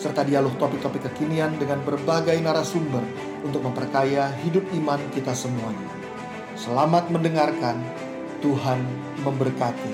serta 0.00 0.24
dialog 0.24 0.56
topik-topik 0.56 1.12
kekinian 1.12 1.60
dengan 1.60 1.84
berbagai 1.84 2.40
narasumber 2.40 3.04
untuk 3.44 3.60
memperkaya 3.60 4.32
hidup 4.40 4.64
iman 4.80 4.96
kita 5.12 5.36
semuanya. 5.36 5.92
Selamat 6.56 7.12
mendengarkan, 7.12 7.76
Tuhan 8.40 8.80
memberkati. 9.20 9.92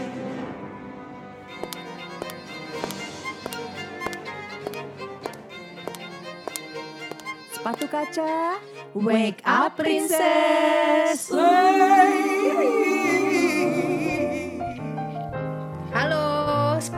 Sepatu 7.51 7.91
kaca, 7.91 8.63
wake 8.95 9.43
up 9.43 9.75
princess. 9.75 11.35
Halo, 11.35 12.96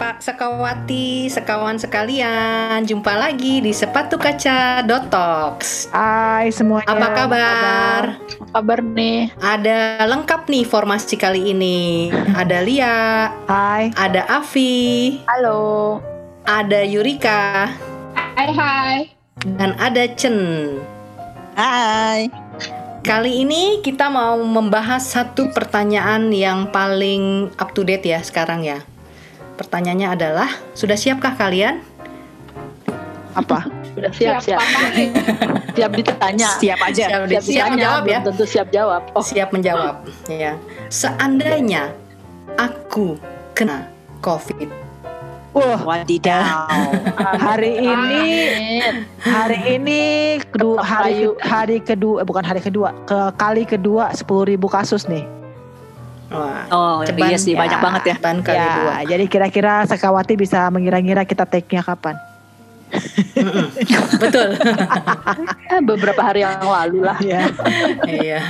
Spa- 0.09 0.25
sekawati, 0.25 1.29
sekawan 1.29 1.77
sekalian, 1.77 2.81
jumpa 2.89 3.13
lagi 3.13 3.61
di 3.61 3.77
Sepatu 3.77 4.17
Kaca 4.17 4.81
Dotox. 4.81 5.85
Hai 5.93 6.49
semuanya. 6.49 6.89
Apa 6.89 7.09
kabar? 7.13 8.03
kabar 8.57 8.81
nih? 8.81 9.29
Ada 9.37 10.09
lengkap 10.09 10.49
nih 10.49 10.65
formasi 10.65 11.21
kali 11.21 11.53
ini. 11.53 12.09
Ada 12.33 12.65
Lia, 12.65 13.29
Hai. 13.53 13.93
ada 14.01 14.25
Avi, 14.33 15.21
Halo. 15.29 16.01
ada 16.49 16.81
Yurika, 16.89 17.69
Hai 18.17 18.49
hai. 18.49 19.13
dan 19.61 19.77
ada 19.77 20.09
Chen. 20.17 20.73
Hai. 21.53 22.33
Kali 23.05 23.45
ini 23.45 23.85
kita 23.85 24.09
mau 24.09 24.41
membahas 24.41 25.05
satu 25.05 25.53
pertanyaan 25.53 26.33
yang 26.33 26.73
paling 26.73 27.53
up 27.61 27.77
to 27.77 27.85
date 27.85 28.09
ya 28.09 28.25
sekarang 28.25 28.65
ya. 28.65 28.81
Pertanyaannya 29.59 30.09
adalah, 30.15 30.49
sudah 30.79 30.95
siapkah 30.95 31.35
kalian? 31.35 31.83
Apa? 33.35 33.67
Udah 33.99 34.13
siap 34.15 34.39
siap. 34.39 34.63
Siap 35.79 35.95
ditanya. 35.95 36.59
Siap 36.59 36.81
aja. 36.91 37.05
Siap, 37.07 37.23
Siap, 37.31 37.43
siap 37.47 37.67
menjawab 37.71 38.03
ya? 38.03 38.19
belum 38.19 38.27
Tentu 38.35 38.45
siap 38.51 38.69
jawab. 38.75 39.03
Oh, 39.15 39.23
siap 39.23 39.55
menjawab 39.55 39.95
ya. 40.27 40.59
Seandainya 40.91 41.95
aku 42.59 43.15
kena 43.55 43.87
COVID, 44.19 44.67
Wah, 45.55 45.81
Wadidaw. 45.87 46.67
hari 47.47 47.79
ini 47.79 48.27
hari 49.23 49.59
ini 49.79 50.03
kedua 50.51 50.83
hari 50.83 51.31
hari 51.39 51.79
kedua 51.79 52.23
eh, 52.23 52.27
bukan 52.27 52.43
hari 52.43 52.61
kedua, 52.63 52.91
ke 53.07 53.19
kali 53.39 53.63
kedua 53.63 54.11
10.000 54.15 54.59
kasus 54.67 55.07
nih. 55.07 55.27
Wah, 56.29 56.63
Oh 56.71 56.97
Ceban 57.05 57.29
iya 57.33 57.39
sih 57.41 57.53
ya. 57.57 57.61
banyak 57.61 57.79
banget 57.81 58.03
ya. 58.05 58.17
ban 58.21 58.39
kali 58.45 58.57
ya, 58.57 58.73
dua. 58.81 58.95
jadi 59.09 59.25
kira-kira 59.29 59.85
Sekawati 59.89 60.35
bisa 60.37 60.69
mengira-ngira 60.69 61.25
kita 61.25 61.49
take-nya 61.49 61.81
kapan? 61.81 62.17
Betul. 64.19 64.57
Beberapa 65.89 66.21
hari 66.25 66.41
yang 66.45 66.65
lalu 66.65 67.05
lah. 67.05 67.19
Iya. 67.21 67.41
Iya. 68.09 68.41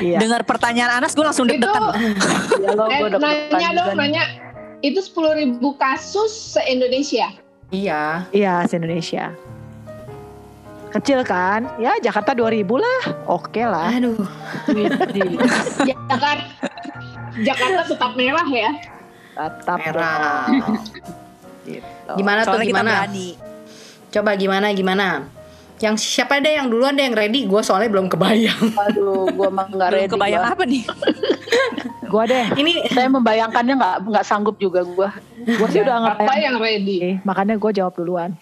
Iya. 0.00 0.18
Dengar 0.20 0.44
pertanyaan 0.44 1.00
Anas 1.00 1.16
gue 1.16 1.24
langsung 1.24 1.48
Itu 1.48 1.56
deg-degan. 1.56 1.84
Ya 2.60 2.70
lo 2.76 2.84
eh, 2.88 3.00
nanya 3.16 3.68
dong, 3.72 3.96
nanya. 3.96 4.24
Itu 4.84 5.00
10.000 5.00 5.40
ribu 5.40 5.80
kasus 5.80 6.56
se-Indonesia. 6.56 7.32
Iya. 7.72 8.28
Iya, 8.30 8.68
se-Indonesia. 8.68 9.32
Kecil 10.94 11.26
kan? 11.26 11.66
Ya, 11.76 11.98
Jakarta 11.98 12.30
2000 12.32 12.62
lah. 12.78 13.00
Oke 13.26 13.66
lah. 13.66 13.90
Aduh. 13.90 14.14
Jakarta, 15.90 16.30
Jakarta 17.34 17.80
tetap 17.84 18.12
merah 18.14 18.46
ya. 18.46 18.70
Tetap 19.34 19.78
Merah. 19.82 20.46
Gitu. 21.66 22.10
Gimana 22.14 22.46
tuh 22.46 22.54
Soalnya 22.54 22.62
kita 22.62 22.70
gimana? 22.70 22.92
Coba 24.14 24.30
gimana 24.38 24.66
gimana? 24.70 25.06
Yang 25.82 26.06
siapa 26.06 26.38
deh 26.38 26.54
yang 26.54 26.70
duluan 26.70 26.94
deh 26.94 27.02
yang 27.02 27.18
ready? 27.18 27.42
Gue 27.42 27.58
soalnya 27.58 27.90
belum 27.90 28.06
kebayang. 28.06 28.70
Aduh, 28.78 29.26
gue 29.26 29.48
mah 29.50 29.66
nggak 29.66 29.88
Belum 29.90 30.02
ready. 30.06 30.12
kebayang 30.14 30.44
gua. 30.44 30.54
apa 30.54 30.64
nih? 30.64 30.82
Gua 32.04 32.30
deh. 32.30 32.46
Ini 32.54 32.94
Saya 32.94 33.10
membayangkannya 33.10 33.74
nggak 33.74 33.96
nggak 34.06 34.22
sanggup 34.22 34.54
juga 34.54 34.86
gue. 34.86 35.08
Gue 35.50 35.68
sih 35.68 35.82
udah 35.82 35.98
Apa 35.98 36.22
ngebayang. 36.22 36.38
yang 36.38 36.56
ready? 36.62 36.98
Makanya 37.26 37.58
gue 37.58 37.70
jawab 37.74 37.98
duluan. 37.98 38.38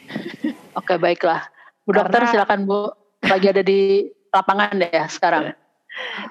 Oke 0.76 1.00
baiklah. 1.00 1.48
Bu 1.82 1.90
dokter 1.92 2.22
Karena- 2.22 2.32
silakan 2.32 2.60
bu. 2.62 2.80
Lagi 3.22 3.46
ada 3.48 3.62
di 3.62 3.80
lapangan 4.28 4.74
deh 4.74 4.90
ya 4.90 5.06
sekarang. 5.06 5.44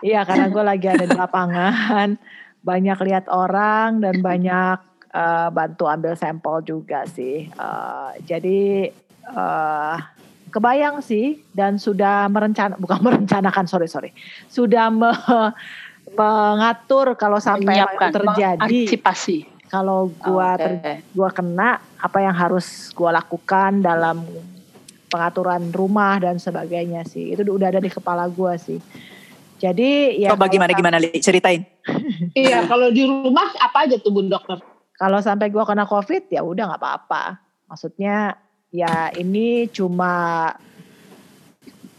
Iya, 0.01 0.25
karena 0.25 0.49
gue 0.49 0.63
lagi 0.65 0.87
ada 0.89 1.05
di 1.05 1.13
lapangan. 1.13 2.17
Banyak 2.61 2.97
lihat 3.05 3.29
orang 3.29 4.01
dan 4.01 4.17
banyak 4.17 4.77
eh, 5.07 5.49
bantu 5.49 5.85
ambil 5.85 6.17
sampel 6.17 6.65
juga 6.65 7.05
sih. 7.05 7.45
Eh, 7.45 8.11
jadi 8.25 8.89
eh, 9.21 9.95
kebayang 10.49 10.99
sih 10.99 11.45
dan 11.53 11.77
sudah 11.77 12.25
merencana 12.27 12.73
bukan 12.75 12.99
merencanakan 13.05 13.69
sorry 13.69 13.85
sorry 13.85 14.11
sudah 14.49 14.89
me- 14.89 15.53
mengatur 16.11 17.15
kalau 17.15 17.39
sampai 17.39 17.79
Menyiapkan. 17.79 18.09
itu 18.09 18.15
terjadi 18.17 18.59
Antisipasi. 18.59 19.37
kalau 19.69 20.11
gua 20.19 20.57
Oke. 20.57 20.63
ter- 20.81 21.05
gua 21.13 21.29
kena 21.29 21.69
apa 21.95 22.17
yang 22.19 22.35
harus 22.35 22.91
gua 22.91 23.15
lakukan 23.15 23.79
dalam 23.79 24.25
pengaturan 25.11 25.69
rumah 25.75 26.23
dan 26.23 26.39
sebagainya 26.39 27.03
sih 27.03 27.35
itu 27.35 27.43
udah 27.43 27.67
ada 27.75 27.83
di 27.83 27.91
kepala 27.91 28.31
gua 28.31 28.55
sih 28.55 28.79
jadi 29.59 30.17
ya 30.17 30.33
Coba 30.33 30.49
kalau 30.49 30.73
gimana 30.73 30.97
Li, 30.97 31.13
ceritain. 31.21 31.61
Iya, 32.33 32.65
kalau 32.65 32.89
di 32.89 33.05
rumah 33.05 33.45
apa 33.61 33.85
aja 33.85 34.01
tuh 34.01 34.09
Bu 34.09 34.25
Dokter? 34.25 34.57
kalau 34.97 35.17
sampai 35.17 35.49
gua 35.49 35.65
kena 35.65 35.89
covid 35.89 36.29
ya 36.29 36.45
udah 36.45 36.71
nggak 36.71 36.81
apa-apa 36.81 37.41
maksudnya 37.65 38.37
ya 38.71 39.11
ini 39.17 39.67
cuma 39.73 40.47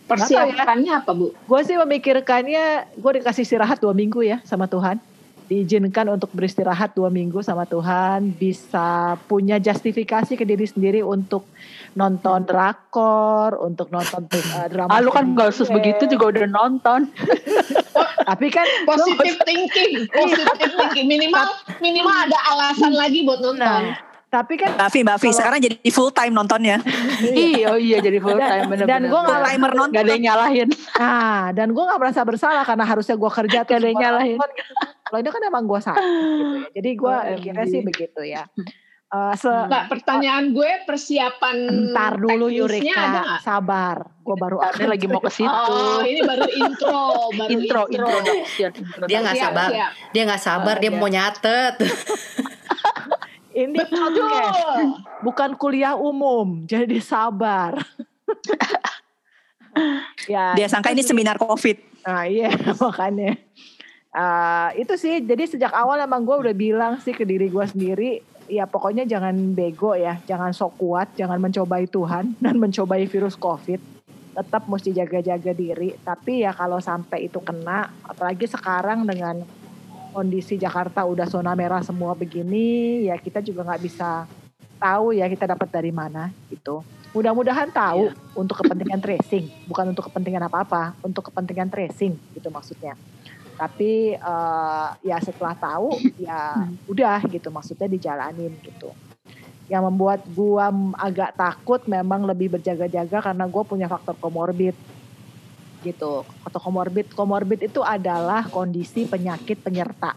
Persiapannya 0.06 0.92
apa 1.02 1.10
Bu? 1.16 1.32
gue 1.32 1.60
sih 1.64 1.76
memikirkannya 1.78 2.94
gue 3.00 3.12
dikasih 3.18 3.48
istirahat 3.48 3.80
dua 3.80 3.96
minggu 3.96 4.20
ya 4.20 4.44
sama 4.44 4.68
Tuhan 4.68 5.00
diizinkan 5.52 6.08
untuk 6.08 6.32
beristirahat 6.32 6.96
dua 6.96 7.12
minggu 7.12 7.44
sama 7.44 7.68
Tuhan 7.68 8.32
bisa 8.32 9.20
punya 9.28 9.60
justifikasi 9.60 10.32
ke 10.32 10.44
diri 10.48 10.64
sendiri 10.64 11.04
untuk 11.04 11.44
nonton 11.92 12.48
drakor 12.48 13.60
untuk 13.60 13.92
nonton 13.92 14.24
uh, 14.32 14.66
drama 14.72 14.88
Ah 14.88 15.04
lu 15.04 15.12
kan 15.12 15.36
gak 15.36 15.52
khusus 15.52 15.68
sendiri. 15.68 15.92
begitu 16.00 16.16
juga 16.16 16.24
udah 16.32 16.46
nonton. 16.48 17.00
tapi 18.32 18.48
kan 18.48 18.64
Positive 18.88 19.38
thinking, 19.44 20.08
positive 20.08 20.72
thinking. 20.72 21.06
Minimal 21.12 21.46
minimal 21.84 22.16
ada 22.16 22.38
alasan 22.56 22.96
lagi 22.96 23.28
buat 23.28 23.44
nonton. 23.44 23.60
nah 23.60 24.11
tapi 24.32 24.56
kan 24.56 24.72
Mbak 24.72 24.86
Afi, 24.88 24.98
Mbak 25.04 25.14
Afi, 25.14 25.26
Kalau- 25.26 25.36
sekarang 25.36 25.58
jadi 25.60 25.76
full 25.86 26.08
time 26.08 26.32
nontonnya. 26.32 26.80
iya, 27.20 27.68
oh 27.68 27.76
iya 27.76 28.00
jadi 28.00 28.16
full 28.16 28.32
time 28.34 28.64
bener 28.66 28.86
dan 28.88 29.04
gue 29.04 29.20
nggak 29.20 29.40
timer 29.44 29.72
nonton. 29.76 29.92
Gak 29.92 30.02
ada 30.02 30.12
yang 30.12 30.24
nyalahin. 30.24 30.68
ah 30.96 31.52
dan 31.52 31.68
gue 31.68 31.84
nggak 31.84 32.00
merasa 32.00 32.20
bersalah 32.22 32.64
karena 32.64 32.82
harusnya 32.82 33.14
gue 33.14 33.30
kerja 33.30 33.58
Gak 33.60 33.76
ada 33.76 33.86
yang 33.86 34.00
nyalahin. 34.00 34.36
gitu. 34.36 34.72
kalau 35.04 35.18
ini 35.18 35.28
kan 35.28 35.42
emang 35.44 35.64
gue 35.68 35.76
sakit 35.78 36.00
gitu 36.00 36.24
ya 36.48 36.68
jadi 36.72 36.90
gue 36.96 37.14
OMG. 37.14 37.32
mikirnya 37.36 37.66
sih 37.68 37.80
begitu 37.84 38.20
ya 38.24 38.44
Eh, 39.12 39.34
se 39.36 39.44
Nah, 39.44 39.92
pertanyaan 39.92 40.56
gue 40.56 40.88
persiapan 40.88 41.56
Ntar 41.92 42.16
dulu 42.16 42.48
ada 42.48 42.56
Yurika, 42.56 43.04
sabar. 43.44 44.08
Gue 44.24 44.36
baru 44.40 44.56
Ini 44.64 44.88
lagi 44.88 45.04
mau 45.04 45.20
ke 45.20 45.28
situ. 45.28 45.52
Oh, 45.52 46.00
ini 46.00 46.24
baru 46.24 46.48
intro, 46.48 47.00
baru 47.30 47.50
intro, 47.52 47.80
intro. 47.92 48.08
introduction. 48.08 48.72
dia 49.04 49.18
nggak 49.20 49.36
Siap, 49.36 49.44
sabar. 49.52 49.68
siap. 49.68 49.90
Dia 50.16 50.22
nggak 50.24 50.40
sabar. 50.40 50.74
Dia 50.80 50.88
iya. 50.88 50.96
mau 50.96 51.12
nyatet. 51.12 51.74
ini 53.52 53.76
Betul. 53.76 53.96
podcast, 53.96 54.60
bukan 55.20 55.50
kuliah 55.60 55.96
umum, 55.96 56.64
jadi 56.64 56.98
sabar. 57.00 57.80
ya, 60.32 60.56
Dia 60.56 60.68
sangka 60.68 60.92
ini 60.92 61.04
seminar 61.04 61.36
COVID. 61.36 62.04
Nah 62.08 62.24
iya 62.26 62.50
makanya. 62.82 63.38
Eh, 64.12 64.68
itu 64.84 64.92
sih, 65.00 65.24
jadi 65.24 65.48
sejak 65.48 65.72
awal 65.72 65.96
emang 66.04 66.28
gue 66.28 66.36
udah 66.36 66.52
bilang 66.56 67.00
sih 67.00 67.16
ke 67.16 67.24
diri 67.24 67.48
gue 67.48 67.64
sendiri, 67.64 68.20
ya 68.44 68.68
pokoknya 68.68 69.08
jangan 69.08 69.56
bego 69.56 69.96
ya, 69.96 70.20
jangan 70.28 70.52
sok 70.52 70.76
kuat, 70.76 71.08
jangan 71.16 71.40
mencobai 71.40 71.88
Tuhan 71.88 72.36
dan 72.44 72.60
mencobai 72.60 73.08
virus 73.08 73.40
COVID. 73.40 73.80
Tetap 74.32 74.64
mesti 74.64 74.96
jaga-jaga 74.96 75.52
diri. 75.52 75.92
Tapi 76.00 76.44
ya 76.44 76.56
kalau 76.56 76.80
sampai 76.80 77.28
itu 77.28 77.40
kena, 77.44 77.92
apalagi 78.04 78.48
sekarang 78.48 79.04
dengan 79.04 79.44
kondisi 80.12 80.60
Jakarta 80.60 81.02
udah 81.08 81.24
zona 81.24 81.56
merah 81.56 81.80
semua 81.80 82.12
begini, 82.12 83.08
ya 83.08 83.16
kita 83.16 83.40
juga 83.40 83.64
nggak 83.64 83.82
bisa 83.82 84.28
tahu 84.76 85.16
ya 85.16 85.26
kita 85.26 85.48
dapat 85.48 85.68
dari 85.72 85.90
mana 85.94 86.28
gitu. 86.52 86.84
mudah-mudahan 87.12 87.68
tahu 87.68 88.08
Iya. 88.08 88.16
untuk 88.40 88.64
kepentingan 88.64 88.96
tracing, 89.04 89.44
bukan 89.68 89.92
untuk 89.92 90.08
kepentingan 90.08 90.48
apa-apa, 90.48 90.96
untuk 91.04 91.28
kepentingan 91.28 91.68
tracing 91.68 92.16
gitu 92.32 92.48
maksudnya. 92.48 92.96
Tapi 93.60 94.16
eh, 94.16 94.88
ya 95.04 95.20
setelah 95.20 95.52
tahu 95.52 95.92
ya 96.16 96.56
udah 96.88 97.20
gitu 97.28 97.52
maksudnya 97.52 97.84
dijalanin 97.84 98.56
gitu. 98.64 98.96
Yang 99.68 99.82
membuat 99.92 100.24
gua 100.32 100.72
agak 100.96 101.36
takut 101.36 101.84
memang 101.84 102.24
lebih 102.24 102.56
berjaga-jaga 102.56 103.28
karena 103.28 103.44
gue 103.44 103.62
punya 103.68 103.92
faktor 103.92 104.16
komorbid 104.16 104.72
gitu. 105.82 106.24
Atau 106.46 106.58
komorbid, 106.62 107.12
komorbid 107.12 107.66
itu 107.66 107.82
adalah 107.82 108.46
kondisi 108.48 109.04
penyakit 109.04 109.60
penyerta 109.60 110.14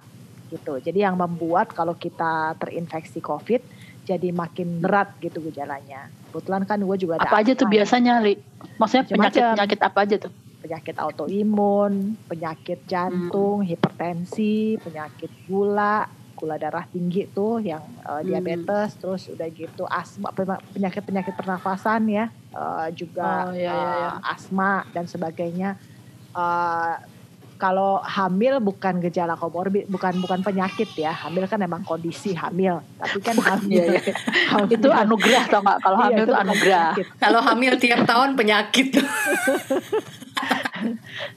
gitu. 0.54 0.78
Jadi 0.80 1.02
yang 1.04 1.18
membuat 1.18 1.74
kalau 1.74 1.98
kita 1.98 2.56
terinfeksi 2.62 3.20
COVID 3.20 3.62
jadi 4.06 4.30
makin 4.30 4.80
berat 4.80 5.18
gitu 5.18 5.42
gejalanya. 5.50 6.14
Kebetulan 6.30 6.64
kan 6.70 6.78
gue 6.78 6.98
juga 7.02 7.18
ada 7.18 7.28
Apa 7.28 7.42
aja 7.42 7.58
tuh 7.58 7.66
asma, 7.66 7.76
biasanya, 7.82 8.14
Li? 8.22 8.38
Maksudnya 8.78 9.04
Macam-macam. 9.10 9.18
penyakit-penyakit 9.18 9.80
apa 9.82 10.00
aja 10.06 10.16
tuh? 10.22 10.34
penyakit 10.66 10.98
autoimun, 10.98 12.18
penyakit 12.26 12.90
jantung, 12.90 13.62
hipertensi, 13.62 14.82
penyakit 14.82 15.30
gula, 15.46 16.10
gula 16.46 16.56
darah 16.56 16.86
tinggi 16.86 17.26
tuh 17.28 17.58
yang 17.60 17.82
uh, 18.00 18.22
Hmm. 18.22 18.30
diabetes, 18.30 18.94
terus 18.96 19.26
udah 19.28 19.50
gitu 19.50 19.84
asma, 19.84 20.30
penyakit-penyakit 20.70 21.34
pernafasan 21.34 22.06
ya, 22.08 22.26
uh, 22.52 22.86
juga 22.92 23.50
Oh, 23.50 23.52
iya, 23.52 23.66
iya, 23.66 23.74
iya. 23.74 24.10
uh, 24.14 24.22
asma 24.24 24.86
dan 24.94 25.06
sebagainya. 25.06 25.82
Uh, 26.32 27.02
kalau 27.56 28.04
hamil 28.04 28.60
bukan 28.60 29.00
gejala 29.00 29.34
komorbid, 29.34 29.88
bukan 29.88 30.20
bukan 30.20 30.44
penyakit 30.44 30.92
ya. 30.94 31.16
Hamil 31.16 31.48
kan 31.48 31.56
emang 31.58 31.82
kondisi 31.82 32.36
hamil, 32.36 32.84
tapi 32.94 33.18
kan 33.20 33.34
hamil. 33.40 33.80
Iya, 33.90 34.04
iya. 34.04 34.14
hamil- 34.52 34.76
Itu 34.76 34.90
anugerah 34.92 35.44
tau 35.48 35.64
nggak? 35.64 35.78
Kalau 35.80 35.96
Iya, 35.96 36.04
hamil 36.06 36.20
itu 36.20 36.28
bukan 36.28 36.44
anugerah. 36.44 36.88
Kalau 37.18 37.40
hamil 37.42 37.74
tiap 37.80 38.02
tahun 38.04 38.30
penyakit. 38.36 38.88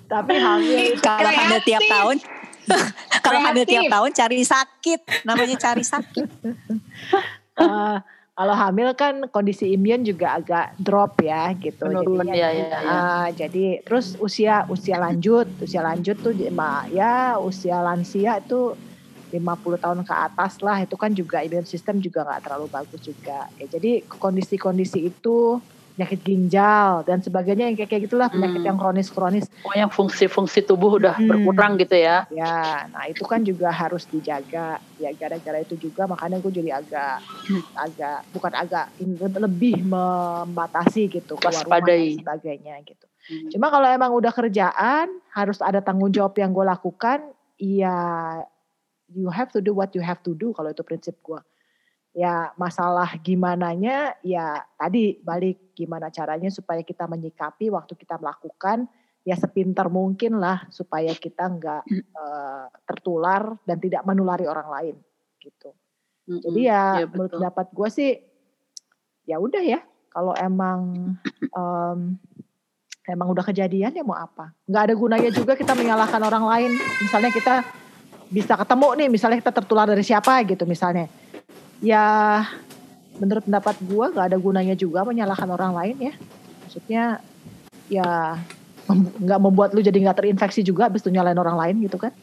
Tapi 0.09 0.35
hamil 0.35 0.79
itu 0.91 1.01
Kalau 1.01 1.31
hamil 1.31 1.61
tiap 1.63 1.83
tahun, 1.87 2.17
kalau 3.25 3.41
hamil 3.43 3.65
tiap 3.65 3.89
tahun 3.89 4.11
cari 4.15 4.39
sakit, 4.45 5.01
namanya 5.25 5.57
cari 5.57 5.85
sakit. 5.85 6.29
Eh, 7.59 7.99
kalau 8.39 8.55
hamil 8.55 8.95
kan 8.95 9.27
kondisi 9.35 9.75
imun 9.75 10.07
juga 10.07 10.39
agak 10.39 10.79
drop 10.79 11.19
ya 11.19 11.51
gitu. 11.59 11.91
Menurun, 11.91 12.23
Jadinya, 12.23 12.35
ya, 12.39 12.49
ya, 12.55 12.67
ya. 12.71 12.79
ah, 12.87 13.27
jadi 13.35 13.83
terus 13.83 14.15
usia 14.23 14.63
usia 14.71 14.95
lanjut, 14.95 15.51
usia 15.59 15.83
lanjut 15.83 16.15
tuh 16.23 16.31
ya 16.87 17.35
usia 17.43 17.83
lansia 17.83 18.39
itu 18.39 18.79
50 19.35 19.83
tahun 19.83 20.01
ke 20.07 20.15
atas 20.15 20.63
lah 20.63 20.87
itu 20.87 20.95
kan 20.95 21.11
juga 21.11 21.43
imun 21.43 21.67
sistem 21.67 21.99
juga 21.99 22.23
nggak 22.23 22.47
terlalu 22.47 22.71
bagus 22.71 23.03
juga. 23.03 23.51
Ya, 23.59 23.67
jadi 23.67 24.07
kondisi-kondisi 24.07 25.11
itu 25.11 25.59
penyakit 25.99 26.23
ginjal 26.23 27.03
dan 27.03 27.19
sebagainya 27.19 27.75
yang 27.75 27.75
kayak 27.75 27.91
kayak 27.91 28.07
gitulah 28.07 28.31
penyakit 28.31 28.63
Hmm. 28.63 28.69
yang 28.71 28.79
kronis-kronis 28.79 29.51
Pokoknya 29.67 29.91
fungsi-fungsi 29.91 30.63
tubuh 30.63 30.95
udah 31.03 31.19
Hmm. 31.19 31.27
berkurang 31.27 31.75
gitu 31.75 31.99
ya. 31.99 32.23
Ya, 32.31 32.87
nah 32.95 33.11
itu 33.11 33.27
kan 33.27 33.43
juga 33.43 33.75
harus 33.75 34.07
dijaga. 34.07 34.79
Ya 34.95 35.11
gara-gara 35.19 35.59
itu 35.59 35.75
juga 35.75 36.07
makanya 36.07 36.39
gue 36.39 36.55
jadi 36.55 36.79
agak 36.79 37.19
agak 37.75 38.19
bukan 38.31 38.53
agak 38.55 38.95
lebih 39.43 39.83
membatasi 39.83 41.11
gitu 41.11 41.35
keluar 41.35 41.67
rumah 41.67 41.83
dan 41.83 42.15
sebagainya 42.15 42.75
gitu. 42.87 43.07
Hmm. 43.27 43.51
Cuma 43.51 43.67
kalau 43.67 43.91
emang 43.91 44.15
udah 44.15 44.31
kerjaan 44.31 45.11
harus 45.35 45.59
ada 45.59 45.83
tanggung 45.83 46.15
jawab 46.15 46.39
yang 46.39 46.55
gue 46.55 46.63
lakukan, 46.63 47.27
ya 47.59 47.99
you 49.11 49.27
have 49.35 49.51
to 49.51 49.59
do 49.59 49.75
what 49.75 49.91
you 49.99 50.03
have 50.05 50.23
to 50.23 50.31
do 50.39 50.55
kalau 50.55 50.71
itu 50.71 50.87
prinsip 50.87 51.19
gue. 51.27 51.43
Ya 52.15 52.51
masalah 52.55 53.19
gimananya 53.21 54.15
ya 54.23 54.63
tadi 54.79 55.19
balik 55.23 55.68
gimana 55.79 56.11
caranya 56.11 56.51
supaya 56.51 56.83
kita 56.83 57.07
menyikapi 57.07 57.71
waktu 57.71 57.95
kita 57.95 58.19
melakukan 58.19 58.91
ya 59.23 59.39
sepintar 59.39 59.87
mungkin 59.87 60.43
lah 60.43 60.67
supaya 60.75 61.15
kita 61.15 61.47
nggak 61.47 61.83
eh, 61.95 62.67
tertular 62.83 63.55
dan 63.63 63.79
tidak 63.79 64.03
menulari 64.03 64.51
orang 64.51 64.67
lain 64.67 64.97
gitu. 65.39 65.71
Mm-mm. 66.27 66.43
Jadi 66.43 66.61
ya 66.67 66.83
Iya, 66.99 67.07
menurut 67.07 67.31
pendapat 67.39 67.67
gue 67.71 67.89
sih 67.95 68.11
ya 69.29 69.39
udah 69.39 69.63
ya 69.63 69.81
kalau 70.11 70.35
emang 70.35 71.15
em, 71.31 71.99
emang 73.07 73.29
udah 73.31 73.45
kejadian 73.47 73.95
ya 73.95 74.03
mau 74.03 74.19
apa? 74.19 74.51
Nggak 74.67 74.83
ada 74.91 74.95
gunanya 74.99 75.31
juga 75.31 75.53
kita 75.55 75.73
menyalahkan 75.79 76.21
orang 76.21 76.45
lain. 76.45 76.71
Misalnya 77.01 77.31
kita 77.31 77.55
bisa 78.29 78.57
ketemu 78.61 78.89
nih, 78.99 79.09
misalnya 79.09 79.39
kita 79.41 79.53
tertular 79.57 79.89
dari 79.89 80.05
siapa 80.05 80.45
gitu 80.45 80.69
misalnya. 80.69 81.09
Ya 81.81 82.45
menurut 83.19 83.45
pendapat 83.45 83.77
gue 83.83 84.05
nggak 84.15 84.27
ada 84.35 84.39
gunanya 84.39 84.75
juga 84.79 85.03
menyalahkan 85.05 85.51
orang 85.51 85.73
lain 85.75 85.97
ya. 86.11 86.15
Maksudnya 86.65 87.05
ya 87.89 88.39
nggak 88.97 89.41
membuat 89.41 89.77
lu 89.77 89.85
jadi 89.85 89.99
nggak 90.01 90.25
terinfeksi 90.25 90.65
juga 90.65 90.89
habis 90.89 91.05
itu 91.05 91.13
nyalain 91.13 91.37
orang 91.37 91.59
lain 91.59 91.77
gitu 91.85 92.01
kan. 92.01 92.15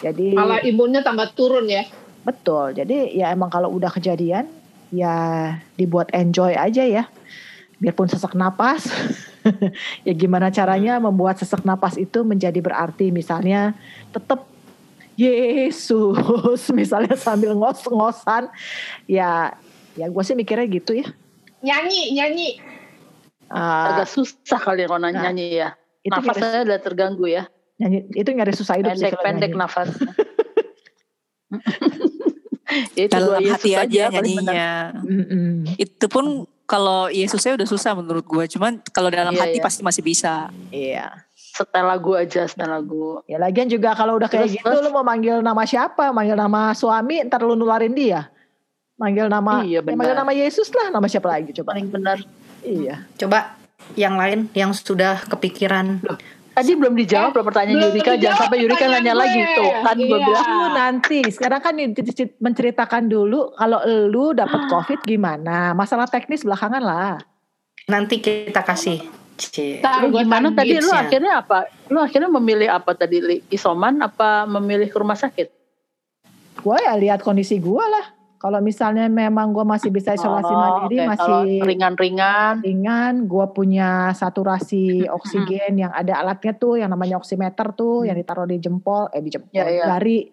Jadi 0.00 0.32
Malah 0.36 0.64
imunnya 0.64 1.04
tambah 1.04 1.32
turun 1.36 1.68
ya. 1.68 1.84
Betul. 2.24 2.74
Jadi 2.74 3.16
ya 3.16 3.32
emang 3.32 3.52
kalau 3.52 3.70
udah 3.72 3.92
kejadian 3.92 4.48
ya 4.90 5.56
dibuat 5.76 6.10
enjoy 6.16 6.56
aja 6.56 6.82
ya. 6.84 7.04
Biarpun 7.76 8.08
sesak 8.08 8.32
napas. 8.32 8.88
ya 10.06 10.12
gimana 10.16 10.48
caranya 10.48 10.96
membuat 10.98 11.38
sesak 11.38 11.62
napas 11.62 11.94
itu 12.00 12.24
menjadi 12.24 12.58
berarti 12.58 13.12
misalnya 13.12 13.76
tetap 14.10 14.48
Yesus 15.16 16.68
misalnya 16.78 17.16
sambil 17.16 17.56
ngos-ngosan 17.56 18.52
ya 19.08 19.56
ya 19.96 20.06
gue 20.06 20.22
sih 20.22 20.32
mikirnya 20.32 20.64
gitu 20.66 20.92
ya. 20.94 21.06
Nyanyi, 21.58 22.12
nyanyi. 22.12 22.48
Ah, 23.46 23.96
Agak 23.96 24.08
susah 24.08 24.58
kali 24.58 24.84
kalau 24.84 25.00
Nah, 25.00 25.10
nyanyi 25.10 25.56
ya. 25.56 25.72
itu 26.00 26.12
Nafas 26.12 26.36
nyari, 26.36 26.42
saya 26.42 26.60
udah 26.62 26.78
terganggu 26.78 27.26
ya. 27.26 27.44
nyanyi- 27.76 28.06
itu 28.10 28.30
nyari 28.30 28.52
susah 28.52 28.74
hidup 28.74 28.92
sih 28.92 29.04
kalau 29.04 29.16
Pendek-pendek 29.18 29.50
nyanyi. 29.50 29.60
nafasnya. 29.60 30.08
ya, 32.96 33.02
itu 33.02 33.12
Dalam 33.12 33.40
Yesus 33.40 33.54
hati 33.54 33.70
aja 33.72 34.02
benar. 34.04 34.12
nyanyinya. 34.12 34.70
Mm-mm. 34.98 35.48
Itu 35.76 36.06
pun 36.06 36.24
kalau 36.64 37.06
Yesusnya 37.08 37.54
udah 37.54 37.64
susah 37.64 37.94
menurut 37.94 38.24
gue. 38.24 38.44
Cuman 38.48 38.82
kalau 38.86 39.08
dalam 39.08 39.30
Iya, 39.30 39.40
hati 39.40 39.58
iya. 39.58 39.64
pasti 39.64 39.80
masih 39.80 40.02
bisa. 40.02 40.50
Iya. 40.68 41.06
Setel 41.32 41.86
lagu 41.86 42.12
aja, 42.12 42.44
setel 42.44 42.68
lagu. 42.68 43.22
Ya 43.24 43.38
lagian 43.38 43.64
juga 43.66 43.94
kalau 43.94 44.18
udah 44.18 44.26
kayak 44.26 44.50
Terus, 44.50 44.56
gitu 44.56 44.66
terus? 44.68 44.82
lu 44.82 44.90
mau 44.90 45.00
manggil 45.00 45.40
nama 45.40 45.62
siapa? 45.62 46.10
Manggil 46.10 46.34
nama 46.34 46.74
suami 46.74 47.22
ntar 47.24 47.40
lu 47.40 47.54
nularin 47.54 47.94
dia. 47.94 48.28
Manggil 48.96 49.28
nama 49.28 49.60
Iya, 49.60 49.84
ya 49.84 49.92
manggil 49.92 50.16
nama 50.16 50.32
Yesus 50.32 50.72
lah, 50.72 50.88
nama 50.88 51.04
siapa 51.04 51.28
lagi 51.28 51.52
coba? 51.52 51.76
Paling 51.76 51.88
benar. 51.92 52.18
Iya. 52.64 53.04
Coba 53.20 53.60
yang 53.92 54.16
lain 54.16 54.48
yang 54.56 54.72
sudah 54.72 55.20
kepikiran. 55.28 56.00
Tadi 56.56 56.72
belum 56.72 56.96
dijawab 56.96 57.36
loh 57.36 57.44
pertanyaan 57.44 57.76
belum 57.76 57.92
Yurika. 57.92 58.16
Jangan 58.16 58.48
sampai 58.48 58.58
Yurika 58.64 58.88
nanya 58.88 59.12
gue. 59.12 59.20
lagi 59.20 59.40
tuh. 59.52 59.72
Kan 59.84 59.96
gue 60.00 60.08
Iya. 60.08 60.24
bilang. 60.24 60.46
Lu 60.48 60.66
nanti 60.72 61.18
sekarang 61.28 61.60
kan 61.60 61.74
menceritakan 62.40 63.04
dulu 63.12 63.52
kalau 63.52 63.84
lu 64.08 64.32
dapat 64.32 64.64
covid 64.72 65.04
gimana? 65.04 65.76
Masalah 65.76 66.08
teknis 66.08 66.48
belakangan 66.48 66.80
lah. 66.80 67.20
Nanti 67.92 68.24
kita 68.24 68.64
kasih. 68.64 69.04
Cie. 69.36 69.84
Ntar 69.84 70.08
Lu 70.08 70.16
gua 70.16 70.24
gimana 70.24 70.48
tadi 70.48 70.80
lu 70.80 70.88
akhirnya 70.88 71.44
apa? 71.44 71.68
Lu 71.92 72.00
akhirnya 72.00 72.32
memilih 72.32 72.72
apa 72.72 72.96
tadi? 72.96 73.20
Isoman 73.52 74.00
apa 74.00 74.48
memilih 74.48 74.88
ke 74.88 74.96
rumah 74.96 75.12
sakit? 75.12 75.52
Gue 76.64 76.80
ya 76.80 76.96
lihat 76.96 77.20
kondisi 77.20 77.60
gue 77.60 77.84
lah. 77.84 78.15
Kalau 78.36 78.60
misalnya 78.60 79.08
memang 79.08 79.50
gue 79.50 79.64
masih 79.64 79.88
bisa 79.88 80.12
isolasi 80.12 80.52
Oh, 80.52 80.60
mandiri, 80.60 81.00
oke. 81.00 81.08
masih 81.08 81.40
ringan-ringan. 81.64 82.60
ringan, 82.60 83.14
gue 83.24 83.46
punya 83.50 84.12
saturasi 84.12 85.08
oksigen 85.08 85.80
yang 85.80 85.92
ada 85.92 86.20
alatnya 86.20 86.52
tuh, 86.52 86.76
yang 86.76 86.92
namanya 86.92 87.16
oximeter 87.16 87.72
tuh, 87.72 88.04
yang 88.04 88.14
ditaruh 88.14 88.44
di 88.44 88.60
jempol, 88.60 89.08
eh 89.10 89.24
di 89.24 89.32
jempol, 89.32 89.56
Ya, 89.56 89.64
ya. 89.66 89.84
jari, 89.88 90.28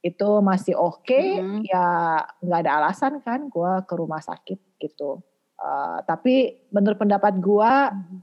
itu 0.00 0.30
masih 0.40 0.74
oke, 0.74 1.22
Hmm. 1.36 1.60
ya 1.60 1.86
nggak 2.40 2.60
ada 2.64 2.72
alasan 2.80 3.20
kan, 3.20 3.52
gue 3.52 3.72
ke 3.84 3.94
rumah 3.94 4.24
sakit 4.24 4.80
gitu. 4.80 5.20
Eh, 5.56 5.98
tapi 6.04 6.52
menurut 6.68 7.00
pendapat 7.00 7.40
gue, 7.40 7.72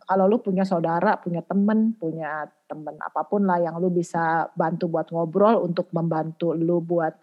kalau 0.06 0.26
lu 0.26 0.38
punya 0.38 0.62
saudara, 0.64 1.18
punya 1.18 1.42
temen, 1.42 1.98
punya 1.98 2.46
temen 2.70 2.94
apa 2.98 3.26
pun 3.26 3.46
lah 3.46 3.58
yang 3.58 3.78
lu 3.78 3.90
bisa 3.90 4.50
bantu 4.54 4.86
buat 4.86 5.10
ngobrol 5.10 5.62
untuk 5.62 5.90
membantu 5.94 6.54
lu 6.54 6.78
buat 6.78 7.14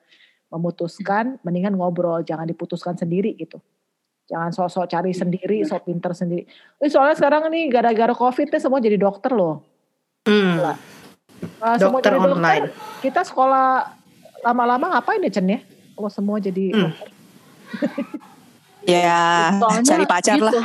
memutuskan, 0.50 1.38
mendingan 1.46 1.78
ngobrol, 1.78 2.20
jangan 2.20 2.44
diputuskan 2.44 2.98
sendiri 2.98 3.32
gitu. 3.38 3.62
Jangan 4.26 4.50
sosok 4.50 4.86
cari 4.86 5.10
sendiri, 5.10 5.62
sok 5.62 5.90
pinter 5.90 6.14
sendiri. 6.14 6.46
Eh, 6.78 6.90
soalnya 6.90 7.18
sekarang 7.18 7.50
nih 7.50 7.66
gara-gara 7.66 8.14
covid 8.14 8.46
nih 8.46 8.62
semua 8.62 8.78
jadi 8.78 8.94
dokter 8.94 9.34
loh. 9.34 9.62
Hmm, 10.26 10.58
semua 11.78 11.98
dokter 11.98 12.12
jadi 12.14 12.20
dokter, 12.20 12.36
online. 12.38 12.66
kita 13.00 13.20
sekolah 13.24 13.90
lama-lama 14.44 14.86
ngapain 14.94 15.22
ya 15.24 15.30
Chen 15.32 15.48
ya? 15.48 15.58
Kalau 15.98 16.10
semua 16.10 16.36
jadi 16.38 16.64
Hmm. 16.70 16.82
dokter. 16.90 17.08
Ya, 18.80 19.60
Soalnya 19.60 19.84
cari 19.84 20.04
pacar 20.08 20.34
gitu. 20.40 20.46
lah. 20.48 20.64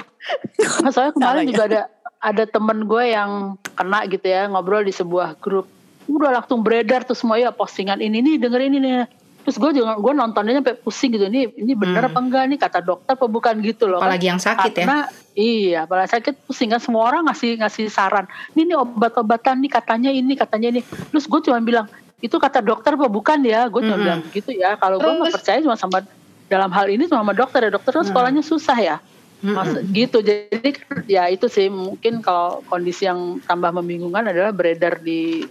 Nah, 0.81 0.91
soalnya 0.95 1.13
kemarin 1.19 1.43
ya? 1.43 1.49
juga 1.51 1.63
ada 1.67 1.81
ada 2.23 2.43
temen 2.47 2.87
gue 2.87 3.03
yang 3.11 3.59
kena 3.75 4.07
gitu 4.07 4.23
ya 4.23 4.47
ngobrol 4.47 4.87
di 4.87 4.95
sebuah 4.95 5.35
grup. 5.43 5.67
Udah 6.07 6.31
langsung 6.31 6.63
beredar 6.63 7.03
tuh 7.03 7.11
semua 7.11 7.35
ya 7.35 7.51
postingan 7.51 7.99
ini 7.99 8.23
nih 8.23 8.35
dengerin 8.39 8.71
ini 8.71 8.87
nih. 8.87 9.07
Terus 9.45 9.61
gue 9.61 9.77
juga 9.77 9.93
gue 10.01 10.13
nontonnya 10.17 10.57
sampai 10.57 10.73
pusing 10.81 11.13
gitu 11.13 11.29
ini 11.29 11.53
ini 11.53 11.77
bener 11.77 12.01
Hmm. 12.01 12.11
apa 12.11 12.19
enggak 12.25 12.43
nih 12.49 12.59
kata 12.59 12.79
dokter 12.81 13.13
apa 13.13 13.25
bukan 13.29 13.53
gitu 13.61 13.85
loh 13.85 14.01
kan. 14.01 14.09
Apalagi 14.09 14.25
yang 14.25 14.41
sakit 14.41 14.71
ya. 14.73 14.77
karena 14.81 14.99
iya 15.37 15.77
apalagi 15.85 16.09
sakit 16.17 16.33
pusing 16.49 16.73
kan 16.73 16.81
semua 16.81 17.05
orang 17.13 17.29
ngasih 17.29 17.61
ngasih 17.61 17.85
saran 17.93 18.25
ini 18.57 18.73
nih 18.73 18.77
obat-obatan 18.81 19.61
nih 19.61 19.69
katanya 19.69 20.09
ini 20.09 20.33
katanya 20.33 20.73
ini 20.73 20.81
terus 20.81 21.29
gue 21.29 21.39
cuma 21.45 21.61
bilang 21.61 21.85
itu 22.25 22.33
kata 22.33 22.65
dokter 22.65 22.97
apa 22.97 23.05
bukan 23.05 23.45
ya 23.45 23.69
gue 23.69 23.85
cuma 23.85 23.93
Mm-mm. 23.93 24.05
bilang 24.09 24.21
gitu 24.33 24.49
ya 24.49 24.73
kalau 24.81 24.97
gue 24.97 25.11
nggak 25.13 25.37
percaya 25.37 25.61
cuma 25.61 25.77
sama 25.77 26.01
dalam 26.49 26.73
hal 26.73 26.89
ini 26.89 27.05
cuma 27.05 27.21
sama 27.21 27.37
dokter 27.37 27.69
ya 27.69 27.69
dokter 27.69 27.93
kan 27.93 28.01
Mm. 28.01 28.09
sekolahnya 28.09 28.41
susah 28.41 28.77
ya 28.81 28.97
Mm-mm. 29.45 29.53
Maksud, 29.61 29.81
gitu 29.93 30.17
jadi 30.25 30.69
ya 31.05 31.29
itu 31.29 31.45
sih 31.45 31.69
mungkin 31.69 32.25
kalau 32.25 32.65
kondisi 32.65 33.05
yang 33.05 33.37
tambah 33.45 33.69
membingungkan 33.69 34.25
adalah 34.25 34.49
beredar 34.49 34.97
di 35.05 35.45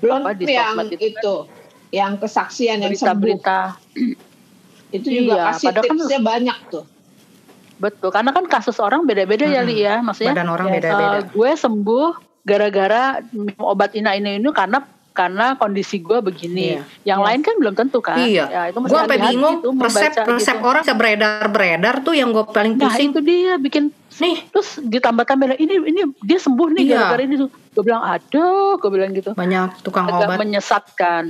Belum 0.00 0.24
Apa, 0.24 0.32
di 0.32 0.48
yang 0.48 0.78
sosmed 0.78 0.96
itu, 0.96 1.12
itu 1.12 1.34
yang 1.90 2.16
kesaksian 2.16 2.78
yang 2.78 2.92
sembuh. 2.92 3.18
berita-berita 3.36 3.60
Itu 4.96 5.06
juga 5.06 5.32
Iya, 5.32 5.44
kasih 5.48 5.66
padahal 5.68 5.84
kan- 5.84 5.98
tipsnya 5.98 6.20
banyak 6.20 6.58
tuh. 6.68 6.84
betul 7.76 8.10
karena 8.10 8.30
kan 8.30 8.44
kasus 8.44 8.76
orang 8.76 9.02
beda-beda 9.02 9.42
ya 9.42 9.62
Mm-mm. 9.62 9.70
Li 9.70 9.76
ya 9.80 9.94
maksudnya 9.98 10.36
Badan 10.36 10.50
orang 10.50 10.66
Ya, 10.68 10.74
beda-beda. 10.76 11.16
eh, 11.16 11.24
gue 11.26 11.50
sembuh 11.54 12.08
gara-gara 12.42 13.02
minum 13.26 13.64
obat 13.64 13.94
ina 13.94 14.12
ini 14.12 14.36
ini 14.36 14.50
karena 14.50 14.84
karena 15.20 15.46
kondisi 15.54 16.00
gue 16.00 16.18
begini. 16.18 16.66
Iya. 16.72 16.82
Yang 17.06 17.18
Iya. 17.18 17.26
lain 17.28 17.40
kan 17.42 17.54
belum 17.56 17.74
tentu 17.74 17.98
kan. 18.00 18.16
Iya. 18.16 18.44
Ya, 18.48 18.62
itu 18.66 18.78
Gue 18.80 18.88
sampai 18.90 19.18
bingung 19.20 19.56
tuh 19.60 19.70
membaca 19.70 19.92
resep 19.92 20.12
resep 20.24 20.56
gitu. 20.56 20.64
orang 20.66 20.82
bisa 20.82 20.94
beredar-beredar 20.94 21.94
tuh 22.00 22.14
yang 22.14 22.28
gue 22.30 22.44
paling 22.46 22.74
Nah 22.74 22.88
pusing. 22.88 23.12
itu 23.12 23.20
dia 23.20 23.54
bikin 23.56 23.84
Nih, 24.12 24.36
terus 24.52 24.76
ditambah-tambah 24.76 25.56
ini 25.56 25.80
ini 25.82 26.00
dia 26.20 26.36
sembuh 26.36 26.68
nih 26.70 26.84
Iya. 26.84 26.92
gara-gara 27.08 27.22
ini 27.24 27.34
tuh. 27.38 27.48
Gue 27.70 27.82
bilang 27.82 28.02
aduh, 28.02 28.76
gue 28.76 28.90
bilang 28.90 29.10
gitu. 29.10 29.32
banyak 29.32 29.80
tukang 29.80 30.04
Agak 30.04 30.28
obat. 30.28 30.36
menyesatkan. 30.36 31.24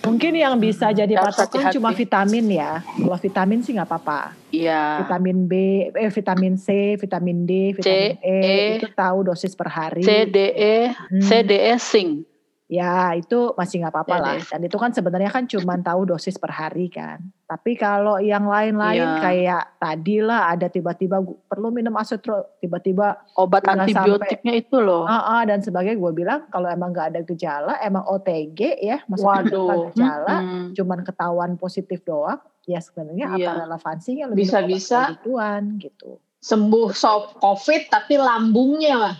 Mungkin 0.00 0.32
yang 0.32 0.54
bisa 0.54 0.92
jadi 0.92 1.18
Harus 1.18 1.34
patokan 1.34 1.72
cuma 1.72 1.90
vitamin 1.90 2.46
ya. 2.52 2.84
Kalau 2.84 3.18
vitamin 3.18 3.58
sih 3.58 3.74
nggak 3.74 3.88
apa-apa. 3.88 4.36
Iya. 4.48 5.02
Vitamin 5.02 5.38
B, 5.44 5.52
eh 5.90 6.10
vitamin 6.10 6.54
C, 6.54 6.66
vitamin 6.94 7.42
D, 7.42 7.52
vitamin 7.74 8.12
E, 8.14 8.36
E, 8.38 8.56
itu 8.76 8.88
tahu 8.88 9.24
dosis 9.24 9.52
per 9.52 9.66
hari. 9.66 10.00
C 10.00 10.22
D 10.24 10.38
E 10.48 10.76
Hmm. 11.10 11.18
C 11.18 11.42
D 11.42 11.52
E 11.56 11.74
sing. 11.74 12.22
Ya 12.68 13.16
itu 13.16 13.56
masih 13.56 13.80
nggak 13.80 13.94
apa-apa 13.96 14.12
Ya 14.12 14.20
lah. 14.20 14.36
Dan 14.44 14.60
itu 14.60 14.76
kan 14.76 14.92
sebenarnya 14.92 15.32
kan 15.32 15.48
cuma 15.48 15.80
tahu 15.80 16.04
dosis 16.04 16.36
per 16.36 16.52
hari 16.52 16.92
kan. 16.92 17.16
Tapi 17.48 17.74
kalau 17.74 18.20
yang 18.20 18.44
lain-lain 18.44 19.08
Iya. 19.08 19.20
kayak 19.24 19.64
tadi 19.80 20.20
lah 20.20 20.52
ada 20.52 20.68
tiba-tiba 20.68 21.16
perlu 21.48 21.72
minum 21.72 21.96
asetro, 21.96 22.44
tiba-tiba 22.60 23.24
Obat 23.40 23.64
antibiotiknya 23.64 24.52
itu 24.54 24.76
loh. 24.76 25.08
ah 25.08 25.40
ah, 25.40 25.42
dan 25.42 25.64
sebagainya 25.64 25.96
gue 25.96 26.12
bilang 26.12 26.44
kalau 26.52 26.68
emang 26.68 26.92
nggak 26.92 27.08
ada 27.08 27.20
gejala, 27.24 27.80
emang 27.80 28.04
OTG 28.04 28.60
ya, 28.78 29.00
maksudnya 29.08 29.48
Waduh. 29.48 29.88
gejala, 29.88 30.36
Mm-mm. 30.38 30.64
cuman 30.76 30.98
ketahuan 31.08 31.52
positif 31.56 32.04
doang, 32.04 32.36
ya 32.68 32.84
sebenarnya 32.84 33.32
Iya. 33.32 33.48
apa 33.48 33.64
relevansinya 33.64 34.24
lebih 34.28 34.44
Bisa-bisa. 34.44 35.16
gituan 35.16 35.80
gitu. 35.80 36.20
Sembuh 36.38 36.92
soft 36.92 37.40
covid 37.40 37.88
tapi 37.88 38.20
lambungnya 38.20 39.16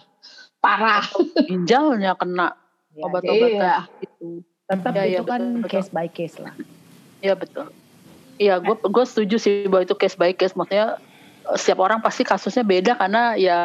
parah. 0.61 1.01
Ginjalnya 1.49 2.13
kena 2.13 2.53
Ya, 2.99 3.07
obat-obatan 3.07 3.63
Iya. 3.63 3.77
itu. 4.03 4.29
tetap 4.69 4.93
Iya, 4.93 5.05
iya, 5.07 5.19
itu 5.19 5.25
kan 5.25 5.41
betul, 5.41 5.63
betul. 5.63 5.71
case 5.73 5.91
by 5.95 6.09
case 6.11 6.37
lah. 6.37 6.55
Iya 7.19 7.35
betul. 7.39 7.67
Iya, 8.37 8.55
gue 8.59 8.75
gue 8.77 9.05
setuju 9.07 9.37
sih 9.39 9.55
bahwa 9.65 9.83
itu 9.83 9.95
case 9.95 10.19
by 10.19 10.35
case. 10.35 10.53
Maksudnya 10.53 10.99
eh, 11.49 11.57
setiap 11.57 11.79
orang 11.81 12.03
pasti 12.03 12.21
kasusnya 12.21 12.63
beda 12.63 12.93
karena 12.95 13.39
ya 13.39 13.59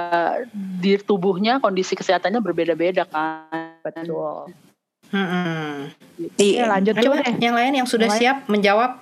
di 0.53 0.95
tubuhnya 0.95 1.57
kondisi 1.59 1.97
kesehatannya 1.97 2.39
berbeda-beda 2.39 3.03
kan. 3.09 3.81
Betul. 3.81 4.53
Mm-mm. 5.13 5.93
Oke, 6.25 6.47
lanjut 6.57 6.93
Ayo, 6.97 7.03
coba 7.05 7.15
deh. 7.21 7.35
yang 7.37 7.53
lain 7.53 7.73
yang 7.77 7.87
sudah 7.89 8.09
Yang 8.09 8.17
siap 8.17 8.37
menjawab. 8.49 8.97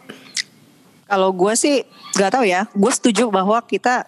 Kalau 1.06 1.30
gue 1.32 1.54
sih 1.56 1.84
nggak 2.16 2.32
tahu 2.34 2.44
ya. 2.48 2.68
Gue 2.72 2.92
setuju 2.92 3.28
bahwa 3.28 3.60
kita 3.64 4.08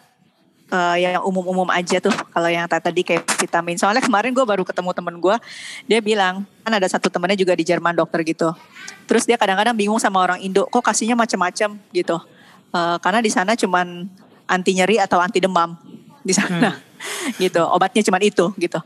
eh, 0.74 0.98
yang 1.06 1.22
umum-umum 1.22 1.70
aja 1.70 2.01
tuh. 2.01 2.13
Kalau 2.34 2.50
yang 2.50 2.65
tadi 2.65 3.06
kayak 3.06 3.24
vitamin. 3.38 3.77
Soalnya 3.77 4.01
kemarin 4.01 4.34
gue 4.34 4.42
baru 4.42 4.65
ketemu 4.65 4.89
temen 4.92 5.15
gue. 5.22 5.36
Dia 5.86 6.00
bilang 6.01 6.44
kan 6.65 6.74
ada 6.74 6.88
satu 6.89 7.13
temennya 7.13 7.38
juga 7.38 7.53
di 7.53 7.62
Jerman 7.62 7.94
dokter 7.94 8.25
gitu. 8.25 8.50
Terus 9.06 9.30
dia 9.30 9.38
kadang-kadang 9.38 9.77
bingung 9.77 10.01
sama 10.01 10.20
orang 10.20 10.42
Indo. 10.42 10.65
Kok 10.68 10.82
kasihnya 10.82 11.13
macam-macam 11.13 11.77
gitu. 11.94 12.18
Eh, 12.74 12.98
karena 13.00 13.20
di 13.22 13.30
sana 13.30 13.53
cuman 13.53 14.10
anti 14.50 14.72
nyeri 14.74 14.98
atau 14.98 15.22
anti 15.22 15.38
demam 15.38 15.77
di 16.25 16.34
sana. 16.34 16.74
gitu. 17.44 17.62
Obatnya 17.62 18.01
cuman 18.01 18.22
itu 18.25 18.46
gitu. 18.58 18.80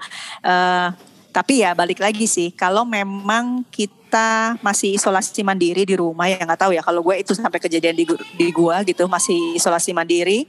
Eh, 0.44 0.88
tapi 1.32 1.64
ya 1.64 1.72
balik 1.78 2.04
lagi 2.04 2.28
sih. 2.28 2.52
Kalau 2.52 2.84
memang 2.84 3.64
kita 3.72 4.58
masih 4.60 4.98
isolasi 4.98 5.44
mandiri 5.46 5.86
di 5.86 5.94
rumah 5.94 6.26
ya 6.26 6.40
nggak 6.40 6.60
tahu 6.64 6.72
ya 6.74 6.82
kalau 6.82 7.04
gue 7.04 7.22
itu 7.22 7.36
sampai 7.36 7.60
kejadian 7.60 7.92
di, 7.92 8.08
di 8.40 8.48
gua 8.56 8.80
gitu 8.88 9.04
masih 9.06 9.36
isolasi 9.60 9.92
mandiri 9.92 10.48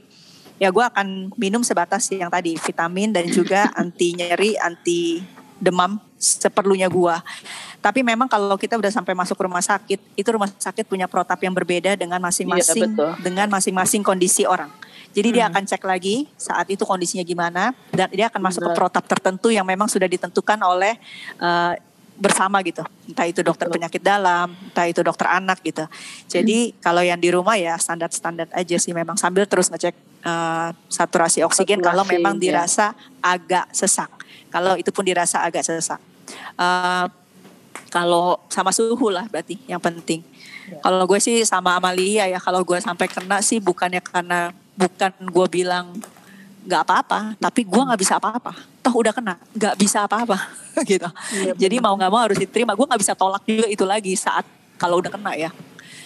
ya 0.59 0.69
gue 0.69 0.83
akan 0.83 1.33
minum 1.39 1.63
sebatas 1.63 2.11
yang 2.11 2.27
tadi 2.27 2.59
vitamin 2.59 3.15
dan 3.15 3.25
juga 3.31 3.71
anti 3.81 4.13
nyeri 4.13 4.59
anti 4.59 5.23
demam 5.59 5.99
seperlunya 6.19 6.87
gua 6.87 7.23
tapi 7.79 8.03
memang 8.03 8.27
kalau 8.27 8.59
kita 8.59 8.75
udah 8.75 8.91
sampai 8.91 9.15
masuk 9.15 9.39
rumah 9.39 9.63
sakit 9.63 9.99
itu 10.19 10.29
rumah 10.31 10.51
sakit 10.51 10.83
punya 10.83 11.07
protap 11.07 11.39
yang 11.39 11.55
berbeda 11.55 11.95
dengan 11.95 12.19
masing-masing 12.19 12.91
betul. 12.91 13.11
dengan 13.23 13.47
masing-masing 13.47 14.03
kondisi 14.03 14.43
orang 14.43 14.71
jadi 15.15 15.29
dia 15.31 15.43
akan 15.47 15.63
cek 15.63 15.83
lagi 15.83 16.27
saat 16.35 16.67
itu 16.71 16.83
kondisinya 16.83 17.23
gimana 17.23 17.71
dan 17.91 18.11
dia 18.11 18.27
akan 18.27 18.41
masuk 18.43 18.61
ke 18.61 18.71
Benar. 18.71 18.79
protap 18.79 19.03
tertentu 19.07 19.47
yang 19.51 19.63
memang 19.67 19.87
sudah 19.87 20.05
ditentukan 20.05 20.59
oleh 20.59 20.95
eh, 21.39 21.73
bersama 22.19 22.59
gitu. 22.61 22.83
Entah 23.07 23.25
itu 23.25 23.39
dokter 23.39 23.71
Betul. 23.71 23.79
penyakit 23.79 24.03
dalam, 24.03 24.51
entah 24.51 24.85
itu 24.85 24.99
dokter 25.01 25.25
anak 25.31 25.63
gitu. 25.63 25.87
Jadi 26.27 26.75
kalau 26.83 26.99
yang 26.99 27.17
di 27.17 27.31
rumah 27.31 27.55
ya 27.55 27.79
standar-standar 27.79 28.51
aja 28.51 28.75
sih 28.75 28.91
memang 28.91 29.15
sambil 29.15 29.47
terus 29.47 29.71
ngecek 29.71 29.95
eh, 30.23 30.69
saturasi 30.91 31.43
oksigen 31.45 31.79
kalau 31.79 32.03
Saturasi, 32.03 32.15
memang 32.19 32.35
ya. 32.37 32.41
dirasa 32.41 32.93
agak 33.23 33.71
sesak. 33.71 34.11
Kalau 34.49 34.75
itu 34.75 34.89
pun 34.89 35.05
dirasa 35.05 35.45
agak 35.45 35.63
sesak. 35.63 36.01
Eh, 36.57 37.05
kalau 37.89 38.37
sama 38.47 38.69
suhu 38.69 39.09
lah 39.09 39.25
berarti 39.27 39.57
yang 39.65 39.81
penting. 39.81 40.21
Kalau 40.85 41.09
gue 41.09 41.17
sih 41.17 41.41
sama 41.41 41.73
Amalia 41.81 42.29
ya 42.29 42.37
kalau 42.37 42.61
gue 42.61 42.77
sampai 42.77 43.09
kena 43.09 43.41
sih 43.41 43.57
bukannya 43.57 44.05
karena 44.05 44.53
bukan 44.77 45.11
gue 45.17 45.47
bilang 45.49 45.97
nggak 46.69 46.81
apa-apa, 46.85 47.19
tapi 47.41 47.65
gue 47.65 47.81
nggak 47.81 47.99
bisa 47.99 48.21
apa-apa. 48.21 48.53
Toh 48.85 48.93
udah 48.93 49.09
kena, 49.09 49.41
nggak 49.57 49.75
bisa 49.81 50.05
apa-apa 50.05 50.37
gitu. 50.89 51.09
Jadi 51.57 51.75
mau 51.81 51.97
nggak 51.97 52.11
mau 52.13 52.21
harus 52.21 52.37
diterima. 52.37 52.77
Gue 52.77 52.85
nggak 52.85 53.01
bisa 53.01 53.17
tolak 53.17 53.41
juga 53.49 53.65
itu 53.65 53.83
lagi 53.87 54.13
saat 54.13 54.45
kalau 54.77 55.01
udah 55.01 55.09
kena 55.09 55.33
ya. 55.33 55.49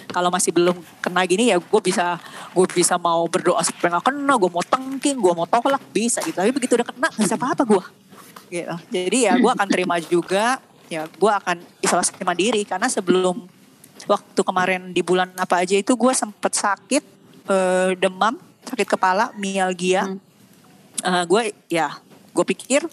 Kalau 0.10 0.30
masih 0.34 0.52
belum 0.52 0.76
kena 1.00 1.24
gini 1.24 1.54
ya 1.54 1.58
gue 1.62 1.82
bisa 1.84 2.20
gue 2.52 2.66
bisa 2.72 2.98
mau 2.98 3.26
berdoa 3.30 3.62
supaya 3.64 3.98
nggak 3.98 4.06
kena, 4.12 4.34
gue 4.36 4.52
mau 4.52 4.66
tengking, 4.66 5.18
gue 5.22 5.34
mau 5.34 5.48
tolak 5.48 5.84
bisa 5.94 6.20
gitu. 6.26 6.36
Tapi 6.36 6.52
begitu 6.52 6.76
udah 6.76 6.88
kena 6.88 7.08
nggak 7.14 7.24
bisa 7.24 7.36
apa-apa 7.40 7.64
gue. 7.64 7.84
Gitu. 8.52 8.76
Jadi 8.92 9.18
ya 9.30 9.34
gue 9.40 9.52
akan 9.52 9.68
terima 9.70 9.96
juga. 10.02 10.60
Ya 10.92 11.08
gue 11.08 11.32
akan 11.32 11.58
isolasi 11.82 12.14
mandiri 12.22 12.62
karena 12.68 12.86
sebelum 12.86 13.50
waktu 14.06 14.42
kemarin 14.44 14.92
di 14.92 15.02
bulan 15.02 15.32
apa 15.40 15.64
aja 15.64 15.80
itu 15.80 15.96
gue 15.96 16.14
sempet 16.14 16.54
sakit 16.54 17.04
eh, 17.50 17.92
demam 17.98 18.36
sakit 18.68 18.88
kepala 18.88 19.32
mialgia 19.40 20.06
Hmm. 20.08 20.20
Eh, 21.04 21.24
gue 21.28 21.42
ya 21.68 22.00
gue 22.32 22.46
pikir 22.48 22.88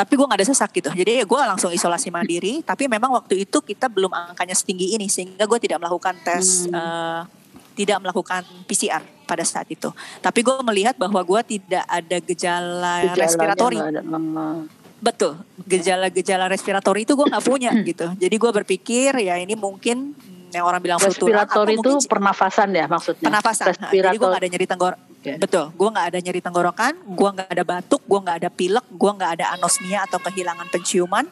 tapi 0.00 0.16
gue 0.16 0.24
nggak 0.24 0.40
ada 0.40 0.48
sesak 0.48 0.72
gitu 0.72 0.88
jadi 0.96 1.28
gue 1.28 1.40
langsung 1.44 1.68
isolasi 1.68 2.08
mandiri 2.08 2.64
tapi 2.64 2.88
memang 2.88 3.12
waktu 3.12 3.44
itu 3.44 3.60
kita 3.60 3.92
belum 3.92 4.08
angkanya 4.08 4.56
setinggi 4.56 4.96
ini 4.96 5.12
sehingga 5.12 5.44
gue 5.44 5.58
tidak 5.60 5.76
melakukan 5.76 6.16
tes 6.24 6.64
Hmm. 6.64 6.72
eh, 6.72 7.20
tidak 7.76 8.00
melakukan 8.00 8.40
PCR 8.64 9.04
pada 9.28 9.44
saat 9.44 9.68
itu 9.68 9.92
tapi 10.24 10.40
gue 10.40 10.56
melihat 10.64 10.96
bahwa 10.96 11.20
gue 11.20 11.60
tidak 11.60 11.84
ada 11.84 12.16
gejala 12.24 13.12
respiratori 13.12 13.76
ada. 13.76 14.00
Hmm. 14.00 14.64
Betul, 15.00 15.40
gejala-gejala 15.64 16.44
respiratori 16.52 17.08
itu 17.08 17.16
gue 17.16 17.24
nggak 17.24 17.40
punya 17.40 17.72
gitu. 17.72 18.12
Jadi 18.20 18.36
gue 18.36 18.50
berpikir 18.52 19.16
ya 19.16 19.40
ini 19.40 19.56
mungkin 19.56 20.12
yang 20.52 20.66
orang 20.66 20.82
bilang 20.82 21.00
fluturan 21.00 21.46
atau 21.46 21.64
Respirator 21.64 21.66
itu 21.72 21.80
mungkin 21.80 22.10
pernafasan 22.10 22.68
ya 22.74 22.84
maksudnya. 22.90 23.26
pernafasan. 23.32 23.66
Nah, 23.80 23.88
jadi 23.88 24.16
gue 24.18 24.28
nggak 24.28 24.42
ada 24.44 24.50
nyeri 24.50 24.66
tenggorok. 24.68 24.98
Oke. 25.20 25.36
Betul, 25.36 25.68
gue 25.76 25.88
nggak 25.92 26.06
ada 26.08 26.18
nyeri 26.24 26.40
tenggorokan, 26.40 26.96
gue 27.12 27.28
nggak 27.28 27.50
ada 27.52 27.60
batuk, 27.60 28.00
gue 28.08 28.18
nggak 28.24 28.36
ada 28.40 28.48
pilek, 28.48 28.86
gue 28.88 29.10
nggak 29.20 29.30
ada 29.36 29.52
anosmia 29.52 30.08
atau 30.08 30.16
kehilangan 30.16 30.64
penciuman, 30.72 31.28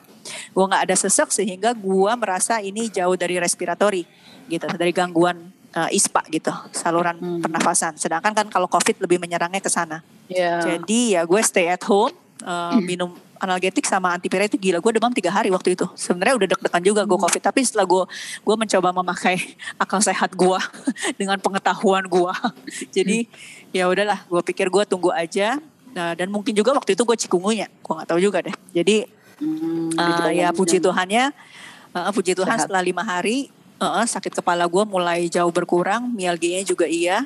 gue 0.53 0.65
nggak 0.69 0.83
ada 0.85 0.93
sesek 0.93 1.33
sehingga 1.33 1.73
gue 1.73 2.13
merasa 2.21 2.61
ini 2.61 2.93
jauh 2.93 3.17
dari 3.17 3.41
respiratori 3.41 4.05
gitu, 4.53 4.69
dari 4.77 4.93
gangguan 4.93 5.57
eh, 5.73 5.97
ISPA 5.97 6.21
gitu, 6.29 6.53
saluran 6.73 7.17
Hmm. 7.17 7.41
pernafasan. 7.41 7.97
Sedangkan 7.97 8.37
kan 8.37 8.47
kalau 8.53 8.69
COVID 8.69 9.05
lebih 9.05 9.21
menyerangnya 9.21 9.65
ke 9.65 9.73
sana. 9.73 10.05
Iya. 10.29 10.61
Jadi 10.65 11.17
ya 11.17 11.25
gue 11.25 11.41
stay 11.41 11.73
at 11.73 11.81
home, 11.89 12.13
uh, 12.45 12.77
minum 12.81 13.17
analgetik 13.39 13.87
sama 13.87 14.11
antipiretik 14.19 14.59
gila 14.59 14.83
gue 14.83 14.93
demam 14.99 15.15
tiga 15.15 15.31
hari 15.31 15.49
waktu 15.49 15.79
itu. 15.79 15.87
Sebenarnya 15.95 16.35
udah 16.35 16.49
deg-degan 16.51 16.83
juga 16.83 17.03
gue 17.07 17.19
covid, 17.19 17.43
tapi 17.43 17.63
setelah 17.63 17.87
gue 17.87 18.05
gue 18.43 18.57
mencoba 18.59 18.91
memakai 18.91 19.39
akal 19.79 20.03
sehat 20.03 20.35
gue 20.35 20.59
dengan 21.21 21.39
pengetahuan 21.39 22.05
gue. 22.07 22.35
Jadi 22.97 23.31
ya 23.73 23.89
udahlah, 23.89 24.25
gue 24.27 24.43
pikir 24.43 24.69
gue 24.73 24.85
tunggu 24.89 25.11
aja. 25.13 25.61
Nah, 25.93 26.13
dan 26.15 26.29
mungkin 26.29 26.53
juga 26.53 26.77
waktu 26.77 26.95
itu 26.95 27.03
gue 27.03 27.17
cikungunya, 27.17 27.67
gue 27.69 27.93
nggak 27.93 28.09
tahu 28.09 28.21
juga 28.21 28.45
deh. 28.45 28.57
Jadi 28.73 29.09
Hmm, 29.39 29.95
uh, 29.95 30.35
ya 30.35 30.51
puji 30.51 30.83
Tuhannya, 30.83 31.31
uh, 31.95 32.11
puji 32.11 32.35
Tuhan 32.35 32.59
Sehat. 32.59 32.67
setelah 32.67 32.83
lima 32.83 33.07
hari 33.07 33.47
eh, 33.79 34.07
sakit 34.11 34.35
kepala 34.43 34.67
gue 34.67 34.83
mulai 34.83 35.31
jauh 35.31 35.55
berkurang, 35.55 36.11
mialgianya 36.11 36.67
juga 36.67 36.91
iya. 36.91 37.23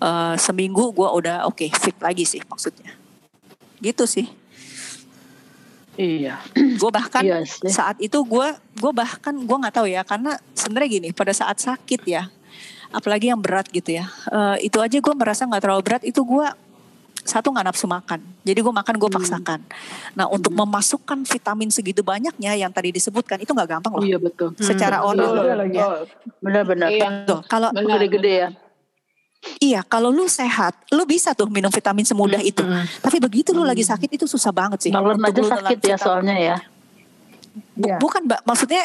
Eh, 0.00 0.34
seminggu 0.36 0.92
gue 0.92 1.08
udah 1.08 1.48
oke 1.48 1.64
fit 1.80 1.96
lagi 2.04 2.28
sih 2.28 2.44
maksudnya. 2.44 2.92
Gitu 3.80 4.04
sih. 4.04 4.28
Iya. 5.96 6.40
Gue 6.76 6.90
bahkan 6.92 7.20
Iya 7.24 7.44
sih. 7.44 7.68
saat 7.68 7.96
itu 8.00 8.16
gue 8.24 8.48
gue 8.76 8.92
bahkan 8.92 9.32
gue 9.32 9.56
nggak 9.56 9.74
tahu 9.80 9.88
ya 9.88 10.04
karena 10.04 10.36
sebenarnya 10.52 10.88
gini 11.00 11.08
pada 11.16 11.32
saat 11.32 11.56
sakit 11.60 12.00
ya, 12.04 12.28
apalagi 12.90 13.26
yang 13.26 13.38
berat 13.38 13.66
gitu 13.68 13.90
ya, 13.92 14.04
eh, 14.26 14.56
itu 14.62 14.76
aja 14.76 14.94
gue 14.94 15.14
merasa 15.14 15.42
nggak 15.42 15.60
terlalu 15.60 15.82
berat 15.82 16.02
itu 16.02 16.20
gue 16.20 16.46
satu 17.20 17.52
nggak 17.52 17.66
nafsu 17.66 17.84
makan, 17.84 18.16
jadi 18.40 18.58
gue 18.58 18.72
makan 18.72 18.94
Hmm. 18.96 19.02
gue 19.02 19.10
paksakan. 19.12 19.60
Nah 20.14 20.26
untuk 20.26 20.50
memasukkan 20.50 21.22
vitamin 21.22 21.68
segitu 21.68 22.00
banyaknya 22.00 22.56
yang 22.56 22.70
tadi 22.70 22.90
disebutkan 22.90 23.36
itu 23.38 23.50
nggak 23.50 23.68
gampang 23.70 23.92
loh. 23.92 24.00
Iya 24.00 24.16
betul. 24.16 24.56
Secara 24.56 24.98
Hmm. 24.98 25.08
oral 25.10 25.32
Iya 25.36 25.54
lagi. 25.54 25.76
Betul. 25.76 26.00
Benar-benar. 26.40 26.88
Iya. 26.88 27.08
Tuh, 27.24 27.40
kalau. 27.44 27.68
Gede-gede 27.70 28.32
ya. 28.32 28.48
iya 29.58 29.80
kalau 29.82 30.08
lu 30.08 30.24
sehat, 30.26 30.76
lu 30.90 31.04
bisa 31.04 31.32
tuh 31.32 31.48
minum 31.48 31.68
vitamin 31.68 32.04
semudah 32.04 32.40
itu. 32.40 32.60
Mm-mm. 32.60 32.84
Tapi 32.98 33.16
begitu 33.18 33.52
lu 33.52 33.64
lagi 33.64 33.80
sakit 33.80 34.10
itu 34.10 34.24
susah 34.24 34.50
banget 34.50 34.84
sih. 34.84 34.90
Nelen 34.90 35.16
aja 35.16 35.40
sakit 35.54 35.78
ya 35.78 35.96
vitamin. 35.96 36.00
soalnya 36.00 36.36
ya. 36.36 36.56
Bu- 37.72 37.88
Iya. 37.88 37.96
Bukan 37.96 38.20
mbak, 38.26 38.40
maksudnya 38.44 38.84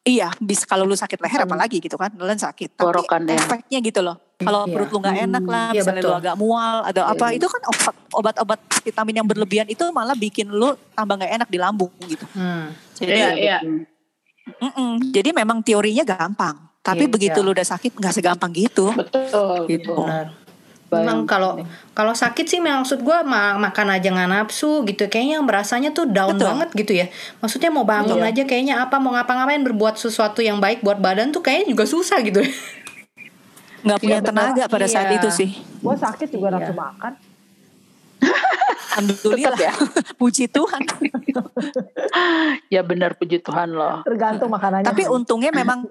iya 0.00 0.32
bisa 0.40 0.64
kalau 0.64 0.88
lu 0.88 0.96
sakit 0.96 1.20
leher 1.20 1.44
apalagi 1.44 1.76
gitu 1.78 2.00
kan, 2.00 2.08
nelan 2.16 2.40
sakit. 2.40 2.72
Tapi 2.72 2.80
Tenggorokan 2.80 3.20
ya. 3.28 3.36
efeknya 3.36 3.78
gitu 3.84 4.00
loh. 4.00 4.16
Kalau 4.40 4.64
Iya. 4.64 4.72
perut 4.72 4.88
lu 4.88 4.98
nggak 5.04 5.18
enak 5.28 5.44
lah, 5.44 5.66
Iya, 5.70 5.80
misalnya 5.84 6.02
lu 6.02 6.14
agak 6.16 6.34
mual 6.40 6.76
atau 6.88 7.02
apa, 7.04 7.26
itu 7.36 7.44
kan 7.44 7.60
obat 7.68 7.94
obat-obat 8.16 8.60
vitamin 8.80 9.20
yang 9.20 9.28
berlebihan 9.28 9.68
itu 9.68 9.84
malah 9.92 10.16
bikin 10.16 10.48
lu 10.48 10.72
tambah 10.96 11.20
nggak 11.20 11.32
enak 11.44 11.48
di 11.52 11.58
lambung 11.60 11.92
gitu. 12.08 12.24
Hmm. 12.32 12.72
Jadi, 12.96 13.12
Iya, 13.12 13.30
iya. 13.36 13.58
mm-mm. 14.56 15.12
jadi 15.12 15.36
memang 15.36 15.60
teorinya 15.60 16.02
gampang, 16.02 16.56
tapi 16.80 17.04
Iya, 17.04 17.12
begitu 17.12 17.38
iya. 17.40 17.44
lu 17.44 17.52
udah 17.52 17.66
sakit 17.68 17.92
nggak 18.00 18.14
segampang 18.16 18.50
gitu. 18.56 18.88
Betul. 18.96 19.68
Gitu. 19.68 19.92
betul. 19.92 20.08
Benar. 20.08 20.26
Memang 20.90 21.22
kalau 21.22 21.62
kalau 21.90 22.10
sakit 22.12 22.44
sih 22.44 22.58
maksud 22.58 23.00
gue 23.00 23.18
makan 23.22 23.86
aja 23.90 24.10
nggak 24.10 24.26
nafsu 24.26 24.82
gitu 24.82 25.06
kayaknya 25.06 25.38
berasanya 25.40 25.90
tuh 25.90 26.04
down 26.04 26.34
Betul. 26.34 26.50
banget 26.50 26.68
gitu 26.74 26.92
ya 26.92 27.06
maksudnya 27.38 27.70
mau 27.70 27.86
bangun 27.86 28.18
Iya. 28.18 28.28
aja 28.28 28.42
kayaknya 28.42 28.74
apa 28.80 28.98
mau 28.98 29.14
ngapa-ngapain 29.14 29.62
berbuat 29.62 29.94
sesuatu 29.96 30.42
yang 30.42 30.58
baik 30.58 30.82
buat 30.82 30.98
badan 30.98 31.30
tuh 31.30 31.40
kayaknya 31.40 31.70
juga 31.70 31.86
susah 31.86 32.18
gitu 32.20 32.42
Nggak 33.86 33.98
punya 33.98 34.18
betul. 34.18 34.28
tenaga 34.28 34.62
pada 34.66 34.84
saat 34.84 35.08
Iya. 35.08 35.16
itu 35.16 35.28
sih. 35.30 35.50
Gue 35.80 35.94
sakit 35.94 36.28
juga 36.28 36.46
Iya. 36.48 36.56
nafsu 36.58 36.74
makan. 36.74 37.12
Alhamdulillah, 38.90 39.54
Tetap 39.54 39.64
ya? 39.64 39.72
puji 40.20 40.44
Tuhan. 40.46 40.80
Ya 42.68 42.82
benar 42.82 43.14
puji 43.14 43.38
Tuhan 43.38 43.70
loh. 43.70 44.02
Tergantung 44.02 44.50
makanannya. 44.50 44.84
tapi 44.84 45.06
untungnya 45.06 45.48
memang 45.50 45.86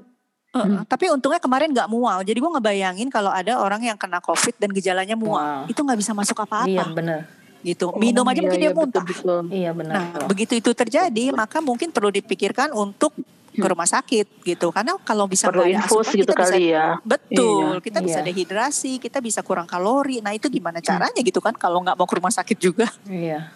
Hmm. 0.49 0.81
Tapi 0.81 1.13
untungnya 1.13 1.37
kemarin 1.37 1.69
nggak 1.69 1.85
mual. 1.87 2.25
Jadi 2.25 2.33
gue 2.35 2.51
ngebayangin 2.51 3.07
kalau 3.07 3.29
ada 3.29 3.61
orang 3.61 3.85
yang 3.85 3.93
kena 3.95 4.17
COVID 4.17 4.57
dan 4.57 4.73
gejalanya 4.73 5.13
mual, 5.13 5.37
Mual. 5.37 5.61
itu 5.69 5.77
nggak 5.77 5.99
bisa 5.99 6.11
masuk 6.11 6.33
iya 6.35 6.45
apa-apa. 6.81 6.83
bener 6.91 7.21
Gitu. 7.59 7.85
Minum 7.93 8.23
aja 8.23 8.33
Iya, 8.33 8.41
mungkin 8.41 8.57
iya, 8.57 8.65
dia 8.65 8.71
muntah. 8.73 9.03
betul-betul. 9.03 9.39
iya 9.51 9.71
bener 9.71 9.93
Nah, 9.93 10.25
begitu 10.25 10.53
itu 10.55 10.71
terjadi, 10.71 11.23
maka 11.31 11.59
mungkin 11.59 11.91
perlu 11.91 12.09
dipikirkan 12.09 12.71
untuk 12.71 13.13
ke 13.51 13.67
rumah 13.67 13.85
sakit 13.85 14.41
gitu. 14.41 14.71
Karena 14.71 14.95
kalau 14.97 15.27
bisa 15.27 15.51
Perlu 15.51 15.67
infus 15.67 16.07
asupan, 16.07 16.17
gitu 16.17 16.23
kita 16.25 16.33
bisa 16.39 16.49
kali 16.49 16.65
ya. 16.65 16.87
betul, 17.03 17.65
Iya. 17.75 17.83
kita 17.83 17.99
bisa 17.99 18.19
Iya. 18.19 18.25
dehidrasi, 18.25 18.91
kita 18.97 19.19
bisa 19.19 19.43
kurang 19.43 19.67
kalori. 19.67 20.17
Nah 20.17 20.31
itu 20.31 20.47
gimana 20.47 20.79
caranya 20.79 21.19
gitu 21.19 21.37
kan? 21.37 21.51
Kalau 21.53 21.83
nggak 21.83 21.93
mau 21.93 22.07
ke 22.07 22.15
rumah 22.15 22.31
sakit 22.31 22.57
juga, 22.57 22.87
iya 23.05 23.51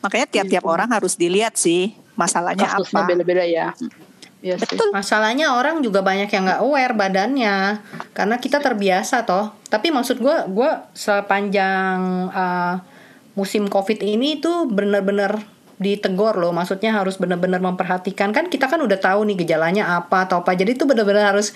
makanya 0.00 0.26
tiap-tiap 0.32 0.64
orang 0.64 0.88
harus 0.88 1.12
dilihat 1.12 1.54
sih 1.54 1.92
masalahnya 2.16 2.64
Kasusnya 2.66 3.04
apa. 3.04 3.08
beda-beda 3.12 3.44
ya. 3.44 3.76
Iya 4.40 4.56
sih. 4.56 4.76
Betul. 4.76 4.88
Masalahnya 4.92 5.52
orang 5.52 5.84
juga 5.84 6.00
banyak 6.00 6.32
yang 6.32 6.48
nggak 6.48 6.60
aware 6.64 6.94
badannya 6.96 7.84
karena 8.16 8.36
kita 8.40 8.58
terbiasa 8.60 9.28
toh. 9.28 9.52
Tapi 9.68 9.92
maksud 9.92 10.16
gue, 10.16 10.36
gue 10.48 10.70
sepanjang 10.96 12.28
uh, 12.32 12.80
musim 13.36 13.68
covid 13.68 14.00
ini 14.00 14.40
tuh 14.40 14.64
bener-bener 14.64 15.36
ditegor 15.80 16.36
loh. 16.36 16.52
Maksudnya 16.52 16.92
harus 16.92 17.16
bener-bener 17.16 17.60
memperhatikan 17.60 18.32
kan 18.32 18.48
kita 18.48 18.68
kan 18.68 18.80
udah 18.80 19.00
tahu 19.00 19.28
nih 19.28 19.44
gejalanya 19.44 19.96
apa 19.96 20.24
atau 20.24 20.40
apa. 20.40 20.56
Jadi 20.56 20.76
itu 20.76 20.88
bener-bener 20.88 21.24
harus 21.24 21.52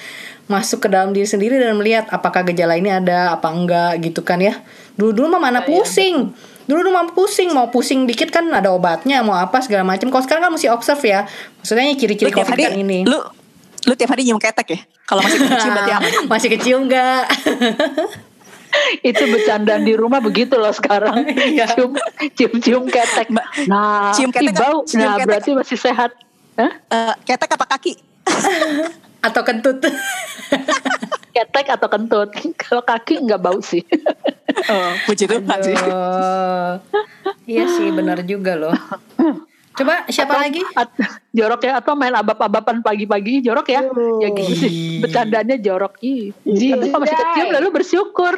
masuk 0.49 0.85
ke 0.85 0.89
dalam 0.93 1.17
diri 1.17 1.29
sendiri 1.29 1.57
dan 1.57 1.77
melihat 1.81 2.09
apakah 2.13 2.45
gejala 2.45 2.77
ini 2.77 2.93
ada 2.93 3.37
apa 3.37 3.49
enggak 3.49 4.01
gitu 4.05 4.21
kan 4.21 4.41
ya. 4.41 4.61
Dulu-dulu 5.01 5.37
mah 5.37 5.41
mana 5.41 5.61
pusing. 5.65 6.33
Dulu 6.33 6.54
dulu 6.65 6.89
mah 6.89 7.13
pusing, 7.13 7.53
mau 7.53 7.69
pusing 7.69 8.05
dikit 8.05 8.29
kan 8.29 8.49
ada 8.49 8.71
obatnya, 8.71 9.21
mau 9.21 9.35
apa 9.35 9.61
segala 9.61 9.83
macam. 9.83 10.09
Kalau 10.09 10.23
sekarang 10.23 10.49
kan 10.49 10.53
mesti 10.53 10.69
observe 10.69 11.03
ya. 11.03 11.21
Maksudnya 11.61 11.93
ciri-ciri 11.95 12.31
covid 12.31 12.51
hari, 12.51 12.65
kan 12.65 12.75
ini. 12.75 13.05
lu 13.05 13.19
lu 13.85 13.93
tiap 13.93 14.13
hari 14.13 14.25
nyium 14.25 14.41
ketek 14.41 14.69
ya? 14.69 14.81
Kalau 15.05 15.21
masih 15.21 15.39
kecil 15.39 15.71
berarti 15.77 15.93
aman. 15.93 16.11
Masih 16.27 16.49
kecium 16.49 16.81
nggak? 16.87 17.25
Itu 19.07 19.23
bercandaan 19.25 19.87
di 19.87 19.95
rumah 19.95 20.19
begitu 20.19 20.59
loh 20.59 20.73
sekarang. 20.73 21.23
cium, 21.71 21.95
cium-cium 22.35 22.85
ketek. 22.89 23.31
Nah, 23.71 24.11
Cium 24.11 24.35
ketek 24.35 24.57
bau. 24.57 24.83
Cium 24.83 24.99
Nah, 24.99 25.15
ketek. 25.15 25.29
berarti 25.31 25.51
masih 25.55 25.79
sehat. 25.79 26.11
Hah? 26.57 26.73
Eh, 26.91 27.15
ketek 27.23 27.55
apa 27.55 27.67
kaki? 27.69 27.95
Atau 29.21 29.47
kentut? 29.47 29.79
Ketek 31.35 31.67
atau 31.75 31.89
kentut. 31.91 32.31
Kalau 32.63 32.81
kaki 32.81 33.27
nggak 33.27 33.43
bau 33.43 33.59
sih. 33.59 33.83
Oh, 34.55 34.91
puji 35.05 35.27
Tuhan 35.27 35.59
sih. 35.61 35.75
Iya 37.51 37.65
sih, 37.69 37.91
benar 37.91 38.23
juga 38.23 38.55
loh. 38.55 38.73
Coba 39.75 40.07
siapa 40.07 40.39
lagi? 40.39 40.63
At- 40.79 40.95
jorok 41.35 41.67
ya 41.67 41.83
atau 41.83 41.99
main 41.99 42.15
abap-abapan 42.15 42.79
pagi-pagi 42.81 43.43
jorok 43.43 43.67
ya. 43.67 43.83
Ya 44.23 44.29
gitu 44.31 44.55
sih. 44.55 45.03
Bercandanya 45.03 45.59
jorok. 45.59 45.99
Ih. 46.01 46.31
Tapi 46.47 46.87
kalau 46.87 47.03
masih 47.03 47.19
kecil 47.19 47.47
lalu 47.51 47.69
bersyukur. 47.75 48.35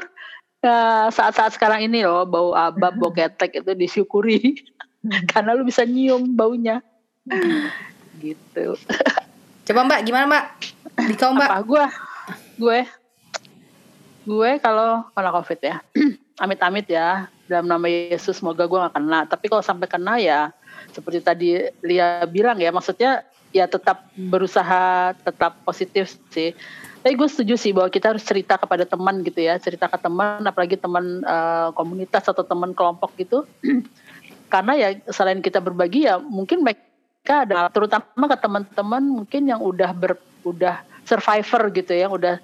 Nah, 0.65 1.13
saat-saat 1.13 1.53
sekarang 1.55 1.85
ini 1.85 2.03
loh 2.03 2.25
bau 2.25 2.57
abab, 2.57 2.97
bau 2.97 3.13
ketek 3.13 3.61
itu 3.61 3.77
disyukuri. 3.77 4.65
Karena 5.31 5.53
lu 5.53 5.63
bisa 5.63 5.85
nyium 5.85 6.33
baunya. 6.33 6.81
gitu. 8.19 8.75
Coba 9.69 9.81
Mbak, 9.85 10.01
gimana 10.03 10.25
Mbak? 10.27 10.45
Di 11.07 11.15
kau 11.15 11.37
Mbak? 11.37 11.51
Apa 11.53 11.63
gue? 11.63 11.85
Gue 12.57 12.89
gue 14.27 14.51
kalau 14.59 15.07
kena 15.13 15.31
covid 15.31 15.61
ya. 15.63 15.77
Amit-amit 16.45 16.89
ya. 16.89 17.29
Dalam 17.47 17.71
nama 17.71 17.87
Yesus 17.87 18.43
semoga 18.43 18.67
gue 18.67 18.79
gak 18.81 18.97
kena. 18.97 19.29
Tapi 19.29 19.47
kalau 19.47 19.63
sampai 19.63 19.87
kena 19.87 20.19
ya 20.19 20.51
seperti 20.91 21.21
tadi 21.21 21.51
Lia 21.85 22.25
bilang 22.25 22.57
ya 22.57 22.73
maksudnya 22.73 23.27
ya 23.55 23.69
tetap 23.69 24.09
berusaha 24.17 25.15
tetap 25.23 25.63
positif 25.63 26.17
sih. 26.33 26.53
Tapi 27.01 27.15
gue 27.15 27.29
setuju 27.31 27.55
sih 27.55 27.71
bahwa 27.71 27.87
kita 27.87 28.11
harus 28.11 28.27
cerita 28.27 28.59
kepada 28.59 28.83
teman 28.83 29.23
gitu 29.23 29.39
ya, 29.39 29.55
cerita 29.63 29.87
ke 29.87 29.95
teman, 29.95 30.43
apalagi 30.43 30.75
teman 30.75 31.23
eh, 31.23 31.69
komunitas 31.79 32.27
atau 32.27 32.43
teman 32.43 32.75
kelompok 32.75 33.15
gitu. 33.15 33.47
Karena 34.53 34.75
ya 34.75 34.89
selain 35.15 35.39
kita 35.39 35.63
berbagi 35.63 36.11
ya 36.11 36.19
mungkin 36.19 36.67
mereka 36.67 37.47
ada 37.47 37.71
terutama 37.71 38.27
ke 38.27 38.37
teman-teman 38.39 39.03
mungkin 39.07 39.43
yang 39.47 39.63
udah 39.63 39.91
ber, 39.95 40.19
udah 40.43 40.83
survivor 41.07 41.71
gitu 41.71 41.95
ya, 41.95 42.11
yang 42.11 42.15
udah 42.19 42.37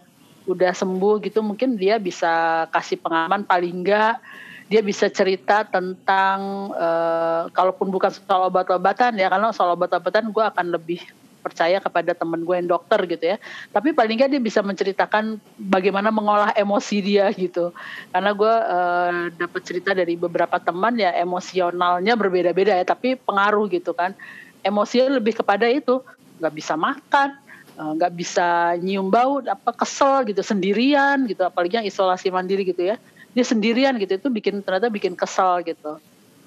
udah 0.46 0.72
sembuh 0.74 1.22
gitu 1.22 1.38
mungkin 1.38 1.78
dia 1.78 2.02
bisa 2.02 2.66
kasih 2.74 2.98
pengalaman 2.98 3.46
paling 3.46 3.82
enggak 3.82 4.18
dia 4.66 4.80
bisa 4.80 5.12
cerita 5.12 5.68
tentang 5.68 6.72
eh, 6.72 7.42
kalaupun 7.52 7.92
bukan 7.92 8.08
soal 8.08 8.48
obat-obatan 8.48 9.20
ya 9.20 9.28
karena 9.28 9.52
soal 9.52 9.76
obat-obatan 9.76 10.32
gue 10.32 10.44
akan 10.48 10.66
lebih 10.72 11.04
percaya 11.42 11.82
kepada 11.82 12.14
temen 12.14 12.46
gue 12.46 12.54
yang 12.54 12.70
dokter 12.70 13.02
gitu 13.04 13.34
ya. 13.34 13.36
Tapi 13.74 13.90
paling 13.90 14.14
nggak 14.14 14.30
dia 14.30 14.38
bisa 14.38 14.62
menceritakan 14.62 15.42
bagaimana 15.58 16.14
mengolah 16.14 16.54
emosi 16.54 17.02
dia 17.02 17.28
gitu. 17.34 17.74
Karena 18.14 18.30
gue 18.32 18.54
eh, 18.54 19.20
dapat 19.36 19.60
cerita 19.66 19.90
dari 19.92 20.14
beberapa 20.16 20.56
teman 20.62 20.96
ya 20.96 21.10
emosionalnya 21.20 22.14
berbeda-beda 22.16 22.78
ya 22.78 22.86
tapi 22.86 23.18
pengaruh 23.18 23.66
gitu 23.68 23.92
kan. 23.92 24.14
Emosinya 24.62 25.18
lebih 25.18 25.42
kepada 25.42 25.66
itu 25.66 26.00
nggak 26.38 26.54
bisa 26.54 26.78
makan 26.78 27.41
eh, 27.78 27.90
nggak 27.96 28.12
bisa 28.12 28.76
nyium 28.80 29.08
bau 29.08 29.40
apa 29.44 29.70
kesel 29.72 30.26
gitu 30.28 30.40
sendirian 30.40 31.24
gitu 31.28 31.46
apalagi 31.46 31.80
yang 31.80 31.86
isolasi 31.88 32.28
mandiri 32.28 32.66
gitu 32.66 32.92
ya. 32.92 32.96
Dia 33.32 33.44
sendirian 33.48 33.96
gitu 33.96 34.20
itu 34.20 34.28
bikin 34.28 34.60
ternyata 34.60 34.92
bikin 34.92 35.16
kesel 35.16 35.64
gitu. 35.64 36.00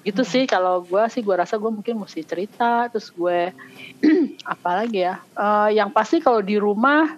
Gitu 0.06 0.22
sih 0.22 0.46
kalau 0.46 0.86
gue 0.86 1.02
sih 1.10 1.18
gue 1.18 1.34
rasa 1.34 1.58
gue 1.58 1.66
mungkin 1.66 1.98
mesti 1.98 2.22
cerita 2.22 2.86
terus 2.86 3.10
gue 3.10 3.50
apa 4.54 4.70
lagi 4.82 5.02
ya 5.02 5.18
Eh, 5.34 5.70
yang 5.76 5.90
pasti 5.90 6.22
kalau 6.22 6.38
di 6.40 6.54
rumah 6.56 7.10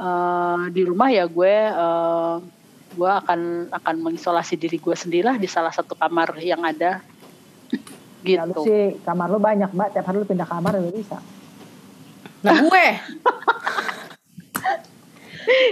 eh, 0.00 0.64
di 0.72 0.82
rumah 0.82 1.08
ya 1.12 1.28
gue 1.28 1.56
eh, 1.68 2.36
gue 2.94 3.10
akan 3.10 3.70
akan 3.74 3.94
mengisolasi 4.00 4.54
diri 4.54 4.78
gue 4.78 4.94
sendirilah 4.94 5.36
di 5.36 5.50
salah 5.50 5.74
satu 5.74 5.98
kamar 5.98 6.38
yang 6.40 6.62
ada. 6.62 7.02
Ya, 8.24 8.48
lu 8.48 8.56
gitu. 8.56 8.64
sih 8.64 8.96
kamar 9.04 9.28
lu 9.28 9.36
banyak 9.36 9.68
mbak, 9.76 9.92
tiap 9.92 10.08
hari 10.08 10.16
lu 10.22 10.24
pindah 10.24 10.48
kamar 10.48 10.80
ya 10.80 10.88
bisa. 10.88 11.18
Nah 12.44 12.54
gue. 12.60 12.86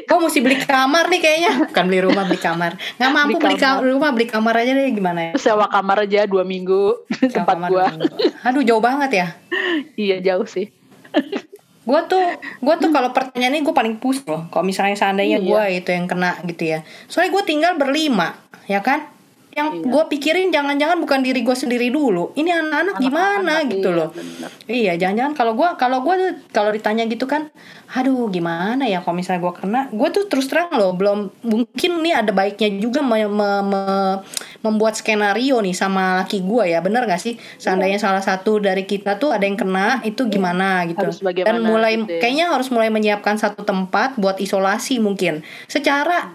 Kau 0.05 0.21
mesti 0.21 0.41
beli 0.41 0.59
kamar 0.59 1.09
nih 1.09 1.17
kayaknya. 1.19 1.53
Bukan 1.65 1.85
beli 1.87 2.01
rumah, 2.03 2.25
beli 2.25 2.37
kamar. 2.39 2.77
Nggak 2.95 3.11
mampu 3.11 3.29
Beli 3.33 3.45
beli, 3.47 3.57
ka- 3.57 3.81
rumah, 3.81 4.11
beli 4.11 4.27
kamar 4.27 4.55
aja 4.59 4.71
deh 4.71 4.89
gimana 4.91 5.21
ya. 5.23 5.31
Sewa 5.35 5.65
kamar 5.67 6.05
aja 6.05 6.25
dua 6.25 6.43
minggu 6.43 7.09
Sewa 7.11 7.33
tempat 7.39 7.57
kamar 7.57 7.69
gue. 7.71 7.85
Aduh 8.43 8.63
jauh 8.63 8.81
banget 8.81 9.11
ya. 9.15 9.27
iya 9.95 10.17
jauh 10.19 10.45
sih 10.45 10.69
gue 11.83 12.01
tuh 12.07 12.25
gue 12.59 12.75
tuh 12.79 12.89
kalau 12.89 13.11
pertanyaan 13.11 13.53
ini 13.53 13.63
gue 13.63 13.75
paling 13.75 13.99
pusing 13.99 14.25
loh 14.25 14.47
kalau 14.49 14.63
misalnya 14.63 14.95
seandainya 14.95 15.37
Iya. 15.37 15.45
gue 15.45 15.63
itu 15.77 15.91
yang 15.91 16.07
kena 16.07 16.39
gitu 16.47 16.65
ya 16.69 16.79
soalnya 17.05 17.33
gue 17.33 17.45
tinggal 17.45 17.73
berlima 17.75 18.39
ya 18.65 18.81
kan 18.81 19.12
yang 19.53 19.69
Iya. 19.71 19.85
gue 19.85 20.05
pikirin 20.09 20.49
jangan-jangan 20.49 20.97
bukan 20.97 21.21
diri 21.21 21.45
gue 21.45 21.53
sendiri 21.53 21.89
dulu. 21.89 22.33
Ini 22.33 22.51
anak-anak 22.51 22.97
gimana 22.97 23.37
Anak-anak, 23.61 23.69
gitu 23.69 23.89
iya, 23.89 23.99
loh. 24.01 24.09
bener. 24.11 24.51
iya 24.65 24.93
jangan-jangan 24.97 25.35
kalau 25.37 25.53
gue 25.53 25.69
kalau 25.77 25.99
gue 26.01 26.15
kalau 26.49 26.71
ditanya 26.73 27.05
gitu 27.05 27.25
kan 27.25 27.53
aduh 27.93 28.25
gimana 28.27 28.89
ya 28.89 29.05
kalau 29.05 29.13
misalnya 29.15 29.45
gue 29.45 29.53
kena? 29.53 29.81
Gue 29.93 30.09
tuh 30.09 30.25
terus 30.25 30.49
terang 30.49 30.73
loh 30.73 30.97
belum 30.97 31.29
mungkin 31.45 32.01
nih 32.01 32.15
ada 32.17 32.33
baiknya 32.33 32.81
juga 32.81 33.05
me- 33.05 33.29
me- 33.29 33.61
me- 33.63 34.19
membuat 34.63 34.97
skenario 34.97 35.61
nih 35.61 35.77
sama 35.77 36.25
laki 36.25 36.41
gue 36.41 36.73
ya 36.73 36.81
bener 36.81 37.05
gak 37.05 37.21
sih? 37.21 37.37
Seandainya 37.61 38.01
salah 38.01 38.25
satu 38.25 38.57
dari 38.57 38.83
kita 38.83 39.21
tuh 39.21 39.37
ada 39.37 39.45
yang 39.45 39.61
kena 39.61 40.01
itu 40.03 40.25
gimana 40.27 40.89
gitu. 40.89 41.05
Harus 41.05 41.21
dan 41.21 41.61
mulai 41.61 42.01
gitu 42.01 42.09
ya. 42.09 42.21
kayaknya 42.21 42.47
harus 42.49 42.73
mulai 42.73 42.89
menyiapkan 42.89 43.37
satu 43.37 43.61
tempat 43.63 44.17
buat 44.17 44.41
isolasi 44.41 44.97
mungkin. 44.97 45.45
Secara 45.69 46.33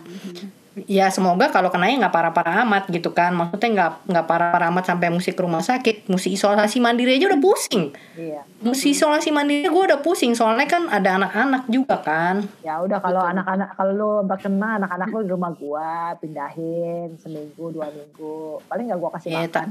ya 0.86 1.10
semoga 1.10 1.50
kalau 1.50 1.74
kenanya 1.74 2.06
nggak 2.06 2.14
parah-parah 2.14 2.62
amat 2.62 2.92
gitu 2.94 3.10
kan. 3.10 3.34
Maksudnya 3.34 3.70
nggak 3.74 3.92
nggak 4.14 4.26
parah-parah 4.30 4.68
amat 4.70 4.94
sampai 4.94 5.10
mesti 5.10 5.34
ke 5.34 5.42
rumah 5.42 5.66
sakit 5.66 6.06
mesti 6.06 6.30
isolasi 6.38 6.78
mandiri 6.78 7.18
aja 7.18 7.34
udah 7.34 7.42
pusing. 7.42 7.90
Iya. 8.14 8.46
mesti 8.58 8.90
isolasi 8.94 9.30
mandiri 9.30 9.70
gue 9.70 9.84
udah 9.86 10.02
pusing 10.02 10.34
soalnya 10.34 10.66
kan 10.66 10.90
ada 10.90 11.18
anak-anak 11.18 11.64
juga 11.70 11.98
kan. 12.02 12.46
Ya 12.62 12.78
udah 12.82 13.02
kalau 13.02 13.22
anak-anak 13.26 13.74
kalau 13.74 13.92
lu 13.94 14.10
mbak 14.26 14.46
kena 14.46 14.78
anak-anak 14.82 15.08
lu 15.14 15.20
di 15.26 15.32
rumah 15.34 15.52
gua 15.58 16.14
pindahin 16.22 17.18
seminggu 17.18 17.74
dua 17.74 17.90
minggu. 17.90 18.62
Paling 18.70 18.86
nggak 18.94 19.00
gua 19.02 19.12
kasih 19.18 19.30
Iya, 19.34 19.50
makan. 19.50 19.70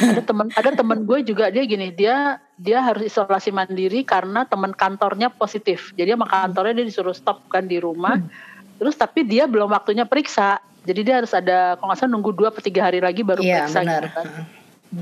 ada 0.00 0.22
teman 0.24 0.48
ada 0.56 0.70
teman 0.72 1.04
gue 1.04 1.28
juga 1.28 1.52
dia 1.52 1.60
gini 1.68 1.92
dia 1.92 2.40
dia 2.56 2.80
harus 2.80 3.04
isolasi 3.04 3.52
mandiri 3.52 4.00
karena 4.00 4.48
teman 4.48 4.72
kantornya 4.72 5.28
positif. 5.28 5.92
Jadi 5.92 6.16
sama 6.16 6.24
kantornya 6.24 6.80
dia 6.80 6.86
disuruh 6.88 7.12
stop 7.12 7.44
kan 7.52 7.68
di 7.68 7.76
rumah 7.76 8.16
terus 8.78 8.94
tapi 8.94 9.26
dia 9.26 9.44
belum 9.44 9.68
waktunya 9.68 10.06
periksa. 10.06 10.62
Jadi 10.86 11.04
dia 11.04 11.20
harus 11.20 11.34
ada 11.36 11.76
kalau 11.76 11.92
nggak 11.92 11.98
salah 12.00 12.12
nunggu 12.16 12.32
dua 12.32 12.48
atau 12.48 12.64
tiga 12.64 12.88
hari 12.88 13.02
lagi 13.02 13.20
baru 13.20 13.44
iya 13.44 13.66
periksa 13.66 13.84
benar. 13.84 14.02
gitu 14.06 14.08
kan. 14.14 14.26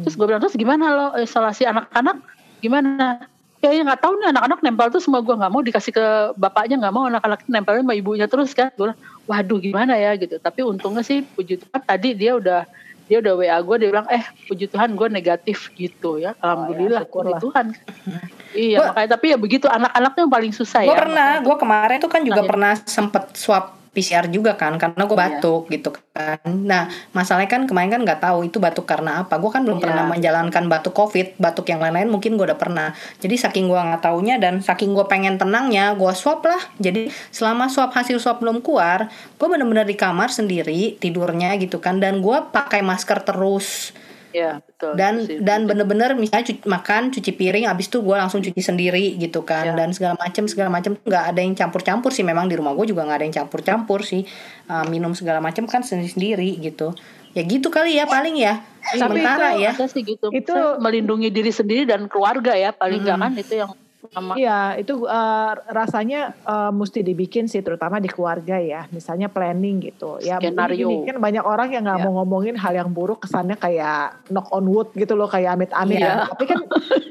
Terus 0.03 0.15
gue 0.19 0.27
bilang 0.27 0.43
terus 0.43 0.57
gimana 0.59 0.85
lo? 0.91 1.07
Isolasi 1.15 1.63
anak-anak 1.69 2.17
gimana? 2.59 3.23
Ya 3.63 3.71
ya 3.71 3.87
nggak 3.87 4.03
tahu 4.03 4.19
nih 4.19 4.29
anak-anak 4.35 4.59
nempel 4.67 4.89
tuh 4.91 5.01
semua 5.01 5.23
gue 5.23 5.33
nggak 5.33 5.53
mau 5.53 5.63
dikasih 5.63 5.93
ke 5.95 6.07
bapaknya 6.35 6.77
nggak 6.83 6.95
mau 6.95 7.07
anak-anak 7.07 7.41
nempelnya 7.47 7.87
sama 7.87 7.95
ibunya 7.95 8.27
terus 8.27 8.51
kan. 8.51 8.75
Gue 8.75 8.91
bilang 8.91 9.01
waduh 9.31 9.59
gimana 9.63 9.95
ya? 9.95 10.19
Gitu. 10.19 10.43
Tapi 10.43 10.67
untungnya 10.67 11.07
sih 11.07 11.23
puji 11.23 11.63
Tuhan 11.63 11.83
tadi 11.87 12.19
dia 12.19 12.35
udah 12.35 12.67
dia 13.07 13.19
udah 13.19 13.35
WA 13.35 13.59
gue 13.61 13.77
dia 13.79 13.89
bilang 13.89 14.09
eh 14.09 14.19
puji 14.45 14.67
Tuhan 14.67 14.93
gue 14.93 15.09
negatif 15.09 15.71
gitu 15.73 16.19
ya 16.19 16.35
alhamdulillah 16.37 17.03
puji 17.03 17.09
syukurlah. 17.09 17.39
Tuhan 17.39 17.67
iya 18.59 18.77
Gua- 18.77 18.89
makanya 18.91 19.09
tapi 19.13 19.27
ya 19.29 19.37
begitu 19.37 19.67
anak-anaknya 19.69 20.21
yang 20.21 20.33
paling 20.33 20.53
susah 20.53 20.81
gue 20.81 20.91
ya 20.91 20.99
pernah 20.99 21.31
gue 21.39 21.57
kemarin 21.57 21.97
tuh 21.99 22.09
kan 22.09 22.21
juga 22.21 22.35
Nah, 22.35 22.43
ya. 22.43 22.49
pernah 22.49 22.73
sempet 22.83 23.25
swab 23.33 23.65
PCR 23.97 24.29
juga 24.29 24.61
kan 24.61 24.77
karena 24.77 25.09
gue 25.09 25.17
Iya. 25.17 25.41
batuk 25.41 25.63
gitu 25.73 25.97
kan. 26.13 26.37
Nah 26.45 26.93
masalahnya 27.17 27.49
kan 27.49 27.65
kemarin 27.65 27.89
kan 27.89 28.01
nggak 28.05 28.21
tahu 28.21 28.45
itu 28.45 28.61
batuk 28.61 28.85
karena 28.85 29.25
apa. 29.25 29.41
Gue 29.41 29.49
kan 29.49 29.65
belum 29.65 29.81
Iya. 29.81 29.85
pernah 29.89 30.05
menjalankan 30.05 30.65
batuk 30.69 30.93
covid 30.93 31.33
batuk 31.41 31.73
yang 31.73 31.81
lain-lain 31.81 32.13
mungkin 32.13 32.37
gue 32.37 32.45
udah 32.45 32.61
pernah. 32.61 32.93
Jadi 33.25 33.41
saking 33.41 33.73
gue 33.73 33.81
nggak 33.81 34.05
taunya 34.05 34.37
dan 34.37 34.61
saking 34.61 34.93
gue 34.93 35.09
pengen 35.09 35.41
tenangnya 35.41 35.97
gue 35.97 36.13
swab 36.13 36.45
lah. 36.45 36.61
Jadi 36.77 37.09
selama 37.33 37.73
swab 37.73 37.97
hasil 37.97 38.21
swab 38.21 38.45
belum 38.45 38.61
keluar 38.61 39.09
gue 39.09 39.47
bener-bener 39.49 39.89
di 39.89 39.97
kamar 39.97 40.29
sendiri 40.29 41.01
tidurnya 41.01 41.57
gitu 41.57 41.81
kan. 41.81 41.97
Dan 41.97 42.21
gue 42.21 42.37
pakai 42.53 42.85
masker 42.85 43.25
terus 43.25 43.97
ya 44.37 44.61
betul 44.61 44.93
dan 45.01 45.25
sih. 45.25 45.41
dan 45.41 45.65
bener-bener 45.65 46.13
misalnya 46.13 46.53
cuci, 46.53 46.69
makan 46.69 47.09
cuci 47.09 47.33
piring 47.33 47.65
abis 47.73 47.89
itu 47.89 48.05
gue 48.05 48.17
langsung 48.17 48.45
cuci 48.45 48.61
sendiri 48.61 49.17
gitu 49.17 49.41
kan. 49.49 49.73
Ya. 49.73 49.73
dan 49.73 49.97
segala 49.97 50.15
macam 50.21 50.45
segala 50.45 50.69
macam 50.69 50.93
nggak 51.01 51.25
ada 51.33 51.41
yang 51.41 51.57
campur-campur 51.57 52.13
sih. 52.13 52.21
Memang 52.21 52.45
di 52.53 52.61
rumah 52.61 52.77
gue 52.77 52.93
juga 52.93 53.09
nggak 53.09 53.17
ada 53.17 53.25
yang 53.25 53.37
campur-campur 53.41 54.05
sih. 54.05 54.29
Uh, 54.69 54.85
minum 54.93 55.17
segala 55.17 55.41
macam 55.41 55.65
kan 55.65 55.81
sendiri-sendiri 55.81 56.61
gitu. 56.61 56.93
Ya 57.33 57.43
gitu 57.49 57.73
kali 57.73 57.97
ya 57.97 58.05
paling 58.05 58.37
ya. 58.37 58.61
Tapi 58.85 59.01
sementara 59.01 59.57
itu, 59.57 59.65
ya. 59.65 59.73
sih 59.89 60.03
gitu. 60.05 60.27
Itu- 60.29 60.53
Saya 60.53 60.77
melindungi 60.77 61.33
diri 61.33 61.53
sendiri 61.53 61.89
dan 61.89 62.05
keluarga 62.13 62.53
ya 62.53 62.77
paling 62.77 63.01
nggak 63.01 63.17
kan 63.17 63.33
itu 63.41 63.55
yang 63.57 63.71
sama 64.09 64.33
Iya, 64.35 64.77
itu 64.77 65.03
eh, 65.03 65.53
rasanya 65.69 66.21
eh, 66.39 66.71
mesti 66.71 67.01
dibikin 67.01 67.45
sih, 67.45 67.61
terutama 67.61 67.97
di 67.97 68.07
keluarga 68.07 68.57
ya. 68.57 68.85
Misalnya 68.89 69.27
planning 69.27 69.81
gitu. 69.85 70.19
Ya, 70.21 70.37
Skenario. 70.37 70.89
gini, 70.89 71.05
kan 71.05 71.17
banyak 71.17 71.41
orang 71.41 71.69
yang 71.71 71.83
nggak 71.83 71.99
Ya. 71.99 72.05
mau 72.05 72.21
ngomongin 72.21 72.55
hal 72.55 72.75
yang 72.75 72.91
buruk, 72.91 73.23
kesannya 73.23 73.55
kayak 73.55 74.27
knock 74.29 74.51
on 74.51 74.67
wood 74.67 74.91
gitu 74.93 75.13
loh, 75.13 75.27
kayak 75.27 75.55
amit-amit. 75.55 75.99
Iya. 75.99 76.07
ya. 76.07 76.29
Tapi 76.29 76.45
kan 76.45 76.61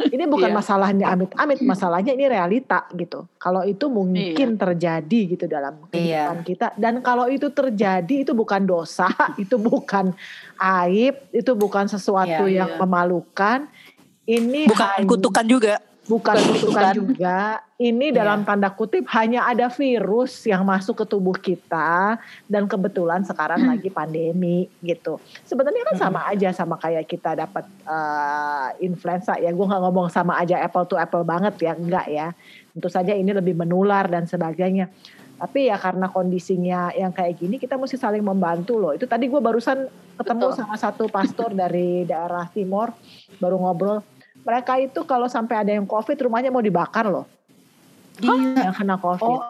ini 0.07 0.23
bukan 0.25 0.49
Iya. 0.51 0.57
masalahnya 0.57 1.05
amit-amit, 1.09 1.59
masalahnya 1.61 2.11
ini 2.11 2.25
realita 2.25 2.85
gitu. 2.91 3.25
Kalau 3.35 3.61
itu 3.61 3.85
mungkin 3.87 4.55
terjadi 4.55 5.19
gitu 5.27 5.45
dalam 5.45 5.85
kehidupan 5.89 6.41
kita. 6.41 6.67
Dan 6.75 6.99
kalau 6.99 7.25
itu 7.25 7.49
terjadi, 7.49 8.21
itu 8.21 8.31
bukan 8.31 8.63
dosa, 8.63 9.07
itu 9.37 9.55
bukan 9.55 10.13
aib, 10.57 11.15
itu 11.29 11.51
bukan 11.53 11.85
sesuatu 11.85 12.45
Iya, 12.45 12.65
yang 12.65 12.69
iya. 12.71 12.79
memalukan. 12.79 13.67
Ini 14.23 14.65
Bukan 14.65 14.87
hanya- 14.97 15.05
kutukan 15.05 15.45
juga. 15.45 15.77
Bukan 16.05 16.35
kutukan 16.37 16.93
juga. 16.93 17.61
Ini 17.75 18.07
Iya. 18.13 18.23
dalam 18.23 18.47
tanda 18.47 18.71
kutip 18.71 19.03
hanya 19.11 19.51
ada 19.51 19.67
virus 19.67 20.47
yang 20.47 20.63
masuk 20.63 21.03
ke 21.03 21.05
tubuh 21.11 21.35
kita 21.35 22.15
dan 22.47 22.71
kebetulan 22.71 23.25
sekarang 23.27 23.67
lagi 23.67 23.91
pandemi 23.91 24.71
gitu. 24.79 25.19
Sebenarnya 25.43 25.83
kan 25.91 25.97
sama 25.99 26.23
aja 26.31 26.55
sama 26.55 26.79
kayak 26.79 27.03
kita 27.03 27.35
dapat 27.35 27.67
eh, 27.83 28.69
influenza 28.85 29.35
ya. 29.35 29.51
Gue 29.51 29.67
nggak 29.67 29.81
ngomong 29.81 30.07
sama 30.07 30.39
aja 30.39 30.61
apple 30.63 30.87
to 30.87 30.95
apple 30.95 31.27
banget 31.27 31.59
ya, 31.59 31.75
enggak 31.75 32.07
ya. 32.07 32.31
Tentu 32.71 32.87
saja 32.87 33.11
ini 33.11 33.35
lebih 33.35 33.57
menular 33.57 34.07
dan 34.07 34.23
sebagainya. 34.23 34.87
Tapi 35.35 35.67
ya 35.67 35.75
karena 35.75 36.07
kondisinya 36.07 36.95
yang 36.95 37.11
kayak 37.11 37.43
gini 37.43 37.59
kita 37.59 37.75
mesti 37.75 37.99
saling 37.99 38.23
membantu 38.23 38.79
loh. 38.79 38.95
Itu 38.95 39.03
tadi 39.03 39.27
gue 39.27 39.41
barusan 39.43 39.91
ketemu 40.15 40.47
Betul. 40.47 40.55
sama 40.55 40.75
satu 40.79 41.11
pastor 41.11 41.51
dari 41.51 42.07
daerah 42.07 42.47
timur 42.47 42.95
baru 43.35 43.59
ngobrol 43.59 43.99
mereka 44.45 44.77
itu 44.77 45.01
kalau 45.03 45.25
sampai 45.25 45.65
ada 45.65 45.71
yang 45.73 45.89
covid 45.89 46.15
rumahnya 46.29 46.53
mau 46.53 46.61
dibakar 46.61 47.09
loh. 47.09 47.25
Iya. 48.15 48.71
yang 48.71 48.75
kena 48.75 48.95
covid. 48.95 49.27
Oh 49.27 49.43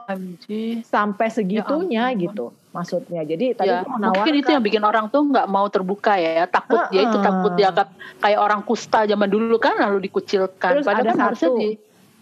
sampai 0.82 1.28
segitunya 1.30 2.10
ampun. 2.10 2.24
gitu 2.26 2.46
maksudnya. 2.74 3.22
Jadi 3.22 3.54
tadi 3.54 3.70
ya 3.70 3.86
mungkin 3.86 4.34
itu 4.42 4.50
yang 4.50 4.64
bikin 4.66 4.82
orang 4.82 5.06
tuh 5.14 5.22
nggak 5.22 5.46
mau 5.46 5.70
terbuka 5.70 6.18
ya. 6.18 6.50
Takut 6.50 6.82
dia 6.90 7.06
itu 7.06 7.14
Heeh. 7.14 7.28
takut 7.30 7.52
dianggap 7.54 7.88
kayak 8.24 8.40
orang 8.42 8.62
kusta 8.66 9.06
zaman 9.06 9.30
dulu 9.30 9.62
kan 9.62 9.78
lalu 9.78 10.10
dikucilkan. 10.10 10.82
Terus 10.82 10.86
padahal 10.88 11.06
ada 11.06 11.12
kan 11.14 11.22
harusnya 11.30 11.52
satu, 11.54 11.62
di 11.62 11.70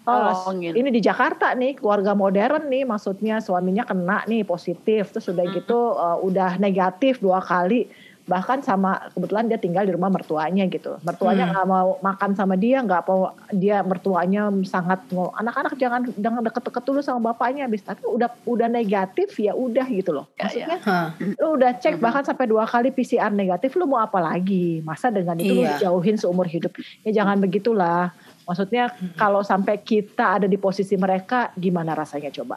Oh, 0.04 0.52
ini 0.52 0.92
di 0.92 1.00
Jakarta 1.00 1.56
nih 1.56 1.80
keluarga 1.80 2.12
modern 2.12 2.68
nih 2.68 2.84
maksudnya 2.84 3.40
suaminya 3.40 3.88
kena 3.88 4.28
nih 4.28 4.44
positif. 4.44 5.16
Terus 5.16 5.32
udah 5.32 5.48
Hmm. 5.48 5.56
gitu 5.56 5.80
uh, 5.96 6.20
udah 6.20 6.60
negatif 6.60 7.24
dua 7.24 7.40
kali 7.40 7.88
bahkan 8.24 8.64
sama 8.64 9.12
kebetulan 9.12 9.52
dia 9.52 9.60
tinggal 9.60 9.84
di 9.84 9.92
rumah 9.92 10.08
mertuanya 10.08 10.64
gitu. 10.66 10.96
Mertuanya 11.04 11.44
Hmm. 11.44 11.52
nggak 11.52 11.68
mau 11.68 11.88
makan 12.00 12.32
sama 12.34 12.56
dia 12.56 12.80
nggak 12.80 13.04
mau 13.04 13.36
dia 13.52 13.84
mertuanya 13.84 14.48
sangat 14.64 15.04
ngo 15.12 15.36
anak-anak 15.36 15.76
jangan 15.76 16.08
jangan 16.16 16.40
deket-deket 16.42 16.84
dulu 16.84 17.00
sama 17.04 17.32
bapaknya 17.32 17.68
habis 17.68 17.84
tapi 17.84 18.00
udah 18.08 18.32
udah 18.48 18.68
negatif 18.68 19.36
ya 19.36 19.52
udah 19.52 19.84
gitu 19.86 20.16
loh. 20.16 20.32
Ya, 20.34 20.48
maksudnya 20.48 20.78
Hah. 20.82 21.08
lu 21.20 21.48
udah 21.60 21.72
cek 21.76 22.00
Mhm. 22.00 22.02
bahkan 22.02 22.24
sampai 22.24 22.46
dua 22.48 22.64
kali 22.64 22.90
PCR 22.90 23.28
negatif 23.30 23.76
lu 23.76 23.84
mau 23.84 24.00
apa 24.00 24.18
lagi? 24.18 24.80
Masa 24.82 25.12
dengan 25.12 25.36
itu 25.36 25.52
lu 25.52 25.68
Iya. 25.68 25.84
dijauhin 25.84 26.16
seumur 26.16 26.48
hidup? 26.48 26.72
Ya 27.04 27.12
jangan 27.14 27.44
begitulah. 27.44 28.16
Maksudnya 28.44 28.88
kalau 29.16 29.44
sampai 29.44 29.76
kita 29.78 30.40
ada 30.40 30.48
di 30.48 30.56
posisi 30.56 30.96
mereka 30.96 31.52
gimana 31.56 31.92
rasanya 31.92 32.32
coba? 32.32 32.56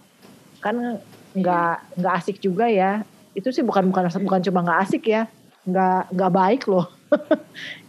Kan 0.62 1.02
nggak 1.35 1.98
nggak 1.98 2.14
asik 2.16 2.38
juga 2.38 2.70
ya. 2.70 3.02
Itu 3.35 3.50
sih 3.50 3.61
bukan 3.61 3.90
bukan 3.90 4.09
bukan 4.22 4.40
cuma 4.40 4.62
nggak 4.62 4.81
asik 4.87 5.11
ya 5.11 5.26
nggak 5.66 6.14
nggak 6.14 6.33
baik 6.33 6.62
loh. 6.70 6.87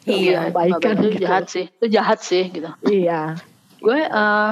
Iya, 0.07 0.55
baik. 0.55 0.79
kan 0.79 0.95
itu 1.03 1.19
gitu. 1.19 1.23
jahat 1.27 1.45
sih. 1.51 1.65
Itu 1.67 1.85
jahat 1.91 2.19
sih 2.23 2.47
gitu. 2.47 2.71
Iya. 2.87 3.35
Gue 3.83 3.99
eh 4.07 4.51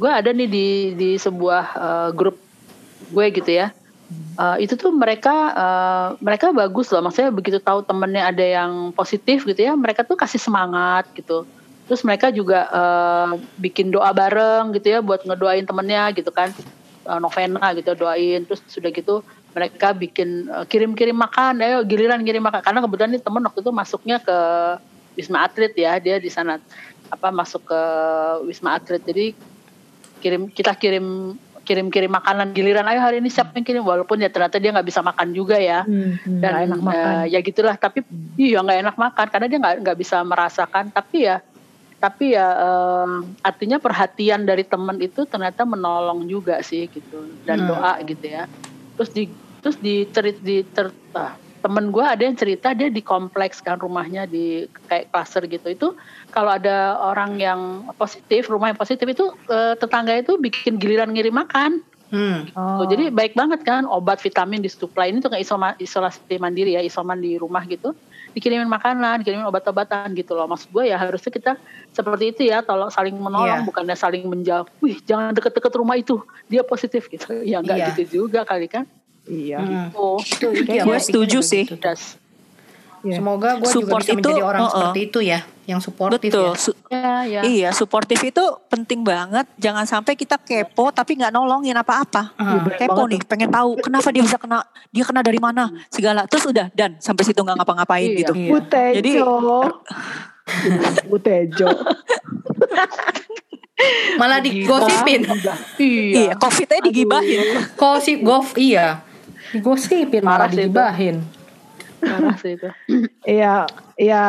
gue 0.00 0.10
ada 0.10 0.30
nih 0.32 0.48
di 0.48 0.68
di 0.96 1.10
sebuah 1.20 1.64
eh, 1.76 2.10
grup 2.16 2.40
gue 3.12 3.26
gitu 3.36 3.50
ya. 3.52 3.76
Eh, 4.40 4.56
itu 4.64 4.74
tuh 4.80 4.90
mereka 4.96 5.36
eh, 5.52 6.08
mereka 6.24 6.48
bagus 6.56 6.88
loh. 6.88 7.04
Maksudnya 7.04 7.28
begitu 7.28 7.60
tahu 7.60 7.84
temennya 7.84 8.32
ada 8.32 8.40
yang 8.40 8.96
positif 8.96 9.44
gitu 9.44 9.60
ya 9.60 9.76
mereka 9.76 10.00
tuh 10.00 10.16
kasih 10.16 10.40
semangat 10.40 11.12
gitu. 11.12 11.44
Terus 11.84 12.00
mereka 12.00 12.32
juga 12.32 12.64
eh, 12.72 13.30
bikin 13.60 13.92
doa 13.92 14.16
bareng 14.16 14.72
gitu 14.80 14.96
ya 14.96 15.04
buat 15.04 15.28
ngedoain 15.28 15.68
temennya 15.68 16.08
gitu 16.16 16.32
kan. 16.32 16.56
Eh, 17.04 17.18
novena 17.20 17.76
gitu 17.76 17.92
doain. 17.92 18.48
Terus 18.48 18.64
sudah 18.64 18.88
gitu 18.88 19.20
mereka 19.50 19.92
bikin 19.94 20.46
eh, 20.46 20.66
kirim-kirim 20.70 21.16
makan 21.16 21.58
ayo 21.62 21.82
giliran 21.82 22.22
kirim 22.22 22.42
makan. 22.42 22.62
Karena 22.62 22.80
kebetulan 22.84 23.10
nih 23.14 23.22
temen 23.22 23.42
waktu 23.42 23.60
itu 23.62 23.72
masuknya 23.74 24.16
ke 24.22 24.38
Wisma 25.18 25.44
Atlet 25.44 25.74
ya 25.74 25.98
dia 25.98 26.16
di 26.22 26.30
sana 26.30 26.62
apa 27.10 27.28
masuk 27.34 27.66
ke 27.66 27.82
Wisma 28.46 28.78
Atlet. 28.78 29.02
Jadi 29.02 29.34
kirim 30.22 30.52
kita 30.52 30.76
kirim 30.78 31.34
kirim 31.66 31.92
kirim 31.92 32.10
makanan 32.10 32.56
giliran 32.56 32.88
ayo 32.88 33.02
hari 33.02 33.18
ini 33.18 33.28
siapa 33.28 33.52
yang 33.58 33.66
kirim. 33.66 33.82
Walaupun 33.82 34.22
ya 34.22 34.30
ternyata 34.30 34.62
dia 34.62 34.70
nggak 34.70 34.86
bisa 34.86 35.02
makan 35.02 35.34
juga 35.34 35.58
ya. 35.58 35.82
Hmm, 35.82 36.14
hmm, 36.14 36.40
dan 36.40 36.52
enak 36.70 36.80
makan. 36.80 37.14
eh, 37.26 37.34
ya 37.34 37.38
gitulah. 37.42 37.74
Tapi 37.74 38.06
iya 38.38 38.62
nggak 38.62 38.80
enak 38.86 38.96
makan 38.96 39.26
karena 39.34 39.46
dia 39.50 39.58
nggak 39.58 39.76
nggak 39.82 39.98
bisa 39.98 40.22
merasakan. 40.22 40.94
Tapi 40.94 41.26
ya 41.26 41.42
tapi 42.00 42.32
ya 42.32 42.46
eh, 42.54 43.08
artinya 43.42 43.82
perhatian 43.82 44.46
dari 44.46 44.62
teman 44.62 44.96
itu 45.02 45.26
ternyata 45.26 45.66
menolong 45.66 46.24
juga 46.30 46.62
sih 46.62 46.86
gitu. 46.86 47.34
Dan 47.42 47.66
Hmm. 47.66 47.74
doa 47.74 47.98
gitu 48.06 48.30
ya 48.30 48.46
terus 49.00 49.16
di 49.16 49.24
terus 49.64 49.76
di 49.80 50.04
cerit 50.12 50.36
di 50.44 50.60
ter- 50.60 50.92
ah, 51.16 51.32
temen 51.64 51.88
gue 51.88 52.04
ada 52.04 52.20
yang 52.20 52.36
cerita 52.36 52.76
dia 52.76 52.92
di 52.92 53.00
kompleks 53.00 53.64
kan 53.64 53.80
rumahnya 53.80 54.28
di 54.28 54.68
kayak 54.92 55.08
klaster 55.08 55.48
gitu 55.48 55.72
itu 55.72 55.88
kalau 56.28 56.52
ada 56.52 57.00
orang 57.00 57.40
yang 57.40 57.88
positif 57.96 58.52
rumah 58.52 58.68
yang 58.68 58.76
positif 58.76 59.08
itu 59.08 59.32
eh, 59.48 59.72
tetangga 59.80 60.20
itu 60.20 60.36
bikin 60.36 60.76
giliran 60.76 61.16
ngirim 61.16 61.32
makan 61.32 61.80
Hmm. 62.10 62.42
Oh. 62.58 62.82
Jadi 62.90 63.14
baik 63.14 63.38
banget 63.38 63.62
kan 63.62 63.86
obat 63.86 64.18
vitamin 64.18 64.58
disuplai 64.58 65.14
ini 65.14 65.22
tuh 65.22 65.30
kayak 65.30 65.46
isoma, 65.46 65.78
isolasi 65.78 66.42
mandiri 66.42 66.74
ya 66.74 66.82
isoman 66.82 67.22
di 67.22 67.38
rumah 67.38 67.62
gitu 67.70 67.94
dikirimin 68.30 68.68
makanan 68.68 69.20
dikirimin 69.20 69.42
obat-obatan 69.44 70.12
gitu 70.12 70.34
loh 70.34 70.46
maksud 70.46 70.68
gue 70.68 70.86
ya 70.86 70.94
harusnya 70.94 71.28
kita 71.28 71.52
seperti 71.90 72.24
itu 72.30 72.42
ya 72.46 72.60
tolong 72.60 72.86
saling 72.88 73.16
menolong 73.16 73.62
Iya. 73.62 73.66
bukannya 73.66 73.96
saling 73.96 74.22
menjauh 74.22 74.68
wih 74.78 75.00
jangan 75.02 75.32
deket-deket 75.32 75.72
rumah 75.74 75.96
itu 75.96 76.20
dia 76.46 76.60
positif 76.62 77.08
gitu 77.08 77.40
ya 77.50 77.58
enggak 77.58 77.76
Iya. 77.76 77.86
gitu 77.90 78.02
juga 78.22 78.44
kali 78.44 78.68
kan 78.68 78.84
Iya. 79.24 79.58
Hmm. 79.58 79.88
oh 79.94 80.18
Itu, 80.20 80.50
Gue 80.64 80.98
setuju 80.98 81.40
sih. 81.40 81.64
das 81.80 82.19
Iya. 83.00 83.16
Semoga 83.16 83.56
gue 83.56 83.64
juga 83.64 83.96
bisa 83.96 84.12
itu, 84.12 84.18
menjadi 84.20 84.42
orang 84.42 84.60
uh-uh. 84.60 84.72
seperti 84.76 85.00
itu 85.02 85.18
ya, 85.22 85.40
yang 85.64 85.80
suportif 85.80 86.28
Betul. 86.28 86.46
ya. 86.46 86.54
Su- 86.54 86.76
ya 86.86 87.14
ya 87.24 87.40
Iya, 87.40 87.68
suportif 87.72 88.20
itu 88.20 88.44
penting 88.66 89.00
banget. 89.00 89.48
Jangan 89.56 89.84
sampai 89.84 90.12
kita 90.14 90.36
kepo 90.36 90.92
tapi 90.92 91.16
nggak 91.16 91.30
nolongin 91.30 91.72
apa-apa. 91.74 92.36
Bener 92.36 92.76
Kepo 92.76 92.92
banget 93.00 93.10
nih, 93.10 93.20
pengen 93.24 93.48
tahu 93.48 93.80
kenapa 93.80 94.08
dia 94.10 94.20
bisa 94.20 94.36
kena, 94.36 94.60
dia 94.88 95.00
kena 95.02 95.20
dari 95.20 95.38
mana, 95.38 95.72
segala. 95.88 96.28
Terus 96.28 96.44
udah 96.46 96.68
dan 96.70 96.96
sampai 96.98 97.24
situ 97.24 97.40
nggak 97.40 97.56
ngapa-ngapain 97.56 98.04
Iya. 98.06 98.18
gitu. 98.20 98.32
Iya. 98.34 98.50
Butejo. 98.50 98.94
Jadi- 98.94 99.16
Butejo. 101.10 101.68
Malah 104.18 104.44
digosipin. 104.44 105.24
Iya, 105.78 106.36
COVID-nya 106.36 106.80
digibahin. 106.84 107.40
Gosip 107.74 108.20
gof 108.20 108.52
iya. 108.54 109.00
Digosipin 109.50 110.20
malah 110.20 110.46
sih 110.46 110.68
itu. 110.68 110.76
Parah 112.00 112.36
sih 112.36 112.56
itu 112.56 112.68
Iya, 113.38 113.68
ya, 113.94 114.24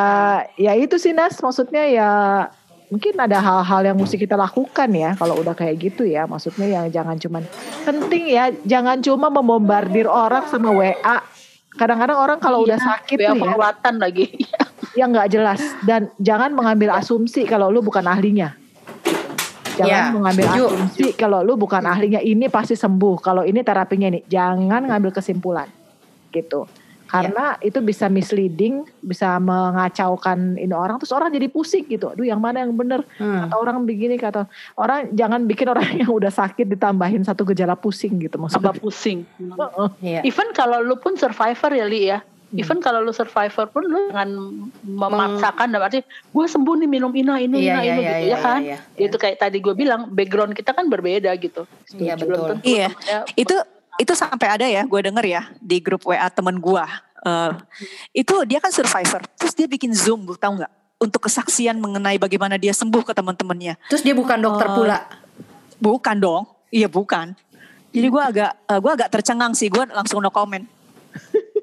ya 0.60 0.71
itu 0.75 0.99
sih 0.99 1.15
Nas. 1.15 1.39
Maksudnya 1.39 1.88
ya 1.88 2.12
mungkin 2.91 3.15
ada 3.15 3.39
hal-hal 3.39 3.81
yang 3.88 3.97
mesti 3.97 4.19
kita 4.19 4.36
lakukan 4.36 4.91
ya 4.91 5.15
kalau 5.15 5.39
udah 5.39 5.55
kayak 5.55 5.79
gitu 5.79 6.03
ya. 6.03 6.27
Maksudnya 6.27 6.67
yang 6.67 6.86
jangan 6.91 7.15
cuman 7.17 7.43
penting 7.88 8.29
ya, 8.29 8.51
jangan 8.67 8.99
cuma 8.99 9.31
membombardir 9.31 10.05
orang 10.05 10.45
sama 10.51 10.75
WA. 10.75 11.23
Kadang-kadang 11.71 12.19
orang 12.19 12.38
kalau 12.43 12.67
udah 12.67 12.75
sakit 12.75 13.15
ya 13.15 13.31
tuh 13.31 13.47
ya, 13.47 13.95
lagi 13.95 14.27
yang 14.99 15.15
nggak 15.15 15.31
jelas 15.31 15.63
dan 15.88 16.12
jangan 16.19 16.51
mengambil 16.51 16.91
asumsi 16.91 17.47
kalau 17.47 17.71
lu 17.71 17.79
bukan 17.79 18.03
ahlinya. 18.03 18.60
Jangan 19.79 19.88
Ya, 19.88 20.12
mengambil 20.12 20.45
setuju. 20.51 20.65
asumsi 20.67 21.05
kalau 21.15 21.39
lu 21.47 21.55
bukan 21.55 21.79
ahlinya 21.88 22.19
ini 22.19 22.51
pasti 22.51 22.75
sembuh. 22.75 23.15
Kalau 23.23 23.47
ini 23.47 23.63
terapinya 23.63 24.12
ini, 24.12 24.19
jangan 24.27 24.84
ngambil 24.84 25.15
kesimpulan 25.15 25.71
gitu. 26.36 26.67
Karena 27.12 27.60
itu 27.60 27.84
bisa 27.84 28.08
misleading, 28.08 28.88
bisa 29.04 29.36
mengacaukan 29.36 30.56
ini 30.56 30.71
orang 30.71 30.95
terus 30.95 31.12
orang 31.12 31.28
jadi 31.28 31.52
pusing 31.52 31.84
gitu. 31.86 32.08
Aduh, 32.08 32.24
yang 32.24 32.39
mana 32.39 32.63
yang 32.63 32.71
benar? 32.71 33.04
Hmm. 33.19 33.45
Kata 33.45 33.56
orang 33.60 33.84
begini 33.84 34.15
kata 34.15 34.47
orang 34.80 35.12
jangan 35.12 35.43
bikin 35.43 35.67
orang 35.67 35.84
yang 36.02 36.08
udah 36.08 36.32
sakit 36.32 36.71
ditambahin 36.71 37.28
satu 37.28 37.43
gejala 37.43 37.76
pusing 37.76 38.15
gitu 38.17 38.39
maksudnya. 38.39 38.71
tambah 38.71 38.80
pusing 38.80 39.28
Heeh. 39.38 39.88
Iya. 40.00 40.19
Even 40.24 40.56
kalau 40.56 40.80
lu 40.80 40.95
pun 40.95 41.19
survivor 41.19 41.69
ya 41.69 41.84
Li 41.84 42.08
ya. 42.08 42.19
Hmm. 42.24 42.60
Even 42.60 42.80
kalau 42.80 43.00
lu 43.00 43.12
survivor 43.12 43.67
pun 43.67 43.84
lu 43.84 44.12
jangan 44.12 44.32
memaksakan 44.84 45.71
dalam 45.71 45.88
arti 45.88 46.04
gue 46.04 46.45
sembuh 46.47 46.76
nih 46.80 46.89
minum 46.89 47.12
ina 47.12 47.39
ini 47.39 47.63
Iya, 47.63 47.76
ina 47.76 47.80
iya, 47.80 47.93
ini 47.95 48.02
iya, 48.04 48.12
gitu 48.12 48.24
iya, 48.24 48.32
ya 48.32 48.38
kan. 48.39 48.60
iya, 48.63 48.78
Itu 48.95 49.15
kayak 49.15 49.38
tadi 49.39 49.58
gue 49.60 49.71
bilang 49.71 50.12
background 50.12 50.52
kita 50.52 50.71
kan 50.71 50.88
berbeda 50.88 51.32
gitu. 51.39 51.63
Iya, 51.95 52.15
Belum 52.15 52.56
betul. 52.56 52.56
Iya, 52.63 52.88
temennya 52.91 53.19
itu 53.36 53.56
itu 54.02 54.18
sampai 54.18 54.48
ada 54.58 54.66
ya, 54.66 54.82
gue 54.82 55.00
denger 55.06 55.26
ya 55.30 55.42
di 55.62 55.78
grup 55.78 56.02
WA 56.10 56.26
temen 56.34 56.58
gue. 56.58 56.86
Eh, 57.22 57.52
itu 58.18 58.34
dia 58.50 58.58
kan 58.58 58.74
survivor, 58.74 59.22
terus 59.38 59.54
dia 59.54 59.70
bikin 59.70 59.94
zoom, 59.94 60.26
bu, 60.26 60.34
tahu 60.34 60.58
nggak? 60.58 60.74
Untuk 60.98 61.30
kesaksian 61.30 61.78
mengenai 61.78 62.18
bagaimana 62.18 62.58
dia 62.58 62.74
sembuh 62.74 63.06
ke 63.06 63.14
teman-temannya. 63.14 63.78
Terus 63.94 64.02
dia 64.02 64.18
bukan 64.18 64.42
dokter 64.42 64.68
Oh. 64.70 64.82
pula. 64.82 65.06
Bukan 65.78 66.18
dong, 66.18 66.50
iya 66.74 66.90
bukan. 66.90 67.38
Jadi 67.94 68.08
gue 68.10 68.24
agak 68.24 68.52
eh, 68.66 68.80
gue 68.82 68.92
agak 68.92 69.10
tercengang 69.14 69.54
sih, 69.54 69.70
gue 69.70 69.86
langsung 69.94 70.18
no 70.18 70.34
comment. 70.34 70.66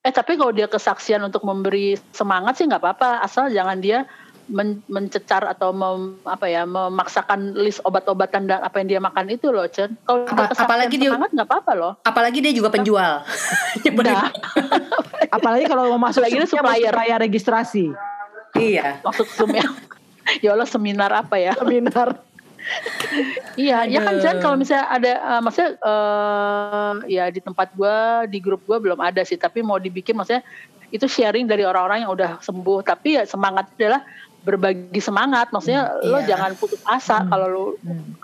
Eh 0.00 0.16
tapi 0.16 0.40
kalau 0.40 0.48
dia 0.48 0.64
kesaksian 0.64 1.20
untuk 1.20 1.44
memberi 1.44 1.92
semangat 2.16 2.56
sih 2.56 2.64
nggak 2.64 2.80
apa-apa 2.80 3.20
asal 3.20 3.52
jangan 3.52 3.76
dia 3.84 4.08
men- 4.50 4.82
mencecar 4.86 5.46
atau 5.46 5.70
mem- 5.70 6.18
apa 6.26 6.44
ya 6.44 6.66
memaksakan 6.66 7.54
list 7.54 7.78
obat-obatan 7.86 8.50
dan 8.50 8.60
apa 8.60 8.82
yang 8.82 8.88
dia 8.90 9.00
makan 9.00 9.30
itu 9.30 9.48
loh 9.48 9.64
Chen. 9.70 9.94
Kalau 10.02 10.26
Apa- 10.26 10.52
apalagi 10.52 10.98
dia- 10.98 11.14
semangat 11.14 11.30
nggak 11.30 11.48
apa-apa 11.48 11.72
loh. 11.72 11.92
Apalagi 12.02 12.42
dia 12.42 12.52
juga 12.52 12.68
penjual. 12.68 13.22
Nah, 13.22 14.28
Apalagi 15.38 15.64
kalau 15.70 15.94
mau 15.94 16.10
masuk 16.10 16.26
Lagi 16.26 16.34
Zoom-nya 16.42 16.50
supplier. 16.50 16.92
bayar 16.92 17.18
registrasi. 17.22 17.94
iya. 18.58 18.98
maksud 19.00 19.26
Zoom 19.30 19.54
ya. 19.54 19.62
ya 20.44 20.50
Allah 20.52 20.66
seminar 20.66 21.14
apa 21.14 21.38
ya? 21.38 21.54
Seminar. 21.54 22.18
Iya, 23.56 23.88
ya 23.88 24.00
kan. 24.04 24.20
Jan 24.20 24.36
kalau 24.38 24.56
misalnya 24.60 24.86
ada, 24.90 25.12
eh, 25.16 25.40
maksudnya 25.40 25.70
eh, 25.80 26.92
ya 27.08 27.24
di 27.32 27.40
tempat 27.40 27.72
gua, 27.72 28.28
di 28.28 28.36
grup 28.36 28.62
gua 28.68 28.76
belum 28.76 29.00
ada 29.00 29.24
sih, 29.24 29.40
tapi 29.40 29.64
mau 29.64 29.80
dibikin 29.80 30.12
maksudnya 30.12 30.44
itu 30.90 31.06
sharing 31.06 31.46
dari 31.46 31.62
orang-orang 31.62 32.04
yang 32.04 32.12
udah 32.12 32.42
sembuh, 32.42 32.82
tapi 32.82 33.16
ya 33.16 33.22
semangat 33.24 33.70
adalah 33.78 34.02
berbagi 34.40 35.00
semangat, 35.00 35.52
maksudnya 35.52 36.00
lo 36.04 36.20
iya. 36.20 36.34
jangan 36.34 36.56
putus 36.56 36.80
asa 36.88 37.24
kalau 37.28 37.46
lo 37.48 37.64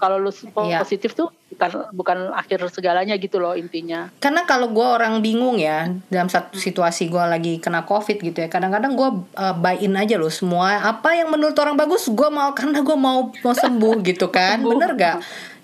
kalau 0.01 0.17
lo 0.17 0.31
Iya. 0.67 0.81
positif 0.81 1.13
tuh 1.13 1.29
bukan 1.47 1.71
bukan 1.95 2.19
akhir 2.37 2.59
segalanya 2.69 3.15
gitu 3.17 3.41
loh 3.41 3.57
intinya. 3.57 4.13
Karena 4.21 4.45
kalau 4.45 4.73
gue 4.73 4.85
orang 4.85 5.23
bingung 5.25 5.57
ya 5.57 5.89
dalam 6.13 6.29
satu 6.29 6.59
situasi 6.59 7.09
gue 7.09 7.25
lagi 7.25 7.63
kena 7.63 7.87
covid 7.87 8.21
gitu 8.21 8.45
ya, 8.45 8.49
kadang-kadang 8.51 8.93
gue 8.97 9.09
uh, 9.37 9.55
buy 9.57 9.81
in 9.81 9.97
aja 9.97 10.21
loh 10.21 10.33
semua 10.33 10.83
apa 10.83 11.17
yang 11.17 11.33
menurut 11.33 11.57
orang 11.57 11.79
bagus 11.79 12.09
gue 12.11 12.29
mau 12.29 12.53
karena 12.53 12.83
gue 12.85 12.97
mau 12.99 13.31
mau 13.31 13.55
sembuh 13.55 13.95
gitu 14.11 14.29
kan, 14.29 14.61
bener 14.61 14.93
gak? 14.97 15.17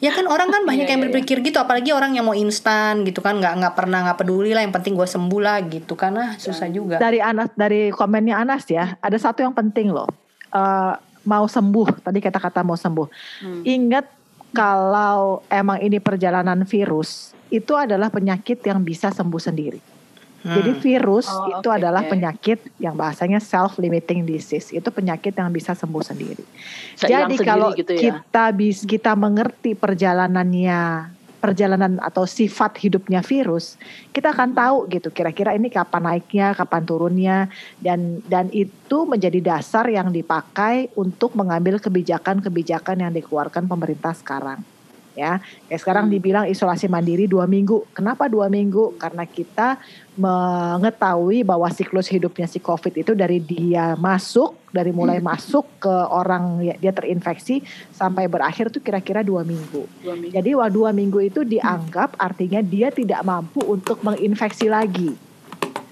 Ya 0.03 0.11
kan 0.11 0.27
orang 0.27 0.51
kan 0.51 0.67
banyak 0.67 0.91
Iya, 0.91 0.99
yang 0.99 1.03
iya, 1.07 1.07
berpikir 1.15 1.47
gitu, 1.47 1.62
apalagi 1.62 1.95
orang 1.95 2.19
yang 2.19 2.27
mau 2.27 2.35
instan 2.35 3.07
gitu 3.07 3.23
kan, 3.23 3.38
nggak 3.38 3.62
nggak 3.62 3.75
pernah 3.79 4.03
nggak 4.03 4.19
peduli 4.19 4.51
lah, 4.51 4.67
yang 4.67 4.75
penting 4.75 4.99
gue 4.99 5.07
sembuh 5.07 5.38
lah 5.38 5.62
gitu, 5.62 5.95
karena 5.95 6.35
susah 6.43 6.67
juga. 6.75 6.99
Dari 6.99 7.23
Anas 7.23 7.55
dari 7.55 7.95
komennya 7.95 8.43
Anas 8.43 8.67
ya, 8.67 8.99
ada 8.99 9.15
satu 9.15 9.47
yang 9.47 9.55
penting 9.55 9.95
loh. 9.95 10.11
Eh, 10.53 10.95
mau 11.23 11.47
sembuh, 11.47 12.03
tadi 12.03 12.19
kata-kata 12.19 12.61
mau 12.67 12.77
sembuh. 12.77 13.09
Hmm. 13.41 13.62
Ingat 13.62 14.07
kalau 14.53 15.41
emang 15.49 15.81
ini 15.81 15.97
perjalanan 16.03 16.67
virus, 16.69 17.33
itu 17.49 17.73
adalah 17.73 18.12
penyakit 18.12 18.61
yang 18.67 18.85
bisa 18.85 19.09
sembuh 19.09 19.41
sendiri. 19.41 19.81
Hmm. 20.43 20.59
Jadi 20.59 20.71
virus 20.83 21.31
Oh, 21.31 21.47
itu 21.55 21.69
oke, 21.71 21.79
adalah 21.79 22.03
penyakit 22.03 22.59
yang 22.83 22.99
bahasanya 22.99 23.38
self 23.38 23.79
limiting 23.79 24.27
disease. 24.27 24.75
Itu 24.75 24.91
penyakit 24.91 25.38
yang 25.38 25.55
bisa 25.55 25.73
sembuh 25.73 26.03
sendiri. 26.03 26.43
Bisa 26.99 27.07
hilang 27.07 27.31
Jadi 27.31 27.35
sendiri 27.38 27.47
kalau 27.47 27.69
gitu 27.79 27.93
ya. 27.95 28.01
kita 28.03 28.45
bis 28.51 28.79
kita 28.83 29.15
mengerti 29.15 29.79
perjalanannya 29.79 30.81
perjalanan 31.42 31.98
atau 31.98 32.22
sifat 32.22 32.78
hidupnya 32.78 33.18
virus, 33.26 33.74
kita 34.14 34.31
akan 34.31 34.55
tahu 34.55 34.87
gitu 34.87 35.11
kira-kira 35.11 35.59
ini 35.59 35.66
kapan 35.66 36.07
naiknya, 36.07 36.55
kapan 36.55 36.83
turunnya 36.87 37.38
dan 37.83 38.22
dan 38.31 38.46
itu 38.55 39.02
menjadi 39.02 39.42
dasar 39.42 39.90
yang 39.90 40.14
dipakai 40.14 40.94
untuk 40.94 41.35
mengambil 41.35 41.83
kebijakan-kebijakan 41.83 43.02
yang 43.02 43.12
dikeluarkan 43.12 43.66
pemerintah 43.66 44.14
sekarang. 44.14 44.62
Ya, 45.12 45.44
kayak 45.68 45.81
sekarang 45.85 46.05
Hmm. 46.09 46.14
dibilang 46.16 46.44
isolasi 46.48 46.88
mandiri 46.88 47.29
dua 47.29 47.44
minggu. 47.44 47.85
Kenapa 47.92 48.33
dua 48.33 48.48
minggu? 48.48 48.96
Karena 48.96 49.29
kita 49.29 49.77
mengetahui 50.16 51.44
bahwa 51.44 51.68
siklus 51.68 52.09
hidupnya 52.09 52.48
si 52.48 52.57
COVID 52.57 52.94
itu 52.96 53.12
dari 53.12 53.37
dia 53.37 53.92
masuk, 53.96 54.57
dari 54.72 54.88
mulai 54.88 55.20
masuk 55.20 55.68
ke 55.77 55.92
orang 56.09 56.64
ya- 56.64 56.79
dia 56.81 56.92
terinfeksi 56.96 57.61
sampai 57.92 58.25
berakhir 58.25 58.72
tuh 58.72 58.81
kira-kira 58.81 59.20
dua 59.20 59.44
minggu. 59.44 59.85
Dua 60.01 60.16
minggu. 60.16 60.33
Jadi 60.33 60.51
wah 60.57 60.72
dua 60.72 60.90
minggu 60.96 61.20
itu 61.20 61.44
dianggap 61.44 62.16
artinya 62.16 62.64
dia 62.64 62.88
tidak 62.88 63.20
mampu 63.20 63.61
untuk 63.61 64.01
menginfeksi 64.01 64.72
lagi. 64.72 65.12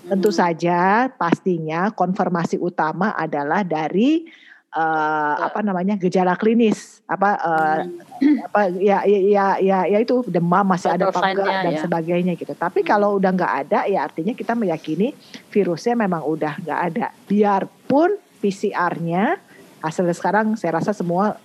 Tentu 0.08 0.32
Hmm. 0.32 0.40
saja 0.42 1.06
pastinya 1.12 1.92
konfirmasi 1.92 2.56
utama 2.56 3.14
adalah 3.14 3.62
dari 3.62 4.26
eh, 4.70 5.34
apa 5.42 5.60
namanya 5.66 5.98
gejala 5.98 6.38
klinis 6.38 7.02
apa 7.10 7.30
eh, 7.38 7.78
apa 8.46 8.60
ya 8.78 9.02
ya 9.02 9.18
ya 9.18 9.46
ya, 9.58 9.78
ya 9.90 9.98
itu 9.98 10.22
demam 10.30 10.62
masih 10.62 10.94
ada 10.94 11.10
apa 11.10 11.34
enggak 11.34 11.46
dan 11.66 11.74
ya. 11.74 11.80
sebagainya 11.82 12.32
gitu. 12.38 12.54
Tapi 12.54 12.86
kalau 12.86 13.18
udah 13.18 13.30
nggak 13.34 13.54
ada 13.66 13.80
ya 13.90 14.06
artinya 14.06 14.34
kita 14.34 14.54
meyakini 14.54 15.14
virusnya 15.50 15.98
memang 15.98 16.22
udah 16.22 16.54
nggak 16.62 16.80
ada. 16.92 17.06
Biarpun 17.26 18.18
PCR-nya 18.40 19.36
hasilnya 19.80 20.14
sekarang 20.14 20.54
saya 20.54 20.78
rasa 20.78 20.94
semua 20.94 21.36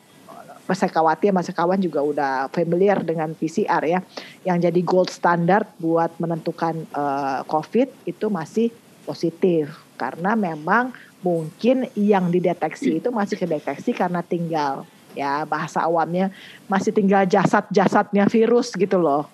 Mas 0.66 0.82
Sekawati 0.82 1.30
Mas 1.30 1.46
Sekawan 1.46 1.78
juga 1.78 2.02
udah 2.02 2.50
familiar 2.50 3.02
dengan 3.06 3.34
PCR 3.38 3.84
ya. 3.86 4.00
Yang 4.42 4.70
jadi 4.70 4.82
gold 4.82 5.10
standard 5.14 5.70
buat 5.78 6.14
menentukan 6.18 6.74
eh, 6.90 7.40
COVID 7.46 8.10
itu 8.10 8.26
masih 8.30 8.70
positif 9.06 9.70
karena 9.96 10.34
memang 10.34 10.92
mungkin 11.26 11.90
yang 11.98 12.30
dideteksi 12.30 13.02
itu 13.02 13.10
masih 13.10 13.34
kedeteksi 13.34 13.98
karena 13.98 14.22
tinggal 14.22 14.86
ya 15.18 15.42
bahasa 15.50 15.82
awamnya 15.82 16.30
masih 16.70 16.94
tinggal 16.94 17.26
jasad-jasadnya 17.26 18.30
virus 18.30 18.70
gitu 18.78 19.02
loh. 19.02 19.26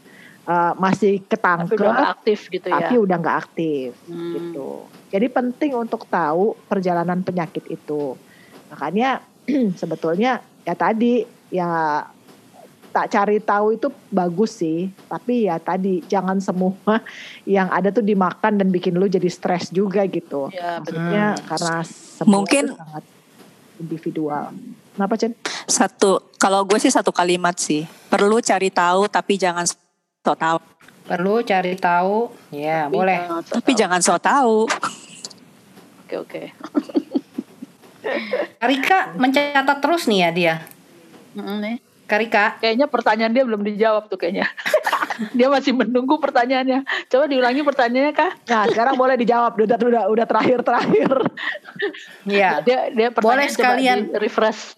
Uh, 0.41 0.73
masih 0.79 1.21
Tapi 1.21 1.29
ketangkep 1.37 1.77
udah 1.77 1.91
nggak 1.93 2.11
aktif 2.17 2.39
gitu 2.49 2.65
ya. 2.65 2.73
tapi 2.81 2.93
udah 2.97 3.17
nggak 3.21 3.37
aktif 3.45 3.91
Hmm. 4.09 4.33
gitu. 4.33 4.69
Jadi 5.11 5.27
penting 5.29 5.71
untuk 5.75 6.07
tahu 6.07 6.55
perjalanan 6.65 7.19
penyakit 7.21 7.67
itu. 7.67 8.15
Makanya 8.71 9.21
sebetulnya 9.81 10.39
ya 10.63 10.73
tadi 10.73 11.21
ya 11.51 12.01
tak 12.91 13.07
cari 13.09 13.39
tahu 13.39 13.73
itu 13.73 13.87
bagus 14.07 14.59
sih, 14.59 14.91
tapi 15.07 15.47
ya 15.47 15.55
tadi 15.57 16.03
jangan 16.05 16.37
semua 16.37 16.75
yang 17.47 17.67
ada 17.67 17.87
tuh 17.87 18.03
dimakan 18.03 18.59
dan 18.59 18.67
bikin 18.67 18.93
lu 18.93 19.07
jadi 19.07 19.27
stres 19.27 19.67
juga 19.67 20.03
gitu. 20.05 20.51
Ya. 20.51 20.77
Maksudnya 20.77 21.25
Hmm. 21.33 21.43
karena 21.47 21.75
semua 21.87 22.29
Mungkin- 22.29 22.67
itu 22.67 22.77
sangat 22.77 23.03
individual. 23.77 24.43
Kenapa 24.91 25.13
Chen? 25.15 25.31
Satu, 25.65 26.19
kalau 26.35 26.61
gue 26.61 26.77
sih 26.77 26.91
satu 26.91 27.09
kalimat 27.09 27.55
sih. 27.55 27.87
Perlu 28.07 28.37
cari 28.39 28.67
tahu 28.67 29.07
tapi 29.07 29.35
jangan 29.35 29.63
so 29.63 29.79
tahu. 30.35 30.59
Perlu 31.01 31.41
cari 31.41 31.73
tahu. 31.73 32.29
Ya, 32.51 32.85
boleh. 32.85 33.23
Jangan 33.23 33.41
so 33.41 33.51
Tapi 33.55 33.71
tahu. 33.71 33.79
jangan 33.79 33.99
so 33.99 34.15
tahu. 34.15 34.57
Oke 36.03 36.15
oke. 36.17 36.43
Karika 38.57 39.15
mencatat 39.15 39.77
terus 39.79 40.05
nih 40.05 40.19
ya 40.19 40.29
dia. 40.29 40.55
Mm, 41.33 41.57
nih. 41.61 41.75
Karika, 42.11 42.59
Kayaknya 42.59 42.91
pertanyaan 42.91 43.31
dia 43.31 43.43
belum 43.47 43.63
dijawab 43.63 44.11
tuh 44.11 44.19
kayaknya. 44.19 44.51
dia 45.37 45.47
masih 45.47 45.71
menunggu 45.71 46.19
pertanyaannya. 46.19 46.83
Coba 47.07 47.31
diulangi 47.31 47.63
pertanyaannya 47.63 48.11
kah? 48.11 48.31
Nah 48.51 48.67
sekarang 48.67 48.99
boleh 48.99 49.15
dijawab, 49.15 49.55
udah 49.55 49.77
udah 49.79 50.03
udah 50.11 50.25
terakhir 50.27 50.59
terakhir. 50.59 51.09
ya. 52.27 52.59
Dia 52.67 52.91
dia 52.91 53.07
Boleh 53.15 53.47
sekalian. 53.47 54.11
di 54.11 54.19
refresh. 54.19 54.75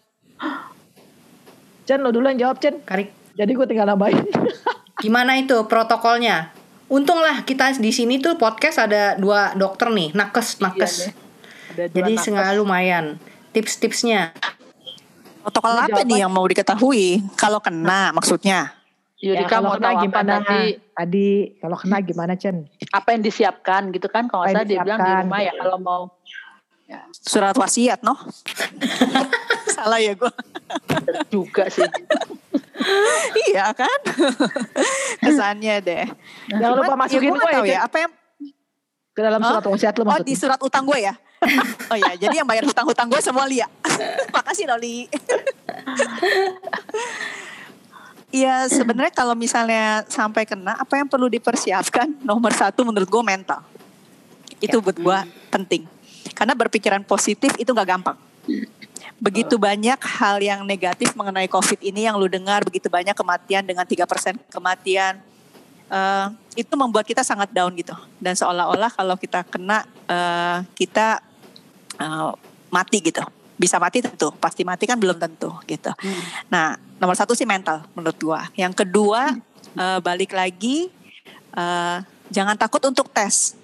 Chen 1.89 2.00
lo 2.06 2.13
dulu 2.13 2.30
yang 2.30 2.39
jawab 2.48 2.62
Chen. 2.62 2.80
Karik, 2.86 3.10
Jadi 3.34 3.52
gue 3.58 3.65
tinggal 3.65 3.89
nambahin. 3.89 4.24
gimana 5.04 5.36
itu 5.36 5.58
protokolnya? 5.65 6.54
Untunglah 6.88 7.41
kita 7.43 7.74
di 7.82 7.89
sini 7.89 8.22
tuh 8.22 8.38
podcast 8.38 8.78
ada 8.78 9.17
dua 9.17 9.58
dokter 9.58 9.89
nih, 9.89 10.13
nakes, 10.13 10.62
nakes. 10.62 10.93
Iya, 10.93 11.02
deh. 11.02 11.13
Ada 11.74 11.84
dua 11.89 11.96
Jadi 11.98 12.13
sengaja 12.22 12.54
lumayan. 12.54 13.06
Tips-tipsnya. 13.52 14.32
Protokol 15.43 15.71
apa 15.73 15.88
jawaban- 15.91 16.08
nih 16.08 16.19
yang 16.19 16.32
mau 16.32 16.45
diketahui? 16.45 17.06
Kalau 17.36 17.60
kena 17.60 18.12
maksudnya. 18.12 18.71
Yurika 19.17 19.39
Ya, 19.39 19.47
kalau 19.49 19.63
mau 19.65 19.75
kena 19.77 19.91
gimana 20.01 20.34
tadi? 20.41 20.63
Tadi 20.89 21.27
kalau 21.58 21.77
kena 21.77 21.97
gimana 21.99 22.34
Chen? 22.34 22.67
Apa 22.89 23.08
yang 23.12 23.21
disiapkan 23.21 23.88
gitu 23.89 24.08
kan? 24.08 24.27
Kalau 24.27 24.43
saya 24.45 24.63
dia 24.63 24.79
bilang 24.79 24.99
di 24.99 25.12
rumah 25.17 25.39
ya 25.39 25.51
kalau 25.53 25.77
mau 25.77 26.01
Surat 27.10 27.56
wasiat, 27.56 28.03
noh. 28.03 28.13
Salah 29.73 29.97
ya 29.97 30.13
gue. 30.13 30.29
juga 31.27 31.65
sih. 31.67 31.88
iya 33.47 33.73
kan? 33.73 33.99
Kesannya 35.17 35.82
deh. 35.82 36.06
Jangan 36.47 36.75
lupa 36.75 36.86
Cuman, 36.86 36.99
masukin 37.01 37.23
ya 37.25 37.34
gue 37.34 37.49
ya 37.49 37.62
ya. 37.65 37.79
Apa 37.82 37.97
yang 37.99 38.12
Ke 39.10 39.21
dalam 39.21 39.41
surat 39.41 39.63
wasiat 39.63 39.93
lo 39.95 40.03
Oh 40.03 40.06
di 40.06 40.13
maksudnya. 40.25 40.38
surat 40.38 40.60
utang 40.62 40.84
gue 40.84 40.99
ya? 41.01 41.13
Oh 41.91 41.97
ya, 41.97 42.12
jadi 42.17 42.43
yang 42.43 42.47
bayar 42.47 42.63
hutang-hutang 42.67 43.08
gue 43.12 43.21
semua 43.21 43.45
Lia. 43.45 43.67
Makasih 44.36 44.65
Loli. 44.69 45.08
Iya 48.34 48.65
sebenarnya 48.65 49.13
kalau 49.13 49.38
misalnya 49.38 50.01
sampai 50.10 50.49
kena, 50.49 50.73
apa 50.73 50.97
yang 50.97 51.06
perlu 51.06 51.29
dipersiapkan? 51.29 52.25
Nomor 52.25 52.49
satu 52.58 52.82
menurut 52.82 53.06
gue 53.06 53.23
mental. 53.23 53.62
Itu 54.58 54.82
buat 54.82 54.97
gue 54.97 55.19
penting. 55.53 55.86
Karena 56.34 56.58
berpikiran 56.58 57.06
positif 57.06 57.53
itu 57.62 57.69
nggak 57.69 57.89
gampang. 57.93 58.17
Begitu 59.21 59.56
banyak 59.62 59.99
hal 60.01 60.41
yang 60.41 60.65
negatif 60.65 61.13
mengenai 61.13 61.45
COVID 61.45 61.79
ini 61.86 62.10
yang 62.10 62.17
lu 62.17 62.25
dengar, 62.25 62.65
begitu 62.65 62.89
banyak 62.89 63.13
kematian 63.13 63.63
dengan 63.63 63.86
3% 63.86 64.01
kematian. 64.49 65.21
Eh, 65.93 66.27
itu 66.58 66.73
membuat 66.73 67.06
kita 67.06 67.21
sangat 67.21 67.53
down 67.53 67.69
gitu. 67.77 67.93
Dan 68.17 68.34
seolah-olah 68.34 68.89
kalau 68.89 69.13
kita 69.13 69.45
kena, 69.45 69.86
eh, 70.10 70.65
kita 70.73 71.21
eh, 71.99 72.32
mati 72.73 72.97
gitu. 73.01 73.21
Bisa 73.53 73.77
mati 73.77 74.01
tentu, 74.01 74.34
pasti 74.41 74.65
mati 74.65 74.89
kan 74.89 74.97
belum 74.97 75.21
tentu 75.21 75.53
gitu. 75.69 75.93
Nah, 76.49 76.73
nomor 76.97 77.13
satu 77.13 77.38
sih 77.38 77.45
mental 77.45 77.86
menurut 77.93 78.17
gua. 78.17 78.41
Yang 78.58 78.86
kedua, 78.86 79.38
eh, 79.77 79.99
balik 80.01 80.34
lagi, 80.34 80.89
eh, 81.53 81.97
jangan 82.34 82.58
takut 82.58 82.82
untuk 82.86 83.10
tes. 83.13 83.58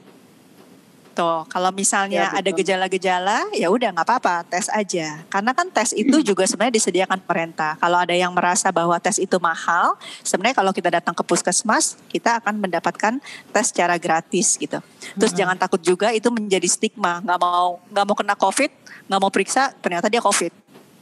Tuh, 1.19 1.43
kalau 1.51 1.75
misalnya 1.75 2.31
Ya, 2.31 2.31
ada 2.31 2.47
gejala-gejala, 2.55 3.51
ya 3.51 3.67
udah 3.67 3.91
nggak 3.91 4.07
apa-apa, 4.07 4.47
tes 4.47 4.71
aja. 4.71 5.19
Karena 5.27 5.51
kan 5.51 5.67
tes 5.67 5.91
itu 5.91 6.23
juga 6.23 6.47
sebenarnya 6.47 6.79
disediakan 6.79 7.19
pemerintah. 7.19 7.75
Kalau 7.75 7.99
ada 7.99 8.15
yang 8.15 8.31
merasa 8.31 8.71
bahwa 8.71 8.95
tes 9.03 9.19
itu 9.19 9.35
mahal, 9.35 9.99
sebenarnya 10.23 10.55
kalau 10.55 10.71
kita 10.71 10.87
datang 10.87 11.11
ke 11.11 11.23
puskesmas, 11.27 11.99
kita 12.07 12.39
akan 12.39 12.63
mendapatkan 12.63 13.19
tes 13.51 13.65
secara 13.67 13.99
gratis 13.99 14.55
gitu. 14.55 14.79
Terus 15.19 15.35
jangan 15.35 15.59
takut 15.59 15.83
juga 15.83 16.15
itu 16.15 16.31
menjadi 16.31 16.67
stigma, 16.71 17.19
nggak 17.19 17.39
mau 17.39 17.83
nggak 17.91 18.05
mau 18.07 18.15
kena 18.15 18.35
COVID, 18.39 18.71
nggak 19.11 19.19
mau 19.19 19.31
periksa, 19.31 19.75
ternyata 19.83 20.07
dia 20.07 20.23
COVID, 20.23 20.53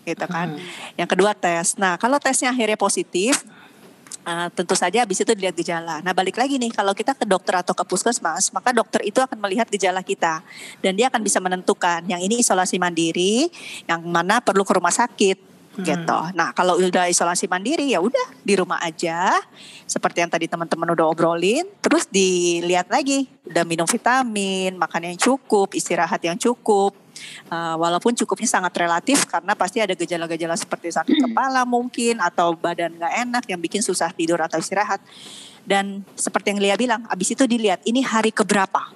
gitu 0.02 0.26
kan. 0.26 0.58
Yang 0.98 1.10
kedua 1.14 1.38
tes. 1.38 1.78
Nah 1.78 1.94
kalau 2.02 2.18
tesnya 2.18 2.50
akhirnya 2.50 2.78
positif, 2.78 3.46
Uh, 4.28 4.52
tentu 4.52 4.76
saja 4.76 5.08
habis 5.08 5.24
itu 5.24 5.32
dilihat 5.32 5.56
gejala. 5.56 6.04
Nah 6.04 6.12
balik 6.12 6.36
lagi 6.36 6.60
nih 6.60 6.76
kalau 6.76 6.92
kita 6.92 7.16
ke 7.16 7.24
dokter 7.24 7.64
atau 7.64 7.72
ke 7.72 7.88
puskesmas 7.88 8.52
maka 8.52 8.76
dokter 8.76 9.00
itu 9.08 9.24
akan 9.24 9.40
melihat 9.40 9.72
gejala 9.72 10.04
kita 10.04 10.44
dan 10.84 11.00
dia 11.00 11.08
akan 11.08 11.24
bisa 11.24 11.40
menentukan 11.40 12.04
yang 12.04 12.20
ini 12.20 12.44
isolasi 12.44 12.76
mandiri, 12.76 13.48
yang 13.88 14.04
mana 14.04 14.44
perlu 14.44 14.68
ke 14.68 14.76
rumah 14.76 14.92
sakit 14.92 15.40
gitu. 15.80 16.20
Nah 16.36 16.52
kalau 16.52 16.76
udah 16.76 17.08
isolasi 17.08 17.48
mandiri 17.48 17.88
ya 17.88 18.04
udah 18.04 18.28
di 18.44 18.60
rumah 18.60 18.84
aja 18.84 19.32
seperti 19.88 20.26
yang 20.26 20.32
tadi 20.34 20.52
teman-teman 20.52 20.92
udah 20.92 21.08
obrolin. 21.08 21.64
Terus 21.80 22.10
dilihat 22.12 22.92
lagi 22.92 23.32
udah 23.48 23.64
minum 23.64 23.88
vitamin, 23.88 24.76
makan 24.76 25.14
yang 25.14 25.18
cukup, 25.22 25.72
istirahat 25.72 26.20
yang 26.20 26.36
cukup. 26.36 27.07
Uh, 27.48 27.76
walaupun 27.80 28.12
cukupnya 28.16 28.50
sangat 28.50 28.74
relatif 28.76 29.24
karena 29.24 29.56
pasti 29.56 29.80
ada 29.80 29.96
gejala-gejala 29.96 30.56
seperti 30.60 30.92
sakit 30.92 31.32
kepala 31.32 31.64
mungkin 31.64 32.20
atau 32.20 32.52
badan 32.56 32.96
nggak 33.00 33.14
enak 33.24 33.44
yang 33.48 33.60
bikin 33.62 33.80
susah 33.80 34.12
tidur 34.12 34.40
atau 34.42 34.60
istirahat. 34.60 35.00
Dan 35.68 36.08
seperti 36.16 36.56
yang 36.56 36.60
Lia 36.64 36.76
bilang, 36.80 37.04
abis 37.12 37.36
itu 37.36 37.44
dilihat 37.44 37.84
ini 37.84 38.00
hari 38.00 38.32
keberapa. 38.32 38.96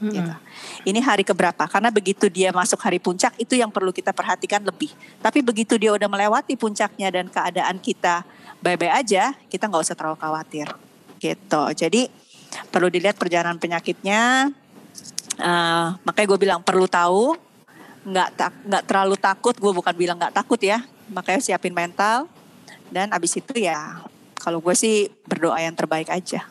Gitu. 0.00 0.32
Ini 0.88 1.00
hari 1.04 1.28
keberapa? 1.28 1.68
Karena 1.68 1.92
begitu 1.92 2.32
dia 2.32 2.48
masuk 2.56 2.80
hari 2.80 2.96
puncak 2.96 3.36
itu 3.36 3.52
yang 3.52 3.68
perlu 3.68 3.92
kita 3.92 4.16
perhatikan 4.16 4.64
lebih. 4.64 4.88
Tapi 5.20 5.44
begitu 5.44 5.76
dia 5.76 5.92
udah 5.92 6.08
melewati 6.08 6.56
puncaknya 6.56 7.12
dan 7.12 7.28
keadaan 7.28 7.76
kita 7.76 8.24
baik-baik 8.64 8.94
aja, 9.04 9.36
kita 9.52 9.68
nggak 9.68 9.82
usah 9.84 9.96
terlalu 9.96 10.16
khawatir. 10.16 10.68
Gitu. 11.20 11.62
Jadi 11.76 12.08
perlu 12.72 12.88
dilihat 12.88 13.20
perjalanan 13.20 13.60
penyakitnya. 13.60 14.48
Eh, 15.38 15.88
makanya 16.02 16.26
gue 16.26 16.40
bilang 16.40 16.60
perlu 16.64 16.90
tahu, 16.90 17.36
nggak 18.08 18.28
tak 18.34 18.52
nggak 18.66 18.84
terlalu 18.88 19.16
takut. 19.20 19.54
Gue 19.54 19.72
bukan 19.74 19.94
bilang 19.94 20.16
nggak 20.18 20.34
takut 20.34 20.58
ya. 20.58 20.82
Makanya 21.12 21.40
siapin 21.44 21.74
mental. 21.74 22.26
Dan 22.90 23.14
abis 23.14 23.38
itu 23.38 23.54
ya, 23.54 24.02
kalau 24.34 24.58
gue 24.58 24.74
sih 24.74 25.06
berdoa 25.28 25.62
yang 25.62 25.78
terbaik 25.78 26.10
aja. 26.10 26.42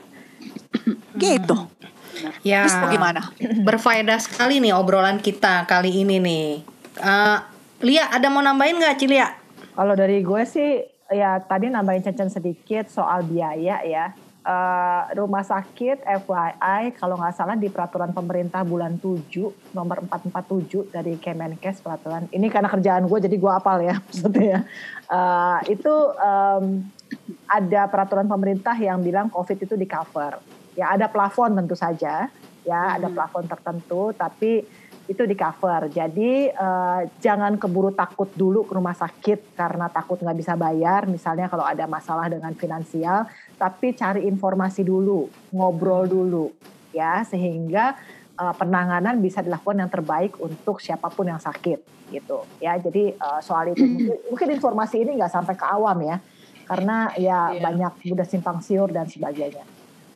Gitu. 1.20 1.58
Ya. 2.48 2.64
Terus 2.64 2.80
gimana? 2.92 3.32
Berfaedah 3.40 4.20
sekali 4.24 4.64
nih 4.64 4.72
obrolan 4.72 5.20
kita 5.20 5.68
kali 5.68 6.04
ini 6.04 6.20
nih. 6.20 6.50
Eh, 7.00 7.38
Lia, 7.80 8.12
ada 8.12 8.28
mau 8.28 8.44
nambahin 8.44 8.76
nggak 8.80 8.96
Cilia? 9.00 9.32
Kalau 9.76 9.96
dari 9.96 10.20
gue 10.20 10.44
sih 10.44 10.84
ya 11.10 11.40
tadi 11.40 11.72
nambahin 11.72 12.04
Cen 12.04 12.28
sedikit 12.28 12.92
soal 12.92 13.24
biaya 13.24 13.80
ya. 13.88 14.12
Eh, 14.40 15.04
rumah 15.20 15.44
sakit 15.44 16.00
FYI 16.00 16.96
kalau 16.96 17.20
nggak 17.20 17.36
salah 17.36 17.60
di 17.60 17.68
peraturan 17.68 18.16
pemerintah 18.16 18.64
bulan 18.64 18.96
7 18.96 19.76
nomor 19.76 20.00
447 20.08 20.96
dari 20.96 21.20
Kemenkes 21.20 21.84
peraturan 21.84 22.24
ini 22.32 22.48
karena 22.48 22.72
kerjaan 22.72 23.04
gue 23.04 23.20
jadi 23.20 23.36
gue 23.36 23.52
apal 23.52 23.84
ya 23.84 24.00
maksudnya 24.08 24.48
ya. 24.48 24.60
Eh, 25.12 25.76
itu 25.76 25.94
em, 26.16 26.88
ada 27.52 27.92
peraturan 27.92 28.32
pemerintah 28.32 28.80
yang 28.80 29.04
bilang 29.04 29.28
COVID 29.28 29.60
itu 29.60 29.76
di 29.76 29.84
cover. 29.84 30.40
Ya 30.72 30.96
ada 30.96 31.12
plafon 31.12 31.60
tentu 31.60 31.76
saja 31.76 32.32
ya 32.64 32.82
ada 32.96 33.12
plafon 33.12 33.44
tertentu 33.44 34.16
tapi 34.16 34.64
itu 35.10 35.26
di 35.26 35.34
cover. 35.34 35.90
Jadi 35.90 36.54
eh, 36.54 37.02
jangan 37.18 37.58
keburu 37.58 37.90
takut 37.98 38.30
dulu 38.38 38.70
ke 38.70 38.78
rumah 38.78 38.94
sakit 38.94 39.58
karena 39.58 39.90
takut 39.90 40.22
nggak 40.22 40.38
bisa 40.38 40.54
bayar. 40.54 41.10
Misalnya 41.10 41.50
kalau 41.50 41.66
ada 41.66 41.90
masalah 41.90 42.30
dengan 42.30 42.54
finansial, 42.54 43.26
tapi 43.58 43.98
cari 43.98 44.30
informasi 44.30 44.86
dulu, 44.86 45.26
ngobrol 45.50 46.06
dulu, 46.06 46.54
ya 46.94 47.26
sehingga 47.26 47.98
eh, 48.38 48.54
penanganan 48.54 49.18
bisa 49.18 49.42
dilakukan 49.42 49.82
yang 49.82 49.90
terbaik 49.90 50.38
untuk 50.38 50.78
siapa 50.78 51.10
pun 51.10 51.26
yang 51.26 51.42
sakit, 51.42 51.82
gitu. 52.14 52.46
Ya 52.62 52.78
jadi 52.78 53.18
eh, 53.18 53.40
soal 53.42 53.74
itu 53.74 53.82
mungkin, 53.90 54.14
mungkin 54.30 54.48
informasi 54.62 55.02
ini 55.02 55.18
nggak 55.18 55.34
sampai 55.34 55.58
ke 55.58 55.66
awam 55.66 55.98
ya, 56.06 56.22
karena 56.70 57.10
ya 57.18 57.40
Iya. 57.50 57.66
banyak 57.66 57.94
udah 58.14 58.28
simpang 58.30 58.62
siur 58.62 58.94
dan 58.94 59.10
sebagainya. 59.10 59.66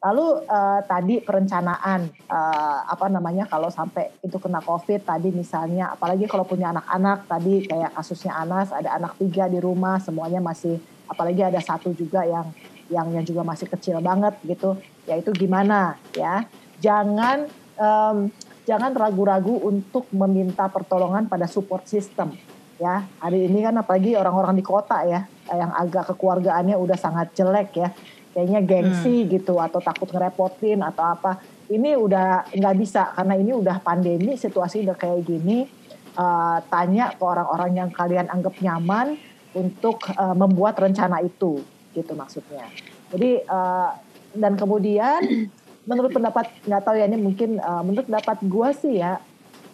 Lalu 0.04 0.43
eh, 0.43 0.82
tadi 0.84 1.16
perencanaan 1.24 2.12
eh, 2.12 2.80
apa 2.84 3.08
namanya 3.08 3.47
kalau 3.47 3.72
sampai 3.72 4.12
itu 4.20 4.36
kena 4.36 4.60
COVID 4.60 5.08
tadi 5.08 5.32
misalnya 5.32 5.95
apalagi 5.95 6.28
kalau 6.28 6.43
punya 6.43 6.76
anak-anak 6.76 7.24
tadi 7.24 7.64
kayak 7.64 7.95
kasusnya 7.95 8.36
Anas 8.36 8.76
ada 8.76 8.99
anak 8.99 9.16
tiga 9.16 9.47
di 9.47 9.64
rumah 9.64 10.04
semuanya 10.04 10.43
masih 10.43 10.76
apalagi 11.08 11.47
ada 11.47 11.60
satu 11.64 11.95
juga 11.95 12.28
yang 12.28 12.51
yang 12.91 13.08
yang 13.16 13.24
juga 13.24 13.47
masih 13.47 13.72
kecil 13.72 14.04
banget 14.04 14.36
gitu 14.43 14.76
ya 15.08 15.16
itu 15.16 15.32
gimana 15.32 15.95
ya? 16.12 16.43
Jangan 16.84 17.47
em, 17.80 18.18
jangan 18.68 18.91
ragu-ragu 18.91 19.56
untuk 19.64 20.12
meminta 20.12 20.68
pertolongan 20.68 21.32
pada 21.32 21.47
support 21.47 21.88
system 21.88 22.36
ya? 22.76 23.08
Hari 23.24 23.47
ini 23.47 23.64
kan 23.64 23.80
apalagi 23.80 24.20
orang-orang 24.20 24.60
di 24.60 24.64
kota 24.68 24.99
ya 25.08 25.24
yang 25.47 25.72
agak 25.72 26.12
kekeluargaannya 26.12 26.76
udah 26.76 26.97
sangat 26.99 27.32
jelek 27.36 27.70
ya 27.76 27.88
kayaknya 28.34 28.60
gengsi 28.66 29.30
gitu 29.30 29.62
atau 29.62 29.80
takut 29.80 30.10
ngerepotin 30.10 30.82
atau 30.82 31.06
apa. 31.06 31.40
Ini 31.70 31.96
udah 31.96 32.52
nggak 32.52 32.76
bisa 32.82 33.14
karena 33.14 33.34
ini 33.40 33.54
udah 33.56 33.80
pandemi 33.80 34.36
situasi 34.36 34.84
udah 34.84 34.98
kayak 34.98 35.24
gini. 35.24 35.70
Eh, 36.14 36.58
tanya 36.70 37.14
ke 37.14 37.24
orang-orang 37.26 37.72
yang 37.74 37.90
kalian 37.90 38.30
anggap 38.30 38.54
nyaman 38.62 39.18
untuk 39.54 40.02
eh, 40.10 40.36
membuat 40.36 40.78
rencana 40.82 41.22
itu 41.22 41.62
gitu 41.94 42.12
maksudnya. 42.18 42.66
Jadi 43.14 43.46
eh, 43.46 43.90
dan 44.34 44.54
kemudian 44.58 45.22
menurut 45.90 46.12
pendapat 46.14 46.50
nggak 46.66 46.82
tahu 46.84 46.96
ya 46.98 47.06
ini 47.06 47.18
mungkin 47.22 47.62
eh, 47.62 47.82
menurut 47.86 48.06
pendapat 48.10 48.38
gue 48.46 48.70
sih 48.78 48.94
ya 49.02 49.22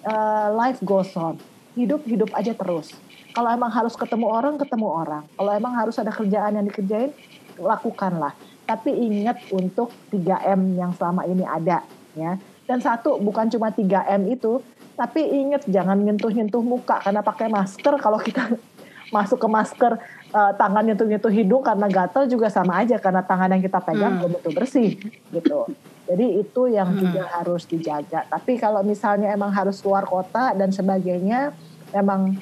eh, 0.03 0.47
life 0.53 0.79
goes 0.83 1.11
on. 1.15 1.39
Hidup 1.75 2.03
hidup 2.07 2.31
aja 2.35 2.51
terus. 2.51 2.91
Kalau 3.31 3.49
emang 3.55 3.71
harus 3.71 3.95
ketemu 3.95 4.27
orang 4.27 4.55
ketemu 4.59 4.87
orang. 4.87 5.23
Kalau 5.35 5.51
emang 5.51 5.73
harus 5.75 5.95
ada 5.95 6.11
kerjaan 6.11 6.59
yang 6.59 6.65
dikerjain 6.67 7.11
lakukanlah 7.59 8.31
tapi 8.69 8.93
ingat 8.93 9.49
untuk 9.49 9.89
3M 10.13 10.77
yang 10.77 10.93
selama 10.93 11.25
ini 11.25 11.41
ada 11.41 11.81
ya 12.13 12.37
dan 12.69 12.77
satu 12.77 13.17
bukan 13.17 13.49
cuma 13.49 13.73
3M 13.73 14.29
itu 14.29 14.61
tapi 14.93 15.25
ingat 15.25 15.65
jangan 15.65 15.97
nyentuh-nyentuh 15.97 16.61
muka 16.61 17.01
karena 17.01 17.25
pakai 17.25 17.49
masker 17.49 17.97
kalau 17.97 18.21
kita 18.21 18.45
masuk 19.15 19.41
ke 19.41 19.47
masker 19.49 19.97
eh, 20.29 20.51
tangan 20.53 20.85
nyentuh-nyentuh 20.85 21.33
hidung 21.33 21.65
karena 21.65 21.89
gatal 21.89 22.29
juga 22.29 22.45
sama 22.53 22.77
aja 22.77 23.01
karena 23.01 23.25
tangan 23.25 23.57
yang 23.57 23.63
kita 23.65 23.81
pegang 23.81 24.13
Hmm. 24.13 24.21
belum 24.21 24.31
tentu 24.37 24.51
bersih 24.53 24.93
gitu. 25.33 25.65
Jadi 26.05 26.41
itu 26.41 26.61
yang 26.69 26.93
Hmm. 26.93 27.01
juga 27.01 27.25
harus 27.25 27.65
dijaga. 27.65 28.25
Tapi 28.29 28.61
kalau 28.61 28.85
misalnya 28.85 29.33
emang 29.33 29.49
harus 29.49 29.81
keluar 29.81 30.05
kota 30.05 30.53
dan 30.53 30.69
sebagainya, 30.69 31.53
memang 31.89 32.37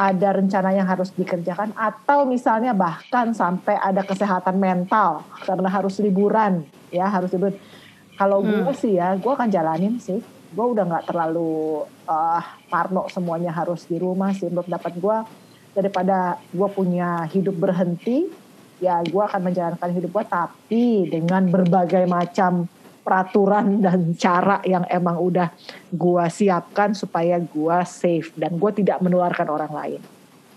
ada 0.00 0.28
rencana 0.32 0.72
yang 0.72 0.88
harus 0.88 1.12
dikerjakan 1.12 1.76
atau 1.76 2.24
misalnya 2.24 2.72
bahkan 2.72 3.36
sampai 3.36 3.76
ada 3.76 4.00
kesehatan 4.00 4.56
mental 4.56 5.28
karena 5.44 5.68
harus 5.68 6.00
liburan 6.00 6.64
ya 6.88 7.04
harus 7.12 7.28
liburan. 7.36 7.60
Kalau 8.16 8.40
gue 8.40 8.72
sih 8.76 8.96
ya, 8.96 9.16
gue 9.16 9.32
akan 9.32 9.48
jalanin 9.48 10.00
sih. 10.00 10.20
Gue 10.52 10.66
udah 10.72 10.84
nggak 10.88 11.04
terlalu 11.08 11.84
eh, 12.08 12.42
parno 12.72 13.08
semuanya 13.12 13.52
harus 13.52 13.84
di 13.84 14.00
rumah 14.00 14.32
sih. 14.32 14.48
Menurut 14.48 14.68
dapat 14.68 14.92
gue 14.96 15.16
daripada 15.76 16.40
gue 16.48 16.68
punya 16.72 17.24
hidup 17.28 17.56
berhenti, 17.56 18.28
ya 18.80 19.04
gue 19.04 19.22
akan 19.24 19.52
menjalankan 19.52 19.88
hidup 19.92 20.10
gue 20.16 20.24
tapi 20.28 20.84
dengan 21.08 21.48
berbagai 21.48 22.04
macam 22.08 22.68
peraturan 23.10 23.82
dan 23.82 24.14
cara 24.14 24.62
yang 24.62 24.86
emang 24.86 25.18
udah 25.18 25.50
gue 25.90 26.24
siapkan 26.30 26.94
supaya 26.94 27.42
gue 27.42 27.76
safe 27.82 28.30
dan 28.38 28.54
gue 28.54 28.70
tidak 28.78 29.02
menularkan 29.02 29.50
orang 29.50 29.72
lain. 29.74 30.00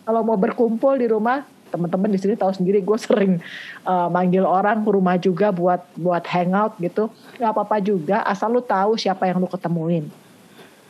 Kalau 0.05 0.21
mau 0.21 0.37
berkumpul 0.37 1.01
di 1.01 1.09
rumah, 1.09 1.41
teman-teman 1.73 2.13
di 2.13 2.21
sini 2.21 2.37
tahu 2.37 2.53
sendiri 2.53 2.85
gue 2.85 2.97
sering 3.01 3.41
uh, 3.89 4.05
manggil 4.13 4.45
orang 4.45 4.85
ke 4.85 4.89
rumah 4.93 5.17
juga 5.17 5.49
buat 5.49 5.81
buat 5.97 6.21
hangout 6.29 6.77
gitu. 6.77 7.09
Gak 7.41 7.49
apa-apa 7.49 7.81
juga 7.81 8.21
asal 8.21 8.53
lu 8.53 8.61
tahu 8.61 8.93
siapa 9.01 9.25
yang 9.25 9.41
lu 9.41 9.49
ketemuin 9.49 10.05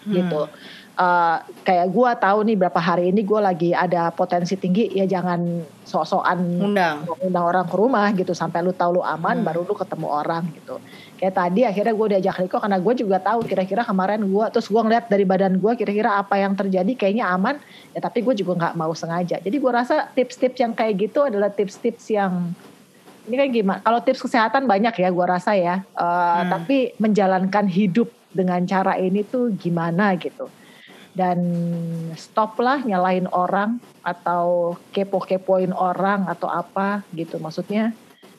gitu. 0.04 0.52
Uh, 0.94 1.42
kayak 1.66 1.90
gue 1.90 2.10
tahu 2.22 2.46
nih 2.46 2.54
berapa 2.54 2.78
hari 2.78 3.10
ini 3.10 3.26
gue 3.26 3.42
lagi 3.42 3.74
ada 3.74 4.14
potensi 4.14 4.54
tinggi 4.54 4.94
ya 4.94 5.10
jangan 5.10 5.66
sok-sokan 5.90 6.38
Undang. 6.70 7.10
undang 7.18 7.46
orang 7.50 7.66
ke 7.66 7.74
rumah 7.74 8.14
gitu 8.14 8.38
sampai 8.38 8.62
lu 8.62 8.78
tahu 8.78 8.98
lu 8.98 9.04
aman 9.04 9.42
baru 9.42 9.66
lu 9.66 9.74
ketemu 9.74 10.06
orang 10.06 10.46
gitu. 10.54 10.78
Kayak 11.18 11.34
tadi 11.34 11.66
akhirnya 11.66 11.94
gue 11.98 12.08
diajak 12.14 12.46
Riko 12.46 12.62
karena 12.62 12.78
gue 12.78 12.94
juga 12.94 13.18
tahu 13.18 13.42
kira-kira 13.42 13.82
kemarin 13.82 14.22
gue 14.22 14.46
terus 14.54 14.70
gue 14.70 14.82
ngeliat 14.86 15.10
dari 15.10 15.26
badan 15.26 15.58
gue 15.58 15.74
kira-kira 15.74 16.22
apa 16.22 16.38
yang 16.38 16.54
terjadi 16.54 16.94
kayaknya 16.94 17.26
aman 17.26 17.58
ya 17.90 17.98
tapi 17.98 18.22
gue 18.22 18.38
juga 18.38 18.54
nggak 18.54 18.74
mau 18.78 18.94
sengaja. 18.94 19.42
Jadi 19.42 19.58
gue 19.58 19.72
rasa 19.74 20.14
tips-tips 20.14 20.62
yang 20.62 20.78
kayak 20.78 21.10
gitu 21.10 21.26
adalah 21.26 21.50
tips-tips 21.50 22.06
yang 22.14 22.54
ini 23.26 23.34
kan 23.34 23.48
gimana? 23.50 23.80
Kalau 23.82 23.98
tips 24.06 24.22
kesehatan 24.30 24.70
banyak 24.70 24.94
ya 24.94 25.10
gue 25.10 25.26
rasa 25.26 25.58
ya. 25.58 25.82
Eh, 25.82 26.42
tapi 26.54 26.94
menjalankan 27.02 27.66
hidup 27.66 28.14
dengan 28.30 28.62
cara 28.70 28.94
ini 29.02 29.26
tuh 29.26 29.50
gimana 29.58 30.14
gitu 30.22 30.54
dan 31.14 31.40
stoplah 32.18 32.82
nyalain 32.82 33.30
orang 33.30 33.78
atau 34.02 34.74
kepo-kepoin 34.90 35.70
orang 35.72 36.26
atau 36.26 36.50
apa 36.50 37.06
gitu. 37.14 37.38
Maksudnya 37.38 37.94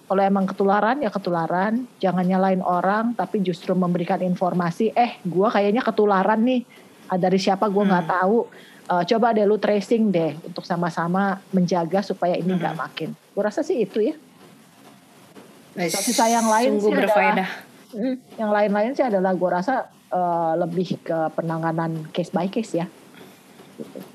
kalau 0.05 0.20
emang 0.20 0.45
ketularan 0.45 1.01
ya 1.01 1.09
ketularan. 1.09 1.87
Jangan 2.03 2.27
nyalain 2.27 2.61
orang 2.61 3.14
tapi 3.14 3.41
justru 3.41 3.72
memberikan 3.79 4.18
informasi 4.20 4.91
eh 4.93 5.16
gua 5.22 5.55
kayaknya 5.55 5.81
ketularan 5.81 6.43
nih. 6.43 6.62
Ah, 7.09 7.16
dari 7.16 7.39
siapa 7.39 7.70
gua 7.70 7.87
nggak 7.87 8.07
tahu. 8.11 8.39
Eh, 8.85 9.03
coba 9.14 9.33
deh 9.33 9.49
lu 9.49 9.57
tracing 9.57 10.12
deh 10.12 10.37
untuk 10.45 10.66
sama-sama 10.66 11.41
menjaga 11.55 12.05
supaya 12.05 12.37
ini 12.37 12.53
nggak 12.53 12.77
makin. 12.77 13.16
Gua 13.33 13.49
rasa 13.49 13.64
sih 13.64 13.81
itu 13.81 14.03
ya. 14.03 14.14
Sisa 15.89 16.31
yang 16.31 16.47
lain 16.47 16.79
Sungguh 16.79 16.91
sih 16.91 16.95
adalah- 16.95 17.07
berfaedah. 17.09 17.51
Mm, 17.95 18.16
yang 18.37 18.51
lain-lain 18.51 18.91
sih 18.95 19.07
adalah 19.07 19.33
gua 19.33 19.62
rasa 19.62 19.87
eh, 20.15 20.53
lebih 20.62 21.03
ke 21.03 21.19
penanganan 21.35 22.07
case 22.15 22.31
by 22.31 22.47
case 22.47 22.79
ya 22.79 22.87
gitu. 23.79 24.14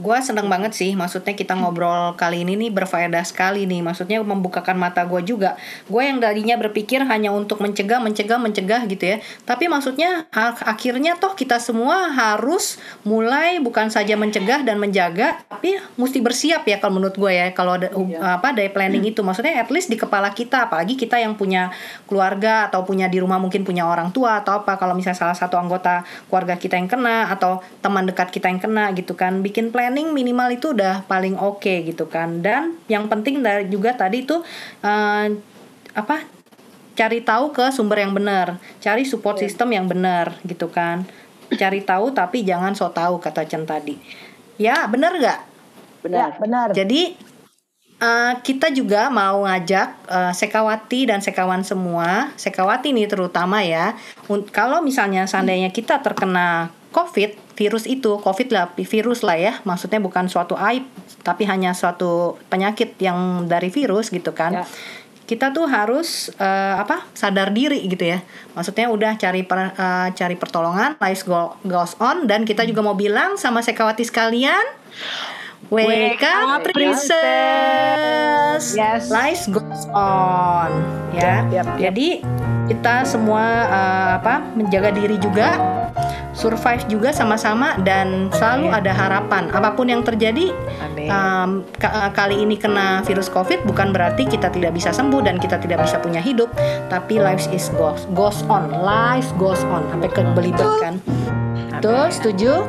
Gue 0.00 0.16
seneng 0.24 0.48
banget 0.48 0.72
sih, 0.72 0.96
maksudnya 0.96 1.36
kita 1.36 1.52
ngobrol 1.52 2.16
kali 2.16 2.40
ini 2.40 2.56
nih 2.56 2.72
berfaedah 2.72 3.20
sekali 3.20 3.68
nih, 3.68 3.84
maksudnya 3.84 4.24
membukakan 4.24 4.80
mata 4.80 5.04
gue 5.04 5.20
juga. 5.20 5.60
Gue 5.92 6.08
yang 6.08 6.16
tadinya 6.24 6.56
berpikir 6.56 7.04
hanya 7.04 7.28
untuk 7.28 7.60
mencegah, 7.60 8.00
mencegah, 8.00 8.40
mencegah 8.40 8.88
gitu 8.88 9.04
ya. 9.04 9.16
Tapi 9.44 9.68
maksudnya 9.68 10.24
ak- 10.32 10.64
akhirnya 10.64 11.20
toh 11.20 11.36
kita 11.36 11.60
semua 11.60 12.08
harus 12.16 12.80
mulai 13.04 13.60
bukan 13.60 13.92
saja 13.92 14.16
mencegah 14.16 14.64
dan 14.64 14.80
menjaga, 14.80 15.44
tapi 15.52 15.76
mesti 16.00 16.24
bersiap 16.24 16.64
ya 16.64 16.80
kalau 16.80 16.96
menurut 16.96 17.20
gue 17.20 17.32
ya. 17.36 17.52
Kalau 17.52 17.76
ada 17.76 17.92
apa 18.24 18.56
day 18.56 18.72
planning 18.72 19.04
itu, 19.04 19.20
maksudnya 19.20 19.60
at 19.60 19.68
least 19.68 19.92
di 19.92 20.00
kepala 20.00 20.32
kita, 20.32 20.72
apalagi 20.72 20.96
kita 20.96 21.20
yang 21.20 21.36
punya 21.36 21.68
keluarga 22.08 22.72
atau 22.72 22.88
punya 22.88 23.04
di 23.04 23.20
rumah 23.20 23.36
mungkin 23.36 23.68
punya 23.68 23.84
orang 23.84 24.16
tua 24.16 24.40
atau 24.40 24.64
apa. 24.64 24.80
Kalau 24.80 24.96
misalnya 24.96 25.28
salah 25.28 25.36
satu 25.36 25.60
anggota 25.60 26.08
keluarga 26.32 26.56
kita 26.56 26.80
yang 26.80 26.88
kena 26.88 27.28
atau 27.28 27.60
teman 27.84 28.08
dekat 28.08 28.32
kita 28.32 28.48
yang 28.48 28.64
kena 28.64 28.96
gitu 28.96 29.12
kan, 29.12 29.44
bikin 29.44 29.68
planning 29.90 30.14
minimal 30.14 30.46
itu 30.54 30.70
udah 30.70 31.02
paling 31.10 31.34
oke 31.34 31.82
gitu 31.82 32.06
kan. 32.06 32.38
Dan 32.38 32.78
yang 32.86 33.10
penting 33.10 33.42
dari 33.42 33.66
juga 33.66 33.90
tadi 33.98 34.22
tuh 34.22 34.46
eh, 34.86 35.26
apa 35.98 36.22
cari 36.94 37.18
tahu 37.26 37.50
ke 37.50 37.74
sumber 37.74 38.06
yang 38.06 38.14
benar, 38.14 38.62
cari 38.78 39.02
support 39.02 39.42
system 39.42 39.74
yang 39.74 39.90
benar 39.90 40.38
gitu 40.46 40.70
kan. 40.70 41.02
Cari 41.50 41.82
tahu 41.82 42.14
tapi 42.14 42.46
jangan 42.46 42.78
so 42.78 42.86
tahu 42.94 43.18
kata 43.18 43.42
Chen 43.50 43.66
tadi. 43.66 43.98
Ya, 44.62 44.86
benar 44.86 45.18
nggak? 45.18 45.40
Ya, 46.06 46.30
benar. 46.38 46.70
Jadi 46.70 47.18
eh, 47.98 48.32
kita 48.46 48.70
juga 48.70 49.10
mau 49.10 49.42
ngajak 49.42 49.88
eh, 50.06 50.32
Sekawati 50.38 51.10
dan 51.10 51.18
Sekawan 51.18 51.66
semua, 51.66 52.30
Sekawati 52.38 52.94
nih 52.94 53.10
terutama 53.10 53.58
ya. 53.66 53.98
un- 54.30 54.46
Kalau 54.46 54.78
misalnya 54.86 55.26
seandainya 55.26 55.74
kita 55.74 55.98
terkena 55.98 56.70
COVID, 56.90 57.54
virus 57.54 57.86
itu, 57.86 58.18
COVID 58.18 58.48
lah, 58.50 58.74
virus 58.74 59.22
lah 59.22 59.38
ya, 59.38 59.52
maksudnya 59.62 60.02
bukan 60.02 60.26
suatu 60.26 60.58
aib, 60.58 60.82
tapi 61.22 61.46
hanya 61.46 61.70
suatu 61.70 62.34
penyakit 62.50 62.98
yang 62.98 63.46
dari 63.46 63.70
virus 63.70 64.10
gitu 64.10 64.34
kan. 64.34 64.62
Ya. 64.62 64.66
Kita 65.30 65.54
tuh 65.54 65.70
harus 65.70 66.34
eh, 66.34 66.74
apa 66.74 67.06
sadar 67.14 67.54
diri 67.54 67.86
gitu 67.86 68.02
ya. 68.02 68.18
Maksudnya 68.58 68.90
udah 68.90 69.14
cari 69.14 69.46
per- 69.46 69.78
eh, 69.78 70.08
cari 70.18 70.34
pertolongan, 70.34 70.98
life 70.98 71.22
go- 71.22 71.54
goes 71.62 71.94
on 72.02 72.26
dan 72.26 72.42
kita 72.42 72.66
juga 72.66 72.82
mau 72.82 72.98
bilang 72.98 73.38
sama 73.38 73.62
Sekawati 73.62 74.02
sekalian, 74.02 74.66
Wake 75.70 76.18
up, 76.26 76.66
princess. 76.74 77.14
Yes. 78.74 79.06
Life 79.06 79.46
goes 79.54 79.86
on, 79.94 80.72
ya. 81.14 81.46
Yap, 81.46 81.54
yap, 81.54 81.66
yap. 81.76 81.78
Jadi 81.78 82.24
kita 82.66 83.06
semua 83.06 83.70
uh, 83.70 84.10
apa 84.18 84.42
menjaga 84.58 84.90
diri 84.90 85.14
juga, 85.20 85.54
survive 86.40 86.88
juga 86.88 87.12
sama-sama 87.12 87.76
dan 87.84 88.32
selalu 88.32 88.72
ada 88.72 88.96
harapan. 88.96 89.52
Apa 89.52 89.76
pun 89.76 89.92
yang 89.92 90.00
terjadi, 90.00 90.56
um, 91.12 91.60
ka- 91.76 92.08
kali 92.16 92.40
ini 92.40 92.56
kena 92.56 93.04
virus 93.04 93.28
COVID 93.28 93.68
bukan 93.68 93.92
berarti 93.92 94.24
kita 94.24 94.48
tidak 94.48 94.72
bisa 94.72 94.88
sembuh 94.96 95.20
dan 95.20 95.36
kita 95.36 95.60
tidak 95.60 95.84
bisa 95.84 96.00
punya 96.00 96.24
hidup, 96.24 96.48
tapi 96.88 97.20
life 97.20 97.44
is 97.52 97.68
goes 97.76 98.08
goes 98.16 98.40
on, 98.48 98.72
life 98.80 99.28
goes 99.36 99.60
on 99.68 99.84
sampai 99.92 100.08
ke 100.08 100.24
belibet 100.32 100.64
kan. 100.80 100.96
Tuh, 101.80 102.08
setuju? 102.12 102.64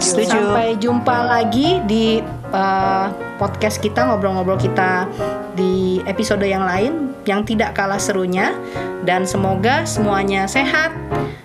Setuju. 0.00 0.24
Sampai 0.24 0.76
jumpa 0.80 1.16
lagi 1.28 1.84
di 1.84 2.24
uh, 2.52 3.12
podcast 3.36 3.76
kita 3.80 4.08
ngobrol-ngobrol 4.08 4.56
kita 4.56 5.04
di 5.52 6.00
episode 6.08 6.44
yang 6.44 6.64
lain 6.64 7.12
yang 7.28 7.44
tidak 7.44 7.76
kalah 7.76 8.00
serunya 8.00 8.56
dan 9.04 9.28
semoga 9.28 9.84
semuanya 9.84 10.48
sehat 10.48 10.92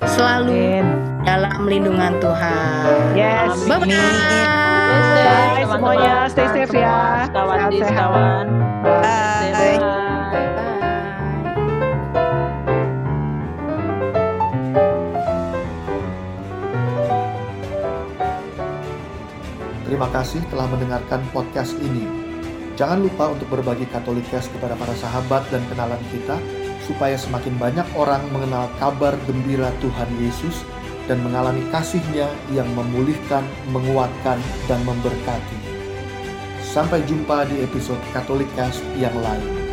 selalu 0.08 0.56
Amin. 0.56 1.09
Dalam 1.24 1.67
lindungan 1.67 2.15
Tuhan. 2.24 3.15
Yes. 3.15 3.67
Bye 3.67 3.80
bye. 3.84 3.89
Bye 3.89 5.65
semuanya, 5.70 6.15
stay 6.28 6.47
safe 6.49 6.76
ya. 6.76 7.30
Kawan 7.30 7.70
kawan. 7.72 8.45
Bye. 8.84 9.51
Bye. 9.53 9.80
Terima 19.89 20.07
kasih 20.13 20.41
telah 20.53 20.70
mendengarkan 20.70 21.22
podcast 21.34 21.74
ini. 21.82 22.05
Jangan 22.78 23.03
lupa 23.03 23.36
untuk 23.36 23.51
berbagi 23.51 23.84
Katolikes 23.91 24.47
kepada 24.47 24.78
para 24.80 24.95
sahabat 24.95 25.43
dan 25.51 25.59
kenalan 25.67 25.99
kita, 26.13 26.39
supaya 26.88 27.20
semakin 27.20 27.57
banyak 27.59 27.84
orang 27.99 28.24
mengenal 28.32 28.72
kabar 28.80 29.17
gembira 29.28 29.67
Tuhan 29.84 30.07
Yesus 30.22 30.63
dan 31.10 31.26
mengalami 31.26 31.66
kasih-Nya 31.74 32.30
yang 32.53 32.70
memulihkan, 32.78 33.41
menguatkan, 33.74 34.38
dan 34.70 34.80
memberkati. 34.86 35.57
Sampai 36.62 37.01
jumpa 37.10 37.49
di 37.49 37.66
episode 37.66 37.99
Katolikes 38.14 38.78
yang 39.01 39.18
lain. 39.18 39.68